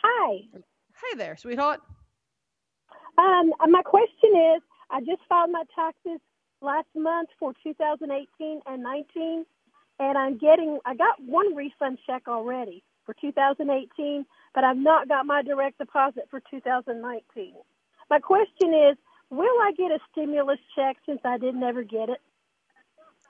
Hi. 0.02 0.40
Hey 0.54 1.16
there, 1.16 1.36
sweetheart. 1.36 1.80
Um, 3.16 3.52
my 3.68 3.82
question 3.82 4.30
is, 4.56 4.62
I 4.90 5.00
just 5.00 5.22
filed 5.28 5.50
my 5.50 5.64
taxes 5.74 6.20
last 6.60 6.88
month 6.94 7.30
for 7.38 7.52
2018 7.62 8.60
and 8.66 8.82
19, 8.82 9.44
and 9.98 10.18
I'm 10.18 10.38
getting, 10.38 10.78
I 10.84 10.94
got 10.94 11.20
one 11.20 11.54
refund 11.54 11.98
check 12.06 12.28
already 12.28 12.84
for 13.04 13.14
2018, 13.20 14.24
but 14.54 14.64
I've 14.64 14.76
not 14.76 15.08
got 15.08 15.26
my 15.26 15.42
direct 15.42 15.78
deposit 15.78 16.28
for 16.30 16.40
2019. 16.50 17.54
My 18.10 18.18
question 18.18 18.74
is, 18.74 18.96
will 19.30 19.60
I 19.62 19.72
get 19.76 19.90
a 19.90 19.98
stimulus 20.12 20.58
check 20.76 20.96
since 21.06 21.20
I 21.24 21.38
didn't 21.38 21.62
ever 21.62 21.82
get 21.82 22.08
it? 22.08 22.20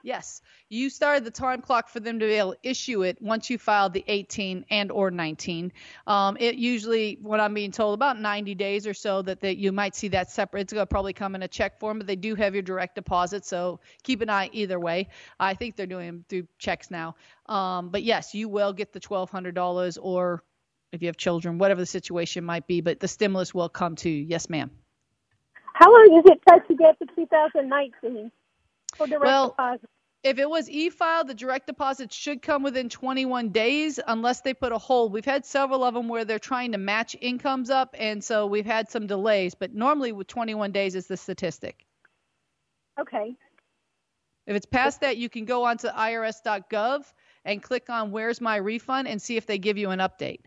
Yes, 0.02 0.42
you 0.68 0.90
started 0.90 1.24
the 1.24 1.30
time 1.30 1.60
clock 1.60 1.88
for 1.88 1.98
them 2.00 2.20
to 2.20 2.26
be 2.26 2.34
able 2.34 2.52
to 2.52 2.58
issue 2.62 3.02
it 3.02 3.20
once 3.20 3.50
you 3.50 3.58
filed 3.58 3.92
the 3.92 4.04
18 4.06 4.64
and 4.70 4.92
or 4.92 5.10
19. 5.10 5.72
Um, 6.06 6.36
it 6.38 6.54
usually, 6.54 7.18
what 7.20 7.40
I'm 7.40 7.52
being 7.52 7.72
told, 7.72 7.94
about 7.94 8.20
90 8.20 8.54
days 8.54 8.86
or 8.86 8.94
so 8.94 9.22
that 9.22 9.40
they, 9.40 9.52
you 9.52 9.72
might 9.72 9.96
see 9.96 10.08
that 10.08 10.30
separate. 10.30 10.62
It's 10.62 10.72
going 10.72 10.82
to 10.82 10.86
probably 10.86 11.12
come 11.12 11.34
in 11.34 11.42
a 11.42 11.48
check 11.48 11.80
form, 11.80 11.98
but 11.98 12.06
they 12.06 12.16
do 12.16 12.34
have 12.36 12.54
your 12.54 12.62
direct 12.62 12.94
deposit, 12.94 13.44
so 13.44 13.80
keep 14.04 14.20
an 14.20 14.30
eye 14.30 14.50
either 14.52 14.78
way. 14.78 15.08
I 15.40 15.54
think 15.54 15.76
they're 15.76 15.86
doing 15.86 16.06
them 16.06 16.24
through 16.28 16.46
checks 16.58 16.90
now. 16.90 17.16
Um, 17.46 17.90
but 17.90 18.02
yes, 18.04 18.34
you 18.34 18.48
will 18.48 18.72
get 18.72 18.92
the 18.92 19.00
$1,200 19.00 19.98
or 20.00 20.44
if 20.92 21.02
you 21.02 21.08
have 21.08 21.16
children, 21.16 21.58
whatever 21.58 21.80
the 21.80 21.86
situation 21.86 22.44
might 22.44 22.66
be, 22.66 22.80
but 22.80 23.00
the 23.00 23.08
stimulus 23.08 23.52
will 23.52 23.68
come 23.68 23.96
to 23.96 24.08
you. 24.08 24.24
Yes, 24.24 24.48
ma'am. 24.48 24.70
How 25.74 25.92
long 25.92 26.22
does 26.22 26.32
it 26.32 26.40
take 26.48 26.66
to 26.68 26.74
get 26.74 26.98
the 26.98 27.06
2019 27.14 28.30
for 28.98 29.06
direct 29.06 29.24
Well, 29.24 29.48
deposit? 29.50 29.88
If 30.24 30.38
it 30.38 30.50
was 30.50 30.68
e-filed, 30.68 31.28
the 31.28 31.34
direct 31.34 31.68
deposit 31.68 32.12
should 32.12 32.42
come 32.42 32.64
within 32.64 32.88
21 32.88 33.50
days 33.50 34.00
unless 34.04 34.40
they 34.40 34.52
put 34.52 34.72
a 34.72 34.78
hold. 34.78 35.12
We've 35.12 35.24
had 35.24 35.46
several 35.46 35.84
of 35.84 35.94
them 35.94 36.08
where 36.08 36.24
they're 36.24 36.40
trying 36.40 36.72
to 36.72 36.78
match 36.78 37.14
incomes 37.20 37.70
up, 37.70 37.94
and 37.96 38.22
so 38.22 38.46
we've 38.46 38.66
had 38.66 38.90
some 38.90 39.06
delays. 39.06 39.54
But 39.54 39.74
normally, 39.74 40.10
with 40.10 40.26
21 40.26 40.72
days 40.72 40.96
is 40.96 41.06
the 41.06 41.16
statistic. 41.16 41.86
Okay. 43.00 43.36
If 44.48 44.56
it's 44.56 44.66
past 44.66 45.02
that, 45.02 45.18
you 45.18 45.28
can 45.28 45.44
go 45.44 45.64
onto 45.64 45.86
irs.gov 45.86 47.04
and 47.44 47.62
click 47.62 47.88
on 47.88 48.10
"Where's 48.10 48.40
my 48.40 48.56
refund" 48.56 49.06
and 49.06 49.22
see 49.22 49.36
if 49.36 49.46
they 49.46 49.58
give 49.58 49.78
you 49.78 49.90
an 49.90 50.00
update. 50.00 50.40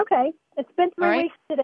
Okay. 0.00 0.32
It's 0.56 0.72
been 0.76 0.90
three 0.98 1.06
right. 1.06 1.22
weeks 1.24 1.36
today. 1.48 1.62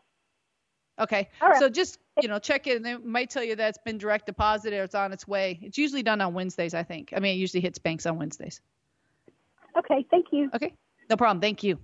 Okay. 1.01 1.29
All 1.43 1.49
right. 1.49 1.59
So 1.59 1.69
just 1.69 1.99
you 2.21 2.29
know 2.29 2.39
check 2.39 2.67
it, 2.67 2.77
and 2.77 2.85
they 2.85 2.97
might 2.97 3.31
tell 3.31 3.43
you 3.43 3.57
that 3.57 3.69
it's 3.69 3.79
been 3.85 3.99
direct 3.99 4.27
deposited 4.27 4.79
or 4.79 4.85
it's 4.85 4.95
on 4.95 5.13
its 5.13 5.27
way. 5.27 5.59
It's 5.63 5.79
usually 5.79 6.03
done 6.03 6.21
on 6.21 6.35
Wednesdays, 6.35 6.75
I 6.75 6.83
think. 6.83 7.13
I 7.15 7.21
mean, 7.21 7.35
it 7.35 7.39
usually 7.39 7.61
hits 7.61 7.79
banks 7.79 8.07
on 8.07 8.19
Wednesdays. 8.19 8.61
Okay. 9.77 10.07
Thank 10.11 10.27
you. 10.33 10.51
Okay, 10.55 10.75
no 11.11 11.17
problem. 11.17 11.41
Thank 11.41 11.63
you. 11.63 11.79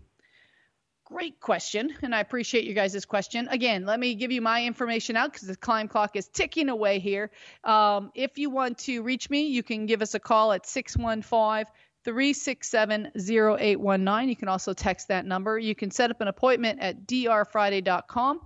Great 1.05 1.41
question, 1.41 1.93
and 2.03 2.15
I 2.15 2.21
appreciate 2.21 2.65
you 2.65 2.73
guys' 2.73 3.05
question. 3.05 3.49
Again, 3.51 3.85
let 3.85 3.99
me 3.99 4.15
give 4.15 4.31
you 4.31 4.41
my 4.41 4.65
information 4.65 5.17
out 5.17 5.33
because 5.33 5.49
the 5.49 5.57
climb 5.57 5.89
clock 5.89 6.15
is 6.15 6.29
ticking 6.29 6.69
away 6.69 7.01
here. 7.01 7.33
Um, 7.65 8.13
if 8.15 8.39
you 8.39 8.49
want 8.49 8.79
to 8.79 9.03
reach 9.03 9.29
me, 9.29 9.49
you 9.49 9.65
can 9.65 9.87
give 9.87 10.03
us 10.03 10.15
a 10.15 10.21
call 10.21 10.53
at 10.53 10.67
615 10.67 11.65
367 12.05 13.11
0819. 13.17 14.29
You 14.29 14.37
can 14.37 14.47
also 14.47 14.73
text 14.73 15.09
that 15.09 15.27
number. 15.27 15.59
You 15.59 15.75
can 15.75 15.91
set 15.91 16.13
up 16.13 16.21
an 16.21 16.29
appointment 16.29 16.79
at 16.81 17.09
drfriday.com 17.09 18.41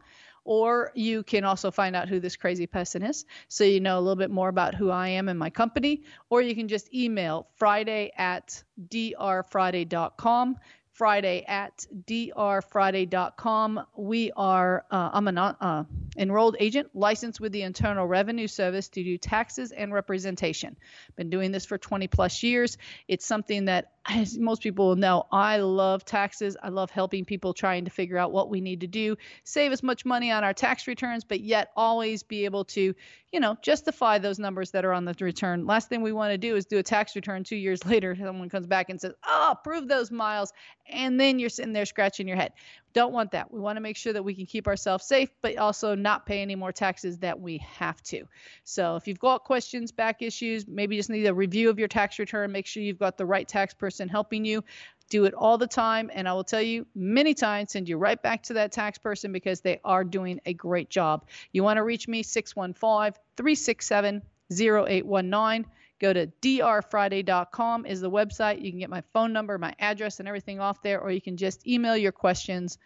or 0.45 0.93
you 0.95 1.23
can 1.23 1.45
also 1.45 1.71
find 1.71 1.97
out 1.97 2.09
who 2.09 2.21
this 2.21 2.37
crazy 2.37 2.67
person 2.67 3.03
is 3.03 3.25
so 3.49 3.65
you 3.65 3.81
know 3.81 3.99
a 3.99 4.01
little 4.01 4.17
bit 4.17 4.31
more 4.31 4.49
about 4.49 4.75
who 4.75 4.91
I 4.91 5.09
am 5.09 5.29
and 5.29 5.39
my 5.39 5.51
company. 5.51 6.03
Or 6.31 6.43
you 6.43 6.55
can 6.55 6.69
just 6.69 6.93
email 6.95 7.49
friday 7.57 8.13
at 8.17 8.63
drfriday.com. 8.89 10.57
Friday 10.95 11.45
at 11.49 11.87
drfriday.com. 12.07 13.87
We 13.97 14.31
are, 14.37 14.85
uh, 14.91 15.11
I'm 15.13 15.27
an 15.27 15.39
uh, 15.39 15.85
enrolled 16.17 16.57
agent 16.61 16.91
licensed 16.95 17.41
with 17.41 17.51
the 17.51 17.63
Internal 17.63 18.07
Revenue 18.07 18.47
Service 18.47 18.89
to 18.91 19.03
do 19.03 19.19
taxes 19.19 19.73
and 19.73 19.93
representation. 19.93 20.77
Been 21.17 21.31
doing 21.31 21.51
this 21.51 21.67
for 21.67 21.79
20 21.79 22.07
plus 22.07 22.45
years. 22.45 22.79
It's 23.09 23.27
something 23.27 23.65
that, 23.65 23.94
as 24.07 24.39
most 24.39 24.63
people 24.63 24.97
know, 24.97 25.27
I 25.33 25.59
love 25.59 26.05
taxes. 26.05 26.57
I 26.63 26.69
love 26.69 26.91
helping 26.91 27.25
people 27.25 27.55
trying 27.55 27.87
to 27.87 27.91
figure 27.91 28.19
out 28.19 28.33
what 28.33 28.51
we 28.51 28.61
need 28.61 28.83
to 28.83 28.87
do, 28.87 29.17
save 29.45 29.73
as 29.73 29.83
much 29.83 30.05
money 30.05 30.31
on 30.31 30.45
our 30.45 30.53
tax 30.53 30.87
returns, 30.87 31.25
but 31.25 31.41
yet 31.41 31.71
always 31.75 32.23
be 32.23 32.45
able 32.45 32.65
to, 32.67 32.95
you 33.33 33.41
know, 33.41 33.57
justify 33.63 34.19
those 34.19 34.39
numbers 34.39 34.73
that 34.73 34.85
are 34.85 34.93
on 34.93 35.07
the 35.07 35.15
return. 35.21 35.67
Last 35.67 35.89
thing 35.89 36.03
we 36.03 36.13
want 36.13 36.33
to 36.33 36.39
do 36.39 36.55
is 36.55 36.67
do 36.67 36.79
a 36.79 36.83
tax 36.83 37.17
return 37.17 37.45
two 37.45 37.57
years 37.57 37.85
later. 37.87 38.15
Someone 38.15 38.51
comes 38.51 38.67
back 38.67 38.91
and 38.91 39.01
says, 39.01 39.13
oh, 39.27 39.55
prove 39.65 39.89
those 39.89 40.11
miles. 40.11 40.53
And 40.87 41.19
then 41.19 41.39
you're 41.39 41.49
sitting 41.49 41.73
there 41.73 41.87
scratching 41.87 42.29
your 42.29 42.37
head. 42.37 42.53
Don't 42.95 43.13
want 43.13 43.33
that. 43.33 43.53
We 43.53 43.61
want 43.61 43.77
to 43.77 43.81
make 43.81 43.97
sure 43.97 44.13
that 44.13 44.23
we 44.23 44.35
can 44.35 44.47
keep 44.47 44.69
ourselves 44.69 45.05
safe, 45.05 45.29
but 45.43 45.57
also 45.59 45.97
not 45.97 46.27
pay 46.27 46.41
any 46.41 46.55
more 46.55 46.71
taxes 46.71 47.19
that 47.19 47.39
we 47.39 47.59
have 47.59 48.01
to. 48.05 48.23
So 48.63 48.95
if 48.95 49.09
you've 49.09 49.19
got 49.19 49.43
questions, 49.43 49.91
back 49.91 50.23
issues, 50.23 50.69
maybe 50.69 50.97
just 50.97 51.11
need 51.11 51.27
a 51.27 51.35
review 51.35 51.71
of 51.71 51.79
your 51.79 51.89
tax 51.89 52.21
return, 52.21 52.53
make 52.53 52.67
sure 52.67 52.85
you've 52.85 53.01
got 53.01 53.19
the 53.19 53.27
right 53.27 53.47
tax 53.47 53.75
person 53.75 54.09
helping 54.09 54.45
you. 54.45 54.63
Do 55.11 55.25
it 55.25 55.35
all 55.35 55.59
the 55.59 55.67
time. 55.67 56.09
And 56.15 56.29
I 56.29 56.33
will 56.33 56.45
tell 56.45 56.63
you 56.63 56.87
many 56.95 57.35
times, 57.35 57.73
send 57.73 57.89
you 57.89 57.99
right 57.99 58.23
back 58.23 58.45
to 58.45 58.55
that 58.55 58.73
tax 58.73 58.97
person 58.97 59.33
because 59.33 59.61
they 59.61 59.81
are 59.85 60.05
doing 60.05 60.41
a 60.47 60.55
great 60.55 60.89
job. 60.89 61.27
You 61.53 61.65
want 61.65 61.79
to 61.79 61.83
reach 61.83 62.07
me, 62.07 62.23
615 62.23 63.21
367 63.37 64.23
0819. 64.51 65.67
Go 66.05 66.13
to 66.13 66.27
drfriday.com 66.43 67.87
is 67.87 68.03
the 68.03 68.11
website. 68.11 68.63
You 68.63 68.71
can 68.71 68.79
get 68.79 68.91
my 68.91 69.03
phone 69.15 69.33
number, 69.33 69.57
my 69.57 69.75
address, 69.79 70.19
and 70.19 70.29
everything 70.29 70.61
off 70.61 70.83
there, 70.83 71.01
or 71.01 71.11
you 71.11 71.23
can 71.23 71.39
just 71.39 71.67
email 71.67 71.97
your 71.97 72.13
questions 72.13 72.77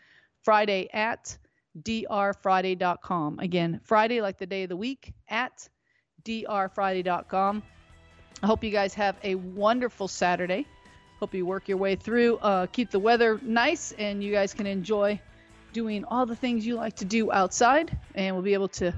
Friday 0.45 0.89
at 0.93 1.37
drfriday.com. 1.83 3.41
Again, 3.41 3.81
Friday 3.83 4.21
like 4.21 4.39
the 4.39 4.47
day 4.47 4.63
of 4.63 4.69
the 4.69 4.77
week 4.77 5.15
at 5.29 5.69
drfriday.com. 6.23 7.65
I 8.41 8.47
hope 8.47 8.63
you 8.63 8.71
guys 8.71 8.95
have 8.95 9.17
a 9.25 9.35
wonderful 9.35 10.07
Saturday. 10.07 10.65
Hope 11.19 11.35
you 11.35 11.45
work 11.45 11.67
your 11.67 11.79
way 11.79 11.97
through. 11.97 12.37
Uh, 12.37 12.67
keep 12.67 12.93
the 12.93 13.01
weather 13.01 13.41
nice, 13.43 13.91
and 13.99 14.23
you 14.23 14.31
guys 14.31 14.55
can 14.55 14.69
enjoy 14.69 15.21
doing 15.73 16.05
all 16.05 16.25
the 16.25 16.37
things 16.37 16.65
you 16.65 16.77
like 16.77 16.95
to 16.95 17.05
do 17.05 17.33
outside, 17.33 17.99
and 18.15 18.37
we'll 18.37 18.45
be 18.45 18.55
able 18.55 18.69
to 18.69 18.95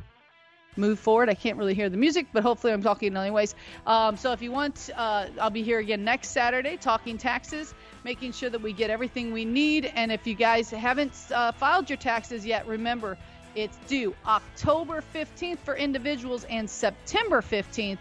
move 0.81 0.99
forward. 0.99 1.29
I 1.29 1.35
can't 1.35 1.57
really 1.59 1.75
hear 1.75 1.89
the 1.89 1.97
music, 1.97 2.27
but 2.33 2.43
hopefully 2.43 2.73
I'm 2.73 2.83
talking 2.83 3.17
anyways. 3.17 3.55
Um, 3.87 4.17
so 4.17 4.33
if 4.33 4.43
you 4.43 4.51
want, 4.51 4.91
uh, 4.97 5.27
I'll 5.41 5.51
be 5.51 5.63
here 5.63 5.79
again 5.79 6.05
next 6.05 6.31
Saturday 6.31 6.77
talking 6.77 7.19
taxes, 7.19 7.75
making 8.05 8.33
sure 8.33 8.51
that 8.51 8.61
we 8.61 8.73
get 8.73 8.91
everything 8.91 9.33
we 9.33 9.45
need. 9.45 9.85
And 9.95 10.11
if 10.11 10.27
you 10.27 10.35
guys 10.35 10.71
haven't 10.71 11.13
uh, 11.33 11.53
filed 11.53 11.91
your 11.91 11.99
taxes 11.99 12.45
yet, 12.45 12.67
remember 12.67 13.19
it's 13.55 13.77
due 13.89 14.15
October 14.27 15.03
15th 15.15 15.59
for 15.59 15.77
individuals 15.77 16.45
and 16.45 16.69
September 16.71 17.43
15th 17.43 17.99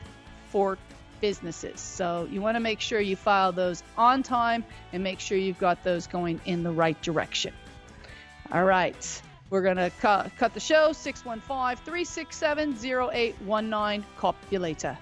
for 0.50 0.78
businesses. 1.22 1.80
So 1.80 2.28
you 2.32 2.42
want 2.42 2.56
to 2.56 2.60
make 2.60 2.80
sure 2.80 3.00
you 3.00 3.16
file 3.16 3.52
those 3.52 3.84
on 3.98 4.24
time 4.24 4.64
and 4.94 5.04
make 5.04 5.20
sure 5.20 5.38
you've 5.38 5.60
got 5.60 5.84
those 5.84 6.08
going 6.08 6.40
in 6.46 6.64
the 6.64 6.72
right 6.72 7.00
direction. 7.02 7.54
All 8.52 8.64
right. 8.64 9.22
We're 9.50 9.64
going 9.64 9.78
to 9.78 9.92
cut 10.00 10.54
the 10.54 10.60
show 10.60 10.92
615 10.92 11.84
367 11.84 12.78
0819. 12.84 14.06
Copulator. 14.18 14.96